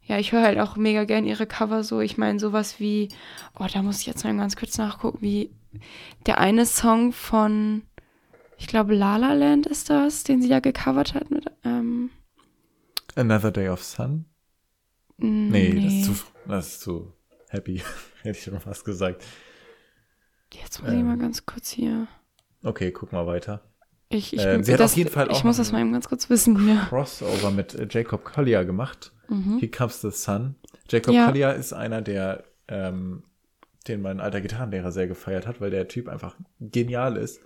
Ja, 0.03 0.17
ich 0.19 0.33
höre 0.33 0.41
halt 0.41 0.59
auch 0.59 0.75
mega 0.75 1.05
gern 1.05 1.25
ihre 1.25 1.45
Cover 1.45 1.85
so. 1.85 2.01
Ich 2.01 2.17
meine, 2.17 2.39
sowas 2.41 2.81
wie, 2.81 3.07
oh, 3.57 3.65
da 3.73 3.81
muss 3.81 4.01
ich 4.01 4.05
jetzt 4.07 4.25
mal 4.25 4.35
ganz 4.35 4.57
kurz 4.57 4.77
nachgucken, 4.77 5.19
wie 5.21 5.51
der 6.25 6.39
eine 6.39 6.65
Song 6.65 7.13
von, 7.13 7.83
ich 8.61 8.67
glaube, 8.67 8.93
La 8.93 9.17
La 9.17 9.33
Land 9.33 9.65
ist 9.65 9.89
das, 9.89 10.23
den 10.23 10.39
sie 10.39 10.47
da 10.47 10.59
gecovert 10.59 11.15
hat 11.15 11.31
mit, 11.31 11.45
ähm, 11.65 12.11
Another 13.15 13.49
Day 13.49 13.67
of 13.69 13.83
Sun. 13.83 14.25
Nee, 15.17 15.73
Das, 15.73 15.93
ist 15.93 16.05
zu, 16.05 16.25
das 16.47 16.67
ist 16.67 16.81
zu 16.81 17.13
happy, 17.49 17.81
hätte 18.21 18.37
ich 18.37 18.43
schon 18.43 18.59
fast 18.59 18.85
gesagt. 18.85 19.23
Jetzt 20.53 20.83
muss 20.83 20.91
ähm, 20.91 20.99
ich 20.99 21.03
mal 21.03 21.17
ganz 21.17 21.47
kurz 21.47 21.71
hier. 21.71 22.07
Okay, 22.63 22.91
guck 22.91 23.11
mal 23.11 23.25
weiter. 23.25 23.61
Ich, 24.09 24.31
ich, 24.31 24.45
ähm, 24.45 24.63
sie 24.63 24.73
hat 24.73 24.79
das, 24.79 24.91
auf 24.91 24.97
jeden 24.97 25.09
Fall 25.09 25.29
auch 25.29 25.37
ich 25.37 25.43
muss 25.43 25.57
das 25.57 25.71
mal 25.71 25.81
eben 25.81 25.93
ganz 25.93 26.07
kurz 26.07 26.29
wissen 26.29 26.59
hier. 26.59 26.85
Crossover 26.87 27.49
mit 27.49 27.73
äh, 27.73 27.87
Jacob 27.89 28.23
Collier 28.23 28.63
gemacht. 28.63 29.11
Mhm. 29.27 29.57
Here 29.57 29.71
Comes 29.71 30.01
the 30.01 30.11
Sun. 30.11 30.53
Jacob 30.87 31.15
ja. 31.15 31.25
Collier 31.25 31.55
ist 31.55 31.73
einer, 31.73 32.03
der, 32.03 32.43
ähm, 32.67 33.23
den 33.87 34.03
mein 34.03 34.19
alter 34.19 34.39
Gitarrenlehrer 34.39 34.91
sehr 34.91 35.07
gefeiert 35.07 35.47
hat, 35.47 35.61
weil 35.61 35.71
der 35.71 35.87
Typ 35.87 36.07
einfach 36.07 36.35
genial 36.59 37.17
ist. 37.17 37.41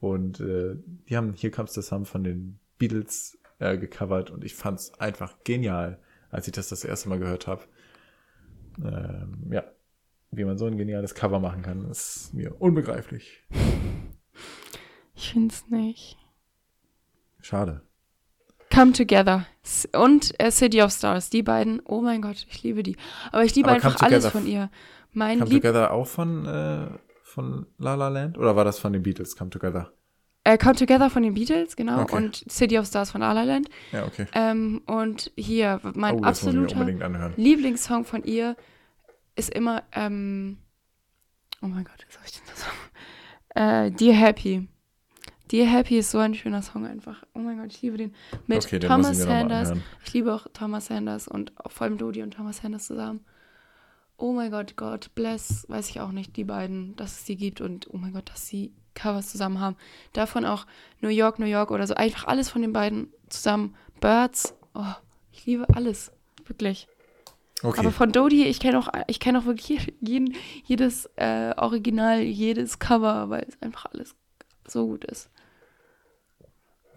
Und 0.00 0.40
äh, 0.40 0.76
die 1.08 1.16
haben 1.16 1.32
Here 1.34 1.50
Comes 1.50 1.74
the 1.74 1.82
Sun 1.82 2.04
von 2.04 2.24
den 2.24 2.58
Beatles 2.78 3.38
äh, 3.58 3.78
gecovert 3.78 4.30
und 4.30 4.44
ich 4.44 4.54
fand 4.54 4.80
es 4.80 4.94
einfach 5.00 5.34
genial, 5.44 5.98
als 6.30 6.46
ich 6.46 6.52
das 6.52 6.68
das 6.68 6.84
erste 6.84 7.08
Mal 7.08 7.18
gehört 7.18 7.46
habe. 7.46 7.62
Ähm, 8.78 9.50
ja, 9.50 9.64
wie 10.30 10.44
man 10.44 10.58
so 10.58 10.66
ein 10.66 10.76
geniales 10.76 11.14
Cover 11.14 11.40
machen 11.40 11.62
kann, 11.62 11.88
ist 11.90 12.34
mir 12.34 12.60
unbegreiflich. 12.60 13.42
Ich 15.14 15.32
finde 15.32 15.54
es 15.54 15.68
nicht. 15.68 16.18
Schade. 17.40 17.80
Come 18.72 18.92
Together 18.92 19.46
und 19.94 20.38
äh, 20.38 20.50
City 20.50 20.82
of 20.82 20.92
Stars, 20.92 21.30
die 21.30 21.42
beiden, 21.42 21.80
oh 21.86 22.02
mein 22.02 22.20
Gott, 22.20 22.44
ich 22.50 22.62
liebe 22.62 22.82
die. 22.82 22.96
Aber 23.32 23.44
ich 23.44 23.54
liebe 23.54 23.68
Aber 23.68 23.76
einfach 23.76 24.02
alles 24.02 24.26
von 24.26 24.46
ihr. 24.46 24.70
Mein 25.12 25.38
Come 25.38 25.50
Lieb 25.50 25.62
Together 25.62 25.92
auch 25.92 26.06
von, 26.06 26.44
äh, 26.44 26.88
von 27.36 27.66
La 27.76 27.94
La 27.94 28.08
Land? 28.08 28.38
Oder 28.38 28.56
war 28.56 28.64
das 28.64 28.78
von 28.78 28.94
den 28.94 29.02
Beatles, 29.02 29.36
Come 29.36 29.50
Together? 29.50 29.92
Äh, 30.42 30.56
Come 30.56 30.74
Together 30.74 31.10
von 31.10 31.22
den 31.22 31.34
Beatles, 31.34 31.76
genau. 31.76 32.00
Okay. 32.00 32.16
Und 32.16 32.50
City 32.50 32.78
of 32.78 32.86
Stars 32.86 33.10
von 33.10 33.20
La 33.20 33.32
La 33.32 33.42
Land. 33.42 33.68
Ja, 33.92 34.06
okay. 34.06 34.26
Ähm, 34.32 34.80
und 34.86 35.30
hier, 35.36 35.80
mein 35.94 36.16
oh, 36.16 36.22
absoluter 36.22 36.82
Lieblingssong 37.36 38.06
von 38.06 38.24
ihr 38.24 38.56
ist 39.34 39.50
immer, 39.54 39.82
ähm, 39.92 40.56
oh 41.60 41.66
mein 41.66 41.84
Gott, 41.84 42.06
was 42.06 42.14
soll 42.14 42.22
ich 42.24 42.32
denn 42.32 42.42
das? 42.48 42.64
Äh, 43.54 43.90
Dear 43.90 44.14
Happy. 44.14 44.68
Dear 45.52 45.66
Happy 45.66 45.98
ist 45.98 46.10
so 46.10 46.18
ein 46.18 46.34
schöner 46.34 46.62
Song 46.62 46.86
einfach. 46.86 47.22
Oh 47.34 47.38
mein 47.40 47.58
Gott, 47.58 47.72
ich 47.72 47.82
liebe 47.82 47.98
den. 47.98 48.14
Mit 48.46 48.64
okay, 48.64 48.78
Thomas 48.78 49.18
Sanders. 49.18 49.72
Ich 50.04 50.12
liebe 50.14 50.34
auch 50.34 50.46
Thomas 50.54 50.86
Sanders 50.86 51.28
und 51.28 51.52
vor 51.66 51.84
allem 51.84 51.98
Dodi 51.98 52.22
und 52.22 52.32
Thomas 52.32 52.58
Sanders 52.58 52.86
zusammen. 52.86 53.20
Oh 54.18 54.32
mein 54.32 54.50
Gott, 54.50 54.76
God 54.76 55.14
bless, 55.14 55.66
weiß 55.68 55.90
ich 55.90 56.00
auch 56.00 56.10
nicht, 56.10 56.36
die 56.36 56.44
beiden, 56.44 56.96
dass 56.96 57.18
es 57.18 57.24
die 57.24 57.36
gibt 57.36 57.60
und 57.60 57.88
oh 57.92 57.98
mein 57.98 58.12
Gott, 58.12 58.30
dass 58.30 58.46
sie 58.46 58.72
Covers 58.94 59.30
zusammen 59.30 59.60
haben. 59.60 59.76
Davon 60.14 60.44
auch 60.44 60.66
New 61.00 61.08
York, 61.08 61.38
New 61.38 61.46
York 61.46 61.70
oder 61.70 61.86
so. 61.86 61.94
Einfach 61.94 62.26
alles 62.26 62.48
von 62.48 62.62
den 62.62 62.72
beiden 62.72 63.12
zusammen. 63.28 63.76
Birds, 64.00 64.54
oh, 64.74 64.94
ich 65.32 65.44
liebe 65.46 65.66
alles. 65.74 66.12
Wirklich. 66.46 66.88
Okay. 67.62 67.80
Aber 67.80 67.90
von 67.90 68.12
Dodi, 68.12 68.44
ich 68.44 68.60
kenne 68.60 68.78
auch, 68.78 68.88
ich 69.06 69.20
kenne 69.20 69.38
auch 69.38 69.44
wirklich 69.44 69.94
jeden, 70.00 70.34
jedes 70.64 71.06
äh, 71.16 71.54
Original, 71.56 72.20
jedes 72.20 72.78
Cover, 72.78 73.30
weil 73.30 73.46
es 73.48 73.60
einfach 73.62 73.86
alles 73.92 74.14
so 74.66 74.86
gut 74.86 75.04
ist. 75.04 75.30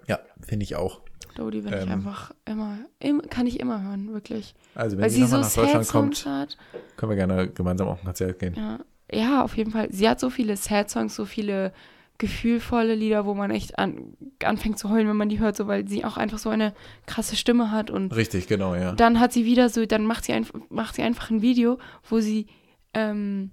Ja, 0.07 0.20
finde 0.41 0.63
ich 0.63 0.76
auch. 0.76 1.01
Dodi 1.39 1.63
will 1.63 1.73
ähm, 1.73 1.83
ich 1.83 1.89
einfach 1.89 2.31
immer, 2.45 2.77
immer, 2.99 3.23
kann 3.23 3.47
ich 3.47 3.59
immer 3.59 3.81
hören, 3.81 4.11
wirklich. 4.13 4.53
Also 4.75 4.97
wenn 4.97 5.03
weil 5.03 5.09
sie, 5.09 5.21
sie 5.21 5.27
so 5.27 5.37
nach 5.37 5.51
Deutschland 5.51 5.87
kommt, 5.87 6.25
hat. 6.25 6.57
können 6.97 7.11
wir 7.11 7.15
gerne 7.15 7.47
gemeinsam 7.47 7.87
auf 7.87 8.01
ein 8.01 8.05
Konzert 8.05 8.39
gehen. 8.39 8.55
Ja. 8.55 8.79
ja, 9.11 9.43
auf 9.43 9.55
jeden 9.55 9.71
Fall. 9.71 9.87
Sie 9.91 10.07
hat 10.07 10.19
so 10.19 10.29
viele 10.29 10.57
Sad-Songs, 10.57 11.15
so 11.15 11.25
viele 11.25 11.71
gefühlvolle 12.17 12.95
Lieder, 12.95 13.25
wo 13.25 13.33
man 13.33 13.49
echt 13.49 13.79
an, 13.79 14.17
anfängt 14.43 14.77
zu 14.77 14.89
heulen, 14.89 15.07
wenn 15.07 15.15
man 15.15 15.29
die 15.29 15.39
hört, 15.39 15.55
so 15.55 15.67
weil 15.67 15.87
sie 15.87 16.03
auch 16.03 16.17
einfach 16.17 16.37
so 16.37 16.49
eine 16.49 16.73
krasse 17.05 17.37
Stimme 17.37 17.71
hat 17.71 17.89
und 17.89 18.13
richtig 18.13 18.47
genau 18.47 18.75
ja. 18.75 18.91
Dann 18.91 19.21
hat 19.21 19.31
sie 19.31 19.45
wieder 19.45 19.69
so, 19.69 19.85
dann 19.85 20.05
macht 20.05 20.25
sie 20.25 20.33
einfach 20.33 20.59
macht 20.69 20.95
sie 20.95 21.01
einfach 21.01 21.29
ein 21.29 21.41
Video, 21.41 21.79
wo 22.09 22.19
sie 22.19 22.47
ähm, 22.93 23.51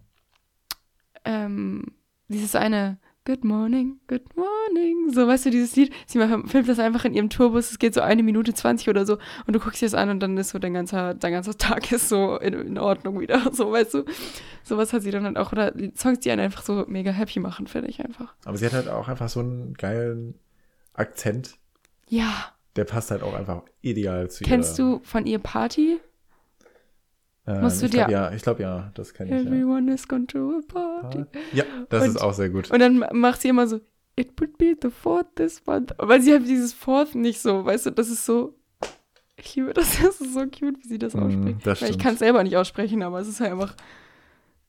ähm, 1.25 1.85
dieses 2.27 2.57
eine 2.57 2.99
Good 3.27 3.43
morning, 3.43 3.99
good 4.07 4.37
morning. 4.37 5.13
So, 5.13 5.27
weißt 5.27 5.47
du, 5.47 5.51
dieses 5.51 5.75
Lied, 5.75 5.93
sie 6.07 6.21
filmt 6.47 6.69
das 6.69 6.79
einfach 6.79 7.05
in 7.05 7.13
ihrem 7.13 7.29
Tourbus, 7.29 7.73
es 7.73 7.81
geht 7.81 7.93
so 7.93 8.01
eine 8.01 8.23
Minute 8.23 8.55
zwanzig 8.55 8.89
oder 8.89 9.05
so 9.05 9.19
und 9.49 9.57
du 9.57 9.59
guckst 9.59 9.83
dir 9.83 9.87
das 9.87 9.95
an 9.95 10.11
und 10.11 10.21
dann 10.21 10.39
ist 10.39 10.51
so 10.51 10.61
dein 10.61 10.75
ganzer, 10.75 11.13
dein 11.13 11.33
ganzer 11.33 11.59
Tag 11.59 11.91
ist 11.91 12.09
so 12.09 12.37
in, 12.37 12.55
in 12.55 12.79
Ordnung 12.79 13.19
wieder, 13.19 13.51
so, 13.53 13.73
weißt 13.73 13.95
du. 13.95 14.05
Sowas 14.63 14.93
hat 14.93 15.03
sie 15.03 15.11
dann 15.11 15.25
halt 15.25 15.39
auch, 15.39 15.51
oder 15.51 15.73
Songs, 15.97 16.21
die 16.21 16.31
einen 16.31 16.41
einfach 16.41 16.63
so 16.63 16.85
mega 16.87 17.11
happy 17.11 17.41
machen, 17.41 17.67
finde 17.67 17.89
ich 17.89 18.01
einfach. 18.01 18.33
Aber 18.45 18.57
sie 18.59 18.67
hat 18.67 18.75
halt 18.75 18.89
auch 18.89 19.09
einfach 19.09 19.29
so 19.29 19.41
einen 19.41 19.75
geilen 19.75 20.39
Akzent. 20.95 21.57
Ja. 22.09 22.53
Der 22.77 22.85
passt 22.85 23.11
halt 23.11 23.25
auch 23.25 23.35
einfach 23.35 23.63
ideal 23.83 24.31
zu 24.31 24.45
ihr. 24.45 24.49
Kennst 24.49 24.79
du 24.79 25.01
von 25.03 25.27
ihr 25.27 25.41
Party? 25.41 25.99
Ähm, 27.47 27.61
Musst 27.63 27.81
du 27.81 27.87
ich 27.87 27.93
dir. 27.93 27.99
Glaub, 27.99 28.11
ja, 28.11 28.33
ich 28.33 28.43
glaube 28.43 28.63
ja, 28.63 28.91
das 28.95 29.15
kenne 29.15 29.41
ich. 29.41 29.47
Everyone 29.47 29.89
ja. 29.89 29.95
is 29.95 30.09
going 30.09 30.27
to 30.27 30.59
a 30.59 30.61
party. 30.67 31.25
Ja, 31.53 31.65
das 31.89 32.03
und, 32.05 32.11
ist 32.11 32.17
auch 32.21 32.33
sehr 32.33 32.51
gut. 32.51 32.71
Und 32.71 32.81
dann 32.81 33.05
macht 33.13 33.41
sie 33.41 33.49
immer 33.49 33.69
so, 33.69 33.81
it 34.17 34.33
would 34.41 34.59
be 34.59 34.77
the 34.81 34.91
fourth 34.91 35.37
this 35.37 35.65
month. 35.65 35.95
Weil 35.99 36.21
sie 36.23 36.35
hat 36.35 36.43
dieses 36.43 36.73
fourth 36.73 37.15
nicht 37.15 37.41
so, 37.41 37.65
weißt 37.65 37.87
du, 37.87 37.91
das 37.91 38.09
ist 38.09 38.27
so. 38.27 38.59
Ich 39.37 39.55
liebe 39.55 39.75
das, 39.75 39.99
das 40.03 40.21
ist 40.21 40.35
so 40.35 40.41
cute, 40.41 40.83
wie 40.83 40.89
sie 40.89 40.99
das 40.99 41.15
mm, 41.15 41.19
ausspricht. 41.19 41.67
Das 41.67 41.83
Weil 41.83 41.91
ich 41.91 41.99
kann 41.99 42.15
es 42.15 42.19
selber 42.19 42.43
nicht 42.43 42.57
aussprechen, 42.57 43.03
aber 43.03 43.21
es 43.21 43.29
ist 43.29 43.41
halt 43.41 43.53
einfach. 43.53 43.77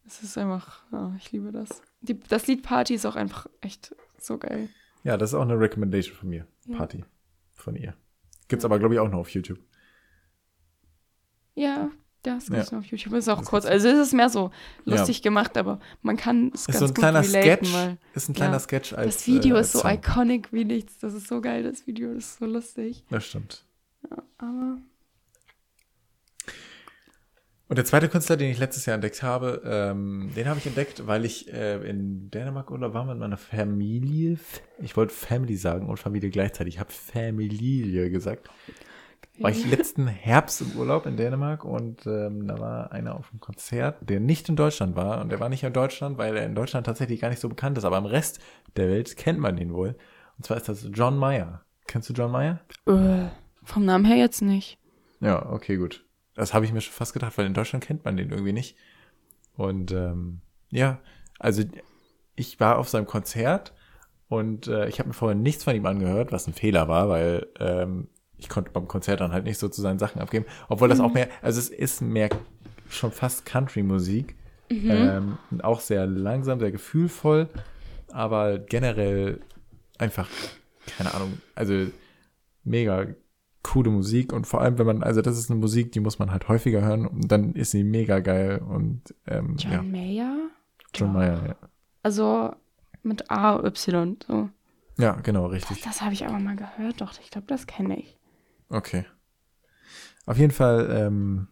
Es 0.06 0.24
ist 0.24 0.38
einfach, 0.38 0.84
oh, 0.94 1.12
ich 1.18 1.32
liebe 1.34 1.52
das. 1.52 1.82
Die, 2.00 2.18
das 2.18 2.48
Lied 2.48 2.64
Party 2.64 2.94
ist 2.94 3.06
auch 3.06 3.18
einfach 3.18 3.48
echt 3.60 3.94
so 4.18 4.38
geil. 4.38 4.70
Ja, 5.04 5.18
das 5.18 5.32
ist 5.32 5.34
auch 5.34 5.42
eine 5.42 5.60
Recommendation 5.60 6.16
von 6.16 6.30
mir. 6.30 6.48
Ja. 6.66 6.78
Party. 6.78 7.04
Von 7.54 7.76
ihr. 7.76 7.94
Gibt's 8.48 8.64
ja. 8.64 8.70
aber, 8.70 8.80
glaube 8.80 8.94
ich, 8.94 9.00
auch 9.00 9.10
noch 9.10 9.20
auf 9.20 9.30
YouTube. 9.32 9.60
Ja, 11.56 11.90
das 12.36 12.50
gibt's 12.50 12.72
ja. 12.72 12.80
auf 12.80 12.86
YouTube. 12.86 13.14
Ist 13.14 13.30
auch 13.30 13.40
das 13.40 13.48
kurz. 13.48 13.66
Also 13.66 13.88
es 13.88 14.08
ist 14.08 14.14
mehr 14.14 14.30
so 14.30 14.52
lustig 14.86 15.18
ja. 15.18 15.24
gemacht, 15.24 15.58
aber 15.58 15.80
man 16.02 16.18
kann 16.18 16.52
es 16.54 16.66
ganz 16.68 16.80
so 16.80 16.86
ein 16.86 16.90
gut 16.90 16.98
kleiner 16.98 17.22
relaten, 17.22 17.66
Sketch. 17.66 17.74
Weil, 17.74 17.98
ist 18.14 18.30
ein 18.30 18.34
kleiner 18.34 18.54
ja, 18.54 18.60
Sketch 18.60 18.94
als 18.94 19.16
Das 19.16 19.28
Video 19.28 19.56
äh, 19.56 19.62
ist 19.62 19.72
so 19.74 19.80
Song. 19.80 19.92
iconic 19.92 20.54
wie 20.54 20.66
nichts. 20.66 20.98
Das 21.00 21.14
ist 21.14 21.28
so 21.28 21.42
geil, 21.42 21.64
das 21.64 21.88
Video. 21.88 22.14
Das 22.14 22.26
ist 22.26 22.40
so 22.40 22.46
lustig. 22.46 23.04
Das 23.10 23.26
stimmt. 23.26 23.64
Ja, 24.10 24.24
aber. 24.38 24.78
Und 27.70 27.76
der 27.76 27.84
zweite 27.84 28.08
Künstler, 28.08 28.38
den 28.38 28.50
ich 28.50 28.60
letztes 28.60 28.86
Jahr 28.86 28.96
entdeckt 28.96 29.22
habe, 29.24 29.62
ähm, 29.66 30.32
den 30.36 30.48
habe 30.48 30.58
ich 30.58 30.66
entdeckt, 30.66 31.06
weil 31.06 31.26
ich 31.26 31.52
äh, 31.52 31.76
in 31.90 32.32
Dänemark 32.32 32.72
oder 32.72 32.94
war 32.94 33.04
mit 33.04 33.18
meiner 33.18 33.36
Familie. 33.36 34.40
Ich 34.82 34.96
wollte 34.96 35.14
Family 35.14 35.58
sagen 35.58 35.90
und 35.90 35.98
Familie 35.98 36.30
gleichzeitig. 36.30 36.76
Ich 36.76 36.80
habe 36.80 36.94
Familie 36.94 38.10
gesagt 38.10 38.50
war 39.40 39.52
ich 39.52 39.70
letzten 39.70 40.08
Herbst 40.08 40.62
im 40.62 40.72
Urlaub 40.78 41.06
in 41.06 41.18
Dänemark 41.18 41.64
und 41.64 42.06
ähm, 42.06 42.48
da 42.48 42.60
war 42.60 42.92
einer 42.92 43.16
auf 43.16 43.32
einem 43.32 43.40
Konzert, 43.40 43.98
der 44.02 44.20
nicht 44.20 44.50
in 44.50 44.56
Deutschland 44.56 44.96
war. 44.96 45.22
Und 45.22 45.30
der 45.30 45.40
war 45.40 45.50
nicht 45.50 45.64
in 45.64 45.74
Deutschland, 45.74 46.18
weil 46.18 46.36
er 46.36 46.46
in 46.46 46.56
Deutschland 46.56 46.86
tatsächlich 46.86 47.22
gar 47.22 47.30
nicht 47.30 47.40
so 47.40 47.50
bekannt 47.50 47.78
ist. 47.78 47.84
Aber 47.84 47.98
im 47.98 48.06
Rest 48.06 48.40
der 48.76 48.90
Welt 48.90 49.16
kennt 49.18 49.40
man 49.40 49.58
ihn 49.58 49.74
wohl. 49.74 49.96
Und 50.38 50.46
zwar 50.46 50.58
ist 50.58 50.70
das 50.70 50.88
John 50.94 51.18
Mayer. 51.18 51.62
Kennst 51.88 52.10
du 52.10 52.14
John 52.14 52.32
Mayer? 52.32 52.60
Äh, 52.86 53.28
vom 53.64 53.86
Namen 53.86 54.06
her 54.06 54.18
jetzt 54.18 54.42
nicht. 54.42 54.78
Ja, 55.20 55.50
okay, 55.52 55.78
gut. 55.78 56.06
Das 56.36 56.54
habe 56.54 56.66
ich 56.66 56.74
mir 56.74 56.82
schon 56.82 56.94
fast 56.94 57.14
gedacht, 57.14 57.38
weil 57.38 57.46
in 57.46 57.54
Deutschland 57.54 57.84
kennt 57.84 58.06
man 58.06 58.18
den 58.18 58.30
irgendwie 58.30 58.54
nicht. 58.54 58.78
Und 59.56 59.92
ähm, 59.92 60.42
ja, 60.70 61.00
also 61.40 61.64
ich 62.36 62.60
war 62.60 62.78
auf 62.78 62.90
seinem 62.90 63.08
Konzert 63.08 63.74
und 64.30 64.68
äh, 64.68 64.88
ich 64.88 65.00
habe 65.00 65.10
mir 65.10 65.14
vorher 65.14 65.36
nichts 65.36 65.64
von 65.64 65.76
ihm 65.76 65.86
angehört, 65.86 66.32
was 66.32 66.48
ein 66.48 66.54
Fehler 66.54 66.88
war, 66.88 67.10
weil 67.10 67.48
ähm, 67.60 68.10
ich 68.38 68.50
konnte 68.50 68.72
beim 68.72 68.88
Konzert 68.88 69.22
dann 69.22 69.32
halt 69.32 69.46
nicht 69.46 69.58
so 69.58 69.68
zu 69.70 69.82
seinen 69.82 70.00
Sachen 70.00 70.22
abgeben. 70.22 70.46
Obwohl 70.70 70.90
das 70.90 71.00
auch 71.00 71.10
mhm. 71.10 71.14
mehr, 71.16 71.30
also 71.42 71.60
es 71.60 71.70
ist 71.70 72.02
mehr 72.02 72.30
schon 72.90 73.12
fast 73.12 73.46
Country-Musik. 73.46 74.36
Mhm. 74.70 74.92
Ähm, 74.92 75.38
auch 75.62 75.80
sehr 75.80 76.06
langsam, 76.06 76.60
sehr 76.60 76.72
gefühlvoll, 76.72 77.48
aber 78.12 78.60
generell 78.60 79.40
einfach, 79.98 80.28
keine 80.98 81.14
Ahnung, 81.14 81.38
also 81.56 81.88
mega 82.66 83.08
coole 83.64 83.90
Musik 83.90 84.34
und 84.34 84.46
vor 84.46 84.62
allem, 84.62 84.78
wenn 84.78 84.86
man, 84.86 85.04
also 85.04 85.22
das 85.22 85.38
ist 85.38 85.50
eine 85.50 85.60
Musik, 85.60 85.92
die 85.94 86.00
muss 86.00 86.20
man 86.20 86.32
halt 86.32 86.48
häufiger 86.48 86.82
hören 86.82 87.06
und 87.06 87.32
dann 87.32 87.54
ist 87.54 87.72
sie 87.72 87.84
mega 87.84 88.20
geil 88.20 88.60
und 88.60 89.16
ähm, 89.26 89.56
John 89.58 89.72
ja. 89.72 89.82
Mayer? 89.82 90.50
John 90.94 91.14
Mayer, 91.14 91.48
ja. 91.48 91.56
Also 92.04 92.54
mit 93.04 93.30
A, 93.32 93.64
Y, 93.64 94.18
so. 94.26 94.50
Ja, 94.98 95.14
genau, 95.14 95.46
richtig. 95.46 95.82
Das 95.82 96.02
habe 96.02 96.14
ich 96.14 96.26
aber 96.26 96.40
mal 96.40 96.56
gehört, 96.56 97.02
doch, 97.02 97.14
ich 97.22 97.30
glaube, 97.30 97.48
das 97.48 97.68
kenne 97.68 98.00
ich. 98.00 98.16
Okay. 98.70 99.05
Auf 100.26 100.38
jeden 100.38 100.51
Fall. 100.51 100.89
Ähm, 100.91 101.47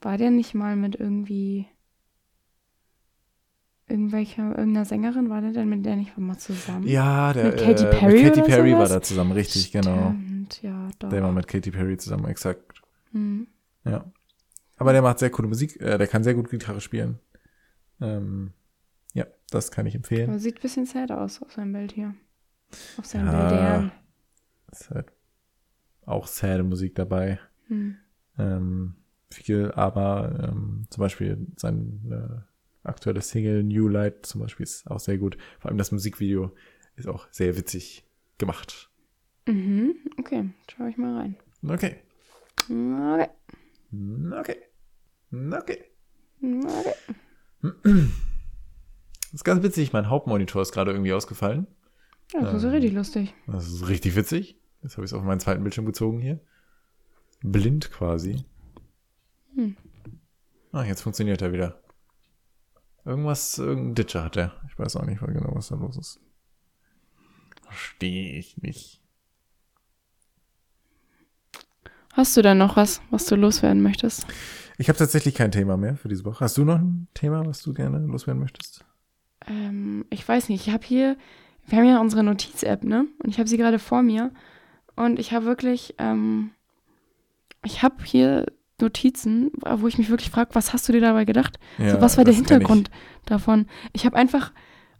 War 0.00 0.18
der 0.18 0.30
nicht 0.30 0.54
mal 0.54 0.76
mit 0.76 0.96
irgendwie 0.96 1.66
irgendwelcher, 3.88 4.50
irgendeiner 4.50 4.84
Sängerin, 4.84 5.30
war 5.30 5.40
der 5.40 5.52
denn 5.52 5.68
mit 5.68 5.84
der 5.84 5.96
nicht 5.96 6.16
mal 6.18 6.36
zusammen? 6.36 6.86
Ja, 6.86 7.32
der 7.32 7.44
mit 7.44 7.56
Katy 7.56 7.84
äh, 7.84 7.90
Perry, 7.90 8.22
mit 8.22 8.34
Katy 8.34 8.42
Perry 8.42 8.72
war 8.74 8.88
da 8.88 9.00
zusammen, 9.00 9.32
richtig, 9.32 9.72
genau. 9.72 10.10
Stimmt, 10.10 10.60
genau. 10.60 10.74
ja, 10.74 10.90
doch. 10.98 11.08
Der 11.08 11.22
war 11.22 11.32
mit 11.32 11.48
Katy 11.48 11.70
Perry 11.70 11.96
zusammen, 11.96 12.26
exakt. 12.26 12.82
Mhm. 13.12 13.46
Ja. 13.84 14.04
Aber 14.76 14.92
der 14.92 15.02
macht 15.02 15.18
sehr 15.18 15.30
coole 15.30 15.48
Musik, 15.48 15.80
äh, 15.80 15.96
der 15.96 16.06
kann 16.06 16.22
sehr 16.22 16.34
gut 16.34 16.50
Gitarre 16.50 16.80
spielen. 16.80 17.18
Ähm, 18.00 18.52
ja, 19.14 19.26
das 19.50 19.70
kann 19.70 19.86
ich 19.86 19.94
empfehlen. 19.94 20.28
Aber 20.28 20.38
sieht 20.38 20.56
ein 20.56 20.62
bisschen 20.62 20.86
sad 20.86 21.10
aus 21.10 21.40
auf 21.42 21.52
seinem 21.52 21.72
Bild 21.72 21.92
hier. 21.92 22.14
Auf 22.98 23.06
seinem 23.06 23.26
ja. 23.26 23.90
Ist 24.70 24.90
halt 24.90 25.06
auch 26.08 26.26
sad 26.26 26.62
Musik 26.64 26.94
dabei. 26.94 27.38
Hm. 27.68 27.96
Ähm, 28.38 28.94
viel, 29.30 29.72
aber 29.72 30.48
ähm, 30.50 30.86
zum 30.90 31.00
Beispiel 31.02 31.46
sein 31.56 32.10
äh, 32.10 32.88
aktuelles 32.88 33.28
Single 33.30 33.62
New 33.62 33.88
Light 33.88 34.24
zum 34.24 34.40
Beispiel 34.40 34.64
ist 34.64 34.90
auch 34.90 35.00
sehr 35.00 35.18
gut. 35.18 35.36
Vor 35.58 35.70
allem 35.70 35.78
das 35.78 35.92
Musikvideo 35.92 36.52
ist 36.96 37.08
auch 37.08 37.28
sehr 37.30 37.56
witzig 37.56 38.04
gemacht. 38.38 38.90
Mhm, 39.46 39.96
okay, 40.18 40.50
schau 40.70 40.86
ich 40.86 40.96
mal 40.96 41.16
rein. 41.16 41.36
Okay. 41.66 41.96
Okay. 42.70 43.28
Okay. 44.32 44.56
Okay. 45.42 45.84
okay. 46.42 46.94
Das 47.62 49.34
ist 49.34 49.44
ganz 49.44 49.62
witzig, 49.62 49.92
mein 49.92 50.08
Hauptmonitor 50.08 50.62
ist 50.62 50.72
gerade 50.72 50.92
irgendwie 50.92 51.12
ausgefallen. 51.12 51.66
Ja, 52.32 52.40
das 52.42 52.54
ist 52.54 52.64
Ähm. 52.64 52.70
richtig 52.70 52.92
lustig. 52.92 53.34
Das 53.46 53.66
ist 53.66 53.88
richtig 53.88 54.16
witzig. 54.16 54.58
Jetzt 54.82 54.96
habe 54.96 55.04
ich 55.04 55.10
es 55.10 55.14
auf 55.14 55.22
meinen 55.22 55.40
zweiten 55.40 55.62
Bildschirm 55.62 55.86
gezogen 55.86 56.20
hier. 56.20 56.40
Blind 57.42 57.90
quasi. 57.90 58.44
Hm. 59.54 59.76
Ah, 60.72 60.84
jetzt 60.84 61.02
funktioniert 61.02 61.42
er 61.42 61.52
wieder. 61.52 61.80
Irgendwas, 63.04 63.58
irgendein 63.58 63.94
Ditcher 63.94 64.24
hat 64.24 64.36
er. 64.36 64.52
Ich 64.68 64.78
weiß 64.78 64.96
auch 64.96 65.04
nicht 65.04 65.20
mal 65.20 65.32
genau, 65.32 65.54
was 65.54 65.68
da 65.68 65.76
los 65.76 65.96
ist. 65.96 66.20
Verstehe 67.62 68.38
ich 68.38 68.58
nicht. 68.58 69.02
Hast 72.12 72.36
du 72.36 72.42
denn 72.42 72.58
noch 72.58 72.76
was, 72.76 73.00
was 73.10 73.26
du 73.26 73.36
loswerden 73.36 73.82
möchtest? 73.82 74.26
Ich 74.76 74.88
habe 74.88 74.98
tatsächlich 74.98 75.34
kein 75.34 75.52
Thema 75.52 75.76
mehr 75.76 75.96
für 75.96 76.08
diese 76.08 76.24
Woche. 76.24 76.44
Hast 76.44 76.56
du 76.56 76.64
noch 76.64 76.78
ein 76.78 77.08
Thema, 77.14 77.44
was 77.46 77.62
du 77.62 77.72
gerne 77.72 77.98
loswerden 77.98 78.40
möchtest? 78.40 78.84
Ähm, 79.46 80.04
ich 80.10 80.26
weiß 80.26 80.48
nicht, 80.48 80.66
ich 80.66 80.72
habe 80.72 80.84
hier, 80.84 81.16
wir 81.66 81.78
haben 81.78 81.86
ja 81.86 82.00
unsere 82.00 82.22
Notiz-App, 82.22 82.84
ne? 82.84 83.06
Und 83.22 83.30
ich 83.30 83.38
habe 83.38 83.48
sie 83.48 83.56
gerade 83.56 83.78
vor 83.78 84.02
mir. 84.02 84.32
Und 84.98 85.18
ich 85.18 85.32
habe 85.32 85.44
wirklich, 85.46 85.94
ähm, 85.98 86.50
ich 87.64 87.82
habe 87.82 87.96
hier 88.04 88.46
Notizen, 88.80 89.50
wo 89.64 89.88
ich 89.88 89.98
mich 89.98 90.08
wirklich 90.10 90.30
frage, 90.30 90.50
was 90.54 90.72
hast 90.72 90.88
du 90.88 90.92
dir 90.92 91.00
dabei 91.00 91.24
gedacht? 91.24 91.58
so, 91.78 92.00
was 92.00 92.16
war 92.16 92.24
der 92.24 92.34
Hintergrund 92.34 92.90
davon? 93.26 93.66
Ich 93.92 94.04
habe 94.06 94.16
einfach 94.16 94.52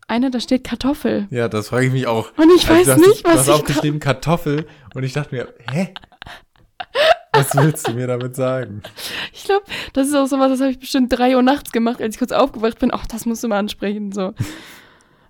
eine, 0.08 0.30
da 0.30 0.40
steht 0.40 0.64
Kartoffel. 0.64 1.26
Ich. 1.30 1.36
Ja, 1.36 1.48
das 1.48 1.68
frage 1.68 1.86
ich 1.86 1.92
mich 1.92 2.06
auch. 2.06 2.30
Und 2.36 2.50
ich 2.56 2.68
weiß 2.68 2.88
Also, 2.88 2.94
du 2.94 3.00
hast- 3.02 3.08
nicht, 3.08 3.26
Du 3.26 3.30
was 3.30 3.38
hast 3.40 3.48
ich 3.48 3.54
aufgeschrieben 3.54 4.00
Kartoffel 4.00 4.66
und 4.94 5.02
ich 5.02 5.12
dachte 5.12 5.34
mir, 5.34 5.52
hä? 5.70 5.94
Was 7.32 7.54
willst 7.56 7.86
du 7.86 7.92
mir 7.92 8.06
damit 8.06 8.34
sagen? 8.34 8.82
Ich 9.32 9.44
glaube, 9.44 9.64
das 9.92 10.08
ist 10.08 10.14
auch 10.14 10.26
sowas, 10.26 10.48
das 10.50 10.60
habe 10.60 10.70
ich 10.72 10.78
bestimmt 10.80 11.12
drei 11.12 11.36
Uhr 11.36 11.42
nachts 11.42 11.70
gemacht, 11.72 12.00
als 12.00 12.14
ich 12.16 12.18
kurz 12.18 12.32
aufgewacht 12.32 12.78
bin. 12.80 12.90
Ach, 12.92 13.06
das 13.06 13.26
musst 13.26 13.44
du 13.44 13.48
mal 13.48 13.58
ansprechen. 13.58 14.10
So. 14.12 14.32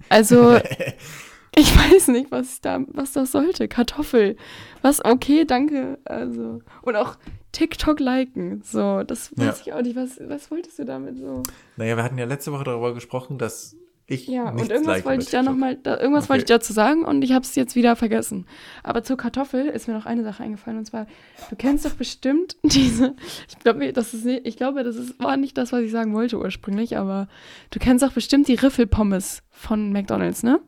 Also, 0.09 0.59
ich 1.59 1.77
weiß 1.77 2.09
nicht, 2.09 2.31
was 2.31 2.55
ich 2.55 2.61
da, 2.61 2.81
was 2.89 3.13
das 3.13 3.33
sollte. 3.33 3.69
Kartoffel. 3.69 4.37
Was, 4.83 5.05
okay, 5.05 5.45
danke. 5.45 5.99
Also. 6.05 6.61
Und 6.83 6.97
auch 6.97 7.17
TikTok 7.53 8.01
liken. 8.01 8.63
So, 8.65 9.03
das 9.03 9.33
weiß 9.37 9.45
Ja. 9.45 9.63
ich 9.67 9.73
auch 9.73 9.83
nicht. 9.83 9.97
Was, 9.97 10.21
was 10.29 10.51
wolltest 10.51 10.79
du 10.79 10.85
damit 10.85 11.19
so? 11.19 11.43
Naja, 11.77 11.97
wir 11.97 12.05
hatten 12.05 12.19
ja 12.19 12.25
letzte 12.27 12.53
Woche 12.53 12.65
darüber 12.65 12.95
gesprochen, 12.95 13.39
dass 13.39 13.77
ich 14.11 14.27
Ja, 14.27 14.49
und 14.51 14.71
irgendwas 14.71 15.05
wollte 15.05 15.23
ich 15.25 15.31
da 15.31 15.43
nochmal, 15.43 15.77
irgendwas 15.85 16.25
Okay. 16.25 16.29
wollte 16.31 16.43
ich 16.45 16.49
dazu 16.49 16.73
sagen 16.73 17.05
und 17.05 17.21
ich 17.23 17.33
habe 17.33 17.43
es 17.45 17.55
jetzt 17.57 17.75
wieder 17.77 17.95
vergessen. 17.95 18.47
Aber 18.83 19.03
zur 19.03 19.19
Kartoffel 19.19 19.67
ist 19.67 19.87
mir 19.87 19.93
noch 19.93 20.07
eine 20.07 20.25
Sache 20.25 20.43
eingefallen 20.43 20.79
und 20.79 20.87
zwar, 20.87 21.07
du 21.51 21.57
kennst 21.57 21.85
doch 21.85 21.93
bestimmt 21.93 22.57
diese, 22.63 23.15
ich 23.49 23.59
glaube, 23.59 23.93
das 23.93 24.15
ist 24.15 24.25
nicht, 24.25 24.47
ich 24.47 24.57
glaube, 24.57 24.83
das 24.83 24.97
ist, 24.97 25.19
war 25.23 25.37
nicht 25.37 25.59
das, 25.59 25.73
was 25.73 25.83
ich 25.83 25.91
sagen 25.91 26.15
wollte 26.15 26.39
ursprünglich, 26.39 26.97
aber 26.97 27.29
du 27.71 27.79
kennst 27.79 28.03
doch 28.03 28.13
bestimmt 28.13 28.49
die 28.49 28.55
Riffelpommes 28.55 29.43
von 29.51 29.93
McDonalds, 29.93 30.43
ne? 30.43 30.59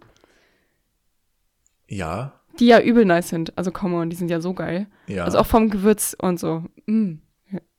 Ja, 1.91 2.41
Die 2.59 2.66
ja 2.66 2.80
übel 2.80 3.05
nice 3.05 3.28
sind. 3.30 3.57
Also 3.59 3.70
come 3.72 3.97
on, 3.97 4.11
die 4.11 4.16
sind 4.16 4.30
ja 4.30 4.41
so 4.41 4.55
geil. 4.55 4.86
ja. 5.07 5.24
Also 5.24 5.38
auch 5.38 5.47
vom 5.47 5.70
Gewürz 5.70 6.16
und 6.20 6.38
so. 6.38 6.64
Mm. 6.86 7.14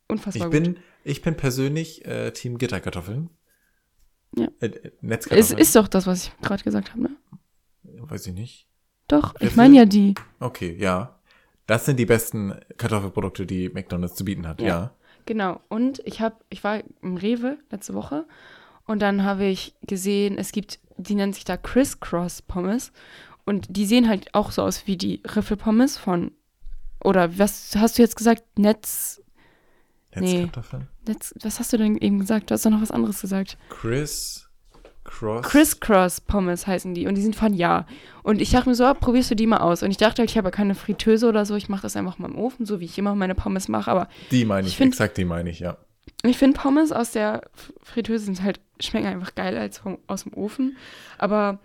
Unfassbar 0.08 0.48
ich 0.48 0.54
gut. 0.54 0.64
bin, 0.64 0.78
ich 1.06 1.22
bin 1.22 1.36
persönlich 1.38 2.06
äh, 2.06 2.32
Team 2.32 2.58
Gitterkartoffeln. 2.58 3.30
Ja. 4.36 4.48
Äh, 4.60 4.66
äh, 4.68 4.72
Es 4.88 5.02
Netzkartoffeln. 5.02 5.60
ist 5.60 5.76
doch 5.76 5.88
das, 5.88 6.06
was 6.08 6.26
ich 6.28 6.38
gerade 6.42 6.64
gesagt 6.64 6.92
habe, 6.92 7.04
ne? 7.04 7.10
Weiß 7.84 8.28
ich 8.28 8.34
nicht. 8.34 8.68
Doch, 9.08 9.36
ich 9.36 9.42
Riffel? 9.42 9.58
meine 9.58 9.78
ja 9.78 9.86
die. 9.86 10.16
Okay, 10.40 10.76
ja. 10.78 11.20
Das 11.68 11.86
sind 11.86 11.98
die 11.98 12.06
besten 12.06 12.54
Kartoffelprodukte, 12.78 13.46
die 13.46 13.70
McDonald's 13.70 14.16
zu 14.16 14.26
bieten 14.26 14.48
hat. 14.48 14.60
Ja. 14.62 14.68
Ja. 14.68 14.96
Genau. 15.26 15.62
Und 15.70 16.02
ich 16.06 16.20
habe, 16.20 16.36
ich 16.50 16.64
war 16.64 16.82
im 17.02 17.16
Rewe 17.16 17.58
letzte 17.70 17.94
Woche 17.94 18.26
und 18.86 19.02
dann 19.02 19.24
habe 19.24 19.46
ich 19.46 19.76
gesehen, 19.88 20.38
es 20.38 20.52
gibt, 20.52 20.80
die 20.98 21.16
nennt 21.16 21.36
sich 21.36 21.46
da 21.46 21.56
Criss-Cross 21.56 22.42
Pommes 22.42 22.92
und 23.46 23.68
die 23.70 23.86
sehen 23.86 24.08
halt 24.08 24.34
auch 24.34 24.52
so 24.52 24.62
aus 24.64 24.88
wie 24.88 24.98
die 24.98 25.22
Riffelpommes 25.36 25.98
von, 25.98 26.32
oder 27.04 27.38
was 27.40 27.76
hast 27.76 27.98
du 27.98 28.02
jetzt 28.02 28.16
gesagt? 28.16 28.44
Netz, 28.58 29.22
Nee. 30.14 30.42
Netzkartoffeln. 30.42 30.88
Netz, 31.08 31.34
was 31.42 31.60
hast 31.60 31.72
du 31.72 31.78
denn 31.78 31.96
eben 31.98 32.20
gesagt? 32.20 32.50
Du 32.50 32.54
hast 32.54 32.66
doch 32.66 32.70
noch 32.70 32.82
was 32.82 32.92
anderes 32.92 33.22
gesagt. 33.22 33.58
Chris 33.70 34.48
Cross. 35.04 35.46
Criss-Cross 35.48 36.22
Pommes 36.22 36.68
heißen 36.68 36.94
die 36.94 37.08
und 37.08 37.16
die 37.16 37.22
sind 37.24 37.36
von 37.36 37.54
Ja. 37.56 37.88
Und 38.22 38.40
ich 38.40 38.52
dachte 38.52 38.70
mir 38.70 38.76
so, 38.76 38.84
ah, 38.86 38.94
probierst 38.94 39.32
du 39.32 39.36
die 39.36 39.48
mal 39.48 39.58
aus? 39.58 39.82
Und 39.84 39.90
ich 39.90 39.98
dachte 39.98 40.22
halt, 40.22 40.30
ich 40.30 40.38
habe 40.38 40.48
ja 40.48 40.52
keine 40.52 40.76
Fritteuse 40.76 41.28
oder 41.28 41.46
so, 41.46 41.56
ich 41.56 41.70
mache 41.70 41.82
das 41.82 41.96
einfach 41.96 42.20
mal 42.20 42.30
im 42.30 42.38
Ofen, 42.38 42.66
so 42.68 42.80
wie 42.80 42.86
ich 42.86 42.98
immer 43.00 43.16
meine 43.16 43.34
Pommes 43.34 43.68
mache, 43.68 43.90
aber 43.90 44.10
Die 44.30 44.46
meine 44.46 44.68
ich, 44.68 44.74
Ich 44.74 44.78
find- 44.78 44.94
exakt 44.94 45.18
die 45.18 45.26
meine 45.26 45.50
ich, 45.50 45.60
ja. 45.60 45.78
Ich 46.24 46.38
finde 46.38 46.60
Pommes 46.60 46.92
aus 46.92 47.12
der 47.12 47.42
Fritteuse 47.82 48.26
sind 48.26 48.44
halt, 48.44 48.60
schmecken 48.80 49.08
einfach 49.08 49.34
geiler 49.34 49.62
als 49.62 49.80
vom, 49.80 49.98
aus 50.08 50.24
dem 50.24 50.34
Ofen. 50.34 50.78
Aber 51.18 51.60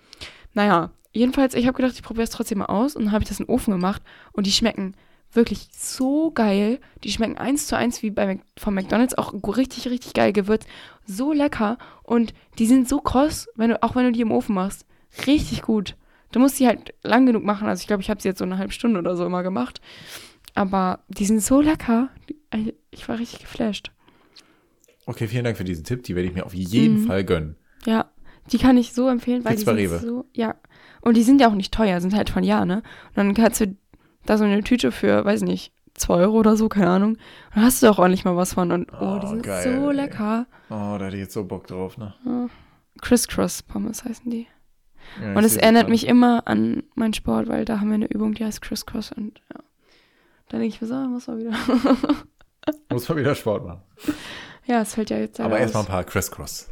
naja, 0.54 0.90
jedenfalls, 1.16 1.54
ich 1.54 1.66
habe 1.66 1.76
gedacht, 1.76 1.94
ich 1.94 2.02
probiere 2.02 2.24
es 2.24 2.30
trotzdem 2.30 2.58
mal 2.58 2.66
aus 2.66 2.94
und 2.96 3.04
dann 3.06 3.12
habe 3.12 3.22
ich 3.22 3.28
das 3.28 3.40
in 3.40 3.46
den 3.46 3.52
Ofen 3.54 3.72
gemacht 3.72 4.02
und 4.32 4.46
die 4.46 4.52
schmecken 4.52 4.94
wirklich 5.32 5.68
so 5.72 6.30
geil. 6.30 6.78
Die 7.04 7.10
schmecken 7.10 7.36
eins 7.36 7.66
zu 7.66 7.76
eins 7.76 8.02
wie 8.02 8.10
bei 8.10 8.26
Mac 8.26 8.38
von 8.58 8.74
McDonalds, 8.74 9.18
auch 9.18 9.34
richtig, 9.56 9.88
richtig 9.88 10.14
geil 10.14 10.32
gewürzt. 10.32 10.68
So 11.04 11.32
lecker 11.32 11.78
und 12.02 12.32
die 12.58 12.66
sind 12.66 12.88
so 12.88 13.00
kross, 13.00 13.48
wenn 13.56 13.70
du, 13.70 13.82
auch 13.82 13.94
wenn 13.96 14.04
du 14.04 14.12
die 14.12 14.20
im 14.22 14.32
Ofen 14.32 14.54
machst. 14.54 14.86
Richtig 15.26 15.62
gut. 15.62 15.96
Du 16.32 16.40
musst 16.40 16.58
die 16.58 16.66
halt 16.66 16.94
lang 17.02 17.26
genug 17.26 17.44
machen. 17.44 17.68
Also 17.68 17.80
ich 17.80 17.86
glaube, 17.86 18.02
ich 18.02 18.10
habe 18.10 18.20
sie 18.20 18.28
jetzt 18.28 18.38
so 18.38 18.44
eine 18.44 18.58
halbe 18.58 18.72
Stunde 18.72 18.98
oder 19.00 19.16
so 19.16 19.24
immer 19.24 19.42
gemacht. 19.42 19.80
Aber 20.54 21.00
die 21.08 21.24
sind 21.26 21.42
so 21.42 21.60
lecker. 21.60 22.08
Die- 22.28 22.74
Ich 22.90 23.08
war 23.08 23.18
richtig 23.18 23.40
geflasht. 23.40 23.90
Okay, 25.06 25.28
vielen 25.28 25.44
Dank 25.44 25.56
für 25.56 25.64
diesen 25.64 25.84
Tipp. 25.84 26.02
Die 26.02 26.14
werde 26.16 26.28
ich 26.28 26.34
mir 26.34 26.44
auf 26.46 26.54
jeden 26.54 27.02
Mhm. 27.02 27.06
Fall 27.06 27.24
gönnen. 27.24 27.56
Ja, 27.84 28.10
die 28.50 28.58
kann 28.58 28.76
ich 28.76 28.92
so 28.92 29.08
empfehlen, 29.08 29.44
weil 29.44 29.56
Gibt's 29.56 29.70
die 29.70 29.86
sind 29.86 30.00
so, 30.00 30.24
ja. 30.32 30.54
Und 31.06 31.16
die 31.16 31.22
sind 31.22 31.40
ja 31.40 31.48
auch 31.48 31.54
nicht 31.54 31.72
teuer, 31.72 32.00
sind 32.00 32.14
halt 32.14 32.30
von 32.30 32.42
Ja, 32.44 32.64
ne? 32.64 32.76
Und 33.10 33.16
dann 33.16 33.34
kannst 33.34 33.60
du 33.60 33.76
da 34.24 34.36
so 34.38 34.44
eine 34.44 34.62
Tüte 34.62 34.90
für, 34.92 35.24
weiß 35.24 35.42
nicht, 35.42 35.72
2 35.94 36.14
Euro 36.14 36.36
oder 36.38 36.56
so, 36.56 36.68
keine 36.68 36.90
Ahnung. 36.90 37.10
Und 37.12 37.20
dann 37.54 37.64
hast 37.64 37.82
du 37.82 37.88
auch 37.88 37.98
ordentlich 37.98 38.24
mal 38.24 38.36
was 38.36 38.54
von. 38.54 38.72
Und 38.72 38.92
oh, 38.92 39.18
die 39.20 39.26
Oh, 39.26 39.30
sind 39.30 39.42
geil, 39.42 39.62
so 39.62 39.90
ey. 39.90 39.96
lecker. 39.96 40.46
Oh, 40.68 40.96
da 40.98 41.06
hätte 41.06 41.16
ich 41.16 41.22
jetzt 41.22 41.32
so 41.34 41.44
Bock 41.44 41.66
drauf, 41.66 41.96
ne? 41.96 42.14
Criss-Cross 43.00 43.62
Pommes 43.62 44.04
heißen 44.04 44.30
die. 44.30 44.46
Ja, 45.22 45.34
Und 45.34 45.44
es 45.44 45.56
erinnert 45.56 45.88
mich 45.88 46.06
immer 46.08 46.46
an 46.48 46.82
meinen 46.96 47.14
Sport, 47.14 47.46
weil 47.48 47.64
da 47.64 47.78
haben 47.80 47.88
wir 47.88 47.94
eine 47.94 48.06
Übung, 48.10 48.34
die 48.34 48.44
heißt 48.44 48.60
Criss-Cross. 48.60 49.12
Und 49.12 49.40
ja. 49.54 49.60
Dann 50.48 50.60
denke 50.60 50.74
ich 50.74 50.80
mir 50.80 50.86
so, 50.88 50.94
ah, 50.94 51.06
muss 51.06 51.26
mal 51.28 51.38
wieder. 51.38 51.52
Muss 52.90 53.08
mal 53.08 53.16
wieder 53.16 53.34
Sport 53.36 53.64
machen. 53.64 53.82
ja, 54.64 54.80
es 54.80 54.94
fällt 54.94 55.10
ja 55.10 55.18
jetzt 55.18 55.38
Aber 55.40 55.56
erstmal 55.58 55.84
ein 55.84 55.88
paar 55.88 56.02
Crisscross. 56.04 56.68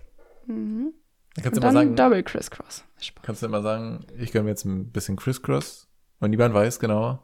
Mhm. 0.46 0.92
Dann 1.34 1.42
kannst 1.44 1.56
du 1.56 1.62
immer 1.62 1.72
sagen, 1.72 1.96
Double 1.96 2.22
Criss-Cross. 2.22 2.84
Kannst 3.22 3.42
du 3.42 3.46
immer 3.46 3.62
sagen, 3.62 4.06
ich 4.18 4.30
gönne 4.32 4.44
mir 4.44 4.50
jetzt 4.50 4.64
ein 4.64 4.90
bisschen 4.92 5.16
Crisscross. 5.16 5.88
Und 6.20 6.30
niemand 6.30 6.54
weiß 6.54 6.78
genau, 6.78 7.20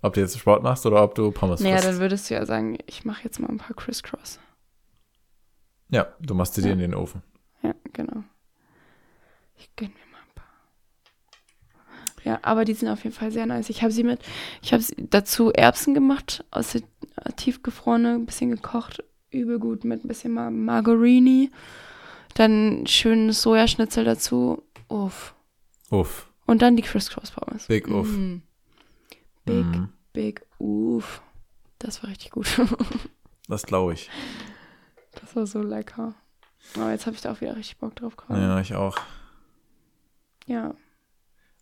ob 0.00 0.14
du 0.14 0.20
jetzt 0.20 0.38
Sport 0.38 0.62
machst 0.62 0.86
oder 0.86 1.02
ob 1.02 1.14
du 1.16 1.30
Pommes 1.32 1.60
Naja, 1.60 1.76
frisst. 1.76 1.88
dann 1.88 1.98
würdest 1.98 2.30
du 2.30 2.34
ja 2.34 2.46
sagen, 2.46 2.78
ich 2.86 3.04
mache 3.04 3.24
jetzt 3.24 3.40
mal 3.40 3.48
ein 3.48 3.58
paar 3.58 3.74
Criss-Cross. 3.76 4.38
ja, 5.90 6.06
du 6.20 6.34
machst 6.34 6.54
sie 6.54 6.62
dir 6.62 6.68
Ja. 6.68 6.74
in 6.74 6.78
den 6.80 6.94
Ofen. 6.94 7.22
Ja, 7.62 7.74
genau. 7.92 8.22
Ich 9.56 9.74
gönn 9.76 9.88
mir 9.90 10.12
mal 10.12 10.18
ein 10.18 10.34
paar. 10.34 12.24
Ja, 12.24 12.38
aber 12.42 12.64
die 12.64 12.74
sind 12.74 12.88
auf 12.88 13.02
jeden 13.04 13.14
Fall 13.14 13.30
sehr 13.32 13.46
nice. 13.46 13.68
Ich 13.70 13.82
habe 13.82 13.92
sie 13.92 14.04
mit, 14.04 14.20
ich 14.62 14.72
habe 14.72 14.82
dazu 15.10 15.52
Erbsen 15.52 15.94
gemacht, 15.94 16.44
aus 16.50 16.72
der 16.72 16.82
äh, 17.24 17.32
tiefgefrorene, 17.32 18.14
ein 18.14 18.26
bisschen 18.26 18.50
gekocht, 18.50 19.02
übel 19.30 19.58
gut 19.58 19.84
mit 19.84 20.04
ein 20.04 20.08
bisschen 20.08 20.32
Mar 20.32 20.50
Margarini. 20.50 21.50
Dann 22.34 22.86
schönes 22.86 23.42
Sojaschnitzel 23.42 24.04
dazu. 24.04 24.62
Uff. 24.88 25.34
Uff. 25.90 26.28
Und 26.46 26.62
dann 26.62 26.76
die 26.76 26.82
Criss-Cross 26.82 27.30
Pommes. 27.32 27.66
Big 27.66 27.88
uff. 27.88 28.08
Mm. 28.08 28.42
Big, 29.44 29.64
Mhm. 29.66 29.88
big 30.12 30.42
uff. 30.58 31.22
Das 31.78 32.02
war 32.02 32.10
richtig 32.10 32.30
gut. 32.30 32.46
Das 33.48 33.64
glaube 33.64 33.92
ich. 33.92 34.08
das 35.20 35.34
war 35.36 35.46
so 35.46 35.60
lecker. 35.60 36.14
Aber 36.76 36.92
jetzt 36.92 37.06
habe 37.06 37.16
ich 37.16 37.20
da 37.22 37.32
auch 37.32 37.40
wieder 37.40 37.56
richtig 37.56 37.76
Bock 37.78 37.96
drauf 37.96 38.16
gerade. 38.16 38.40
Ja, 38.40 38.60
ich 38.60 38.74
auch. 38.74 38.96
ja. 40.46 40.74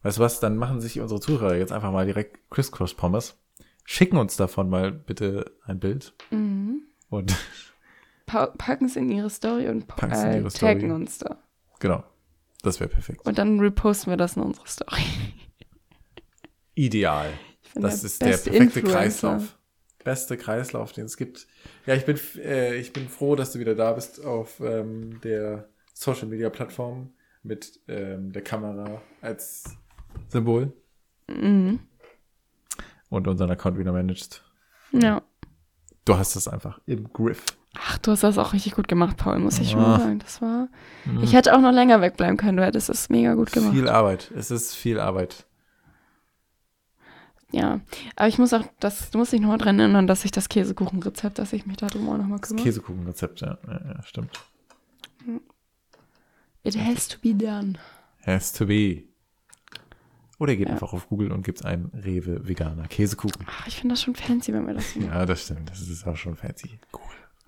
Weißt 0.03 0.19
du 0.19 0.23
was, 0.23 0.41
dann 0.41 0.57
machen 0.57 0.81
sich 0.81 1.01
unsere 1.01 1.21
Zuhörer 1.21 1.57
jetzt 1.57 1.73
einfach 1.73 1.91
mal 1.91 2.05
direkt 2.07 2.39
Crisscross 2.51 2.95
Pommes. 2.95 3.37
Schicken 3.85 4.19
uns 4.19 4.37
davon 4.37 4.69
mal 4.71 4.93
bitte 4.93 5.57
ein 5.65 5.81
Bild. 5.81 6.13
Mhm. 6.31 6.83
Und 7.09 7.35
packen 8.31 8.87
es 8.87 8.97
in 8.97 9.11
ihre 9.11 9.31
Story 9.31 9.69
und 9.69 9.87
pa- 9.87 9.97
Packen's 9.97 10.23
äh, 10.25 10.39
ihre 10.39 10.51
taggen 10.51 10.81
Story. 10.81 10.93
uns 10.93 11.19
da. 11.19 11.37
genau. 11.79 12.03
Das 12.63 12.79
wäre 12.79 12.91
perfekt. 12.91 13.25
Und 13.27 13.39
dann 13.39 13.59
reposten 13.59 14.11
wir 14.13 14.19
das 14.19 14.37
in 14.37 14.43
unsere 14.43 14.67
Story. 14.69 15.01
Ideal. 16.75 17.33
Das 17.75 18.01
der 18.01 18.07
ist 18.07 18.21
der 18.21 18.27
perfekte 18.27 18.57
Influencer. 18.81 18.91
Kreislauf. 18.99 19.59
beste 20.05 20.37
Kreislauf, 20.37 20.93
den 20.93 21.05
es 21.07 21.17
gibt. 21.17 21.47
Ja, 21.87 21.95
ich 21.95 22.05
bin, 22.05 22.19
äh, 22.37 22.77
ich 22.77 22.93
bin 22.93 23.09
froh, 23.09 23.37
dass 23.37 23.53
du 23.53 23.59
wieder 23.61 23.75
da 23.75 23.93
bist 23.93 24.25
auf 24.25 24.61
ähm, 24.61 25.21
der 25.23 25.69
Social 25.95 26.27
Media 26.29 26.51
Plattform 26.51 27.13
mit 27.43 27.81
ähm, 27.89 28.33
der 28.33 28.43
Kamera 28.43 29.01
als 29.21 29.65
Symbol 30.29 30.73
Mhm. 31.29 31.79
und 33.09 33.29
unseren 33.29 33.51
Account 33.53 33.79
wieder 33.79 33.93
managst. 33.93 34.43
Ja. 34.93 35.23
Du 36.05 36.17
hast 36.19 36.35
es 36.35 36.49
einfach 36.49 36.81
im 36.87 37.13
Griff. 37.13 37.45
Ach, 37.79 37.99
du 37.99 38.11
hast 38.11 38.23
das 38.25 38.37
auch 38.39 38.53
richtig 38.53 38.75
gut 38.75 38.89
gemacht, 38.89 39.17
Paul, 39.17 39.39
muss 39.39 39.59
ich 39.61 39.71
schon 39.71 39.81
Ah. 39.81 39.89
mal 39.89 40.01
sagen. 40.01 40.19
Das 40.19 40.43
war. 40.43 40.69
Ich 41.23 41.33
hätte 41.35 41.55
auch 41.55 41.61
noch 41.61 41.73
länger 41.73 42.01
wegbleiben 42.01 42.37
können. 42.37 42.57
Du 42.57 42.65
hättest 42.65 42.91
es 42.91 43.09
mega 43.09 43.35
gut 43.35 43.53
gemacht. 43.53 43.73
Viel 43.73 43.89
Arbeit. 43.89 44.31
Es 44.37 44.51
ist 44.51 44.75
viel 44.75 44.99
Arbeit. 44.99 45.47
Ja. 47.53 47.81
Aber 48.17 48.29
ich 48.29 48.39
muss 48.39 48.53
auch, 48.53 48.65
das, 48.81 49.11
du 49.11 49.19
musst 49.19 49.33
dich 49.33 49.41
noch 49.41 49.49
mal 49.49 49.59
dran 49.59 49.79
erinnern, 49.79 50.07
dass 50.07 50.25
ich 50.25 50.31
das 50.31 50.49
Käsekuchenrezept, 50.49 51.39
dass 51.39 51.53
ich 51.53 51.67
mich 51.67 51.77
darum 51.79 52.09
auch 52.09 52.17
noch 52.19 52.27
mal 52.27 52.39
Das 52.39 52.49
kümmere. 52.51 52.65
Käsekuchenrezept, 52.65 53.41
ja. 53.41 53.59
ja, 53.67 53.81
ja, 53.97 54.03
stimmt. 54.03 54.31
It 56.63 56.77
has 56.77 57.09
to 57.09 57.19
be 57.23 57.35
done. 57.35 57.75
Has 58.25 58.53
to 58.53 58.67
be. 58.67 59.05
Oder 60.39 60.53
ihr 60.53 60.59
geht 60.59 60.69
Ja. 60.69 60.75
einfach 60.75 60.93
auf 60.93 61.09
Google 61.09 61.33
und 61.33 61.43
gibt 61.45 61.65
ein 61.65 61.91
Rewe 61.95 62.47
veganer 62.49 62.87
Käsekuchen. 62.89 63.47
Ach, 63.49 63.67
ich 63.67 63.77
finde 63.77 63.95
das 63.95 64.03
schon 64.03 64.15
fancy, 64.15 64.53
wenn 64.53 64.67
wir 64.67 64.75
das 64.75 64.93
so 64.93 65.01
machen. 65.01 65.11
Ja, 65.13 65.27
das 65.27 65.43
stimmt. 65.45 65.71
Das 65.71 65.81
ist 65.81 66.07
auch 66.07 66.17
schon 66.17 66.37
fancy. 66.37 66.79
Cool. 66.93 67.01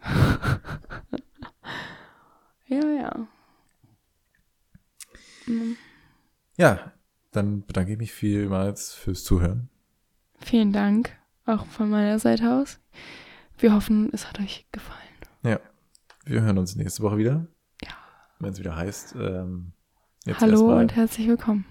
Ja, 2.66 2.88
ja. 2.88 3.28
Mhm. 5.46 5.76
Ja, 6.56 6.92
dann 7.30 7.66
bedanke 7.66 7.92
ich 7.92 7.98
mich 7.98 8.12
vielmals 8.12 8.94
fürs 8.94 9.24
Zuhören. 9.24 9.68
Vielen 10.40 10.72
Dank, 10.72 11.14
auch 11.44 11.66
von 11.66 11.90
meiner 11.90 12.18
Seite 12.18 12.50
aus. 12.50 12.80
Wir 13.58 13.74
hoffen, 13.74 14.08
es 14.14 14.26
hat 14.26 14.40
euch 14.40 14.66
gefallen. 14.72 15.02
Wir 16.24 16.42
hören 16.42 16.58
uns 16.58 16.76
nächste 16.76 17.02
Woche 17.02 17.18
wieder. 17.18 17.46
Ja. 17.82 17.90
Wenn 18.38 18.52
es 18.52 18.60
wieder 18.60 18.76
heißt, 18.76 19.16
ähm, 19.18 19.72
jetzt 20.24 20.40
Hallo 20.40 20.78
und 20.78 20.94
herzlich 20.94 21.26
willkommen. 21.26 21.64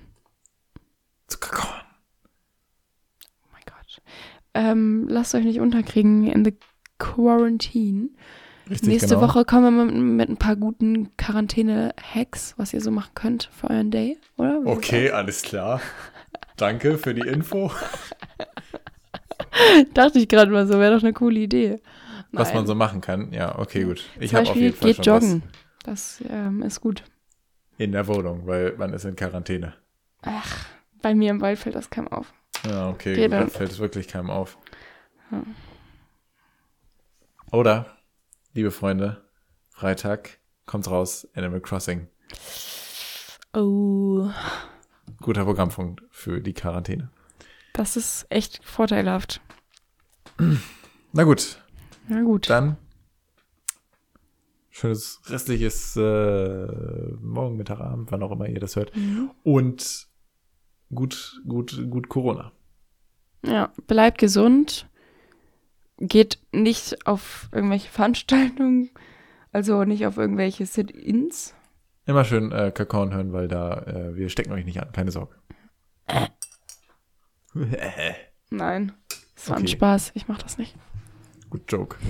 Zuckerkorn. 1.28 1.86
Oh 3.44 3.48
mein 3.54 3.62
Gott. 3.66 4.02
Ähm, 4.54 5.08
lasst 5.08 5.34
euch 5.36 5.46
nicht 5.46 5.62
unterkriegen 5.62 6.28
in 6.28 6.44
the 6.44 6.58
quarantine. 7.02 8.10
Richtig, 8.70 8.90
Nächste 8.90 9.16
genau. 9.16 9.28
Woche 9.28 9.44
kommen 9.44 9.76
wir 9.76 9.86
mit, 9.86 9.96
mit 9.96 10.30
ein 10.30 10.38
paar 10.38 10.56
guten 10.56 11.16
Quarantäne-Hacks, 11.18 12.54
was 12.58 12.74
ihr 12.74 12.82
so 12.82 12.92
machen 12.92 13.12
könnt 13.16 13.50
für 13.52 13.70
euren 13.70 13.92
Day, 13.92 14.18
oder? 14.38 14.64
Wie 14.64 14.68
Okay, 14.68 15.10
alles 15.10 15.42
klar. 15.42 15.82
Danke 16.58 16.98
für 16.98 17.14
die 17.14 17.28
Info. 17.28 17.72
Dachte 19.94 20.20
ich 20.20 20.28
gerade 20.28 20.52
mal 20.52 20.68
so, 20.68 20.80
wäre 20.80 20.96
doch 20.96 21.04
eine 21.04 21.14
coole 21.14 21.40
Idee. 21.40 21.80
Was 22.32 22.50
Nein. 22.50 22.58
man 22.58 22.68
so 22.68 22.76
machen 22.76 23.02
kann. 23.02 23.34
Ja, 23.34 23.58
okay, 23.60 23.84
gut. 23.84 24.06
Ich 24.20 24.34
habe 24.34 24.50
auf 24.50 24.56
jeden 24.56 24.76
Fall 24.76 24.94
geht 24.94 25.04
schon 25.04 25.14
joggen. 25.14 25.44
Das 25.84 26.24
ähm, 26.30 26.62
ist 26.62 26.80
gut. 26.80 27.02
was 27.02 27.84
in 27.84 27.92
der 27.92 28.08
Wohnung, 28.08 28.44
weil 28.46 28.76
man 28.78 28.94
ist 28.94 29.06
in 29.06 29.16
Quarantäne. 29.16 29.74
Ach, 30.22 30.68
bei 31.02 31.16
mir 31.16 31.32
im 31.32 31.42
Wald 31.42 31.58
fällt 31.58 31.76
das 31.76 31.90
keinem 31.90 32.10
auf. 32.10 32.32
Ja, 32.64 32.90
okay, 32.90 33.14
Okay, 33.14 33.24
gut, 33.24 33.32
dann- 33.34 33.50
fällt 33.50 33.72
es 33.72 33.80
wirklich 33.80 34.08
keinem 34.08 34.30
auf. 34.30 34.58
Ja. 35.32 35.42
Oder, 37.52 37.86
liebe 38.54 38.72
Freunde, 38.72 39.22
Freitag 39.70 40.40
kommt's 40.66 40.90
raus, 40.90 41.28
Animal 41.36 41.60
Crossing. 41.62 42.08
Oh, 43.54 44.30
Guter 45.20 45.44
Programmpunkt 45.44 46.04
für 46.10 46.40
die 46.42 46.54
Quarantäne. 46.54 47.12
das 47.74 47.98
ist 47.98 48.26
echt 48.30 48.64
vorteilhaft. 48.64 49.42
Na 51.14 51.24
gut, 51.24 51.62
Na 52.08 52.22
gut. 52.22 52.50
dann 52.50 52.78
schönes 54.70 55.20
restliches 55.26 55.98
äh, 55.98 56.68
Morgen, 57.22 57.58
Mittag, 57.58 57.82
Abend, 57.82 58.12
wann 58.12 58.24
auch 58.24 58.32
immer 58.32 58.48
ihr 58.48 58.62
das 58.62 58.78
hört. 58.78 58.96
Mhm. 58.96 59.32
Und 59.44 60.08
gut, 60.96 61.42
gut, 61.46 61.90
gut 61.90 62.08
Corona. 62.08 62.54
Ja, 63.46 63.74
bleibt 63.88 64.20
gesund. 64.20 64.88
Geht 66.02 66.40
nicht 66.52 67.06
auf 67.06 67.48
irgendwelche 67.52 67.90
Veranstaltungen, 67.92 68.90
also 69.52 69.84
nicht 69.84 70.06
auf 70.06 70.18
irgendwelche 70.18 70.66
Sit-ins. 70.66 71.54
Immer 72.06 72.26
schön 72.26 72.52
äh, 72.52 72.72
Kakao 72.74 73.10
hören, 73.12 73.32
weil 73.32 73.48
da, 73.48 73.84
äh, 73.84 74.16
wir 74.16 74.30
stecken 74.30 74.52
euch 74.52 74.66
nicht 74.66 74.82
an, 74.82 74.92
keine 74.92 75.12
Sorge. 75.12 75.36
Nein, 78.50 78.94
das 79.36 79.50
war 79.50 79.58
ein 79.58 79.64
Okay. 79.64 79.72
Spaß. 79.74 80.12
Ich 80.16 80.28
mach 80.28 80.42
das 80.42 80.58
nicht. 80.58 80.76
Gut 81.50 81.72
Joke. 81.72 81.98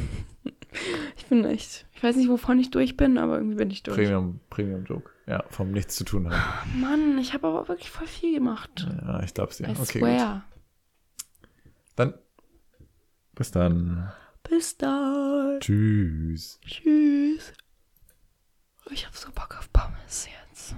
Ich 1.18 1.26
bin 1.26 1.44
echt, 1.44 1.86
ich 1.94 2.02
weiß 2.02 2.16
nicht, 2.16 2.30
wovon 2.30 2.58
ich 2.58 2.72
durch 2.72 2.96
bin, 2.96 3.18
aber 3.18 3.36
irgendwie 3.36 3.56
bin 3.56 3.70
ich 3.72 3.84
durch. 3.84 3.98
Premium, 3.98 4.39
Premium 4.50 4.86
Joke. 4.86 5.12
Ja, 5.28 5.44
vom 5.50 5.72
nichts 5.72 5.98
zu 5.98 6.06
tun 6.06 6.30
haben. 6.30 6.80
Mann, 6.80 7.18
ich 7.20 7.34
habe 7.34 7.46
aber 7.48 7.68
wirklich 7.68 7.89
voll 7.92 8.08
viel 8.08 8.36
gemacht. 8.36 8.88
Ja, 9.02 9.22
ich 9.22 9.34
glaub's 9.34 9.58
dir. 9.58 9.68
I 9.68 9.72
Okay, 9.72 9.78
gut. 9.78 9.86
swear. 10.10 10.46
Dann 11.98 12.14
bis 13.36 13.52
dann. 13.52 14.12
Bis 14.44 14.78
dann. 14.78 15.60
Tschüss. 15.60 16.60
Tschüss. 16.66 17.54
Ich 18.92 19.06
hab 19.06 19.16
so 19.16 19.32
Bock 19.32 19.58
auf 19.58 19.72
Pommes 19.72 20.28
jetzt. 20.28 20.76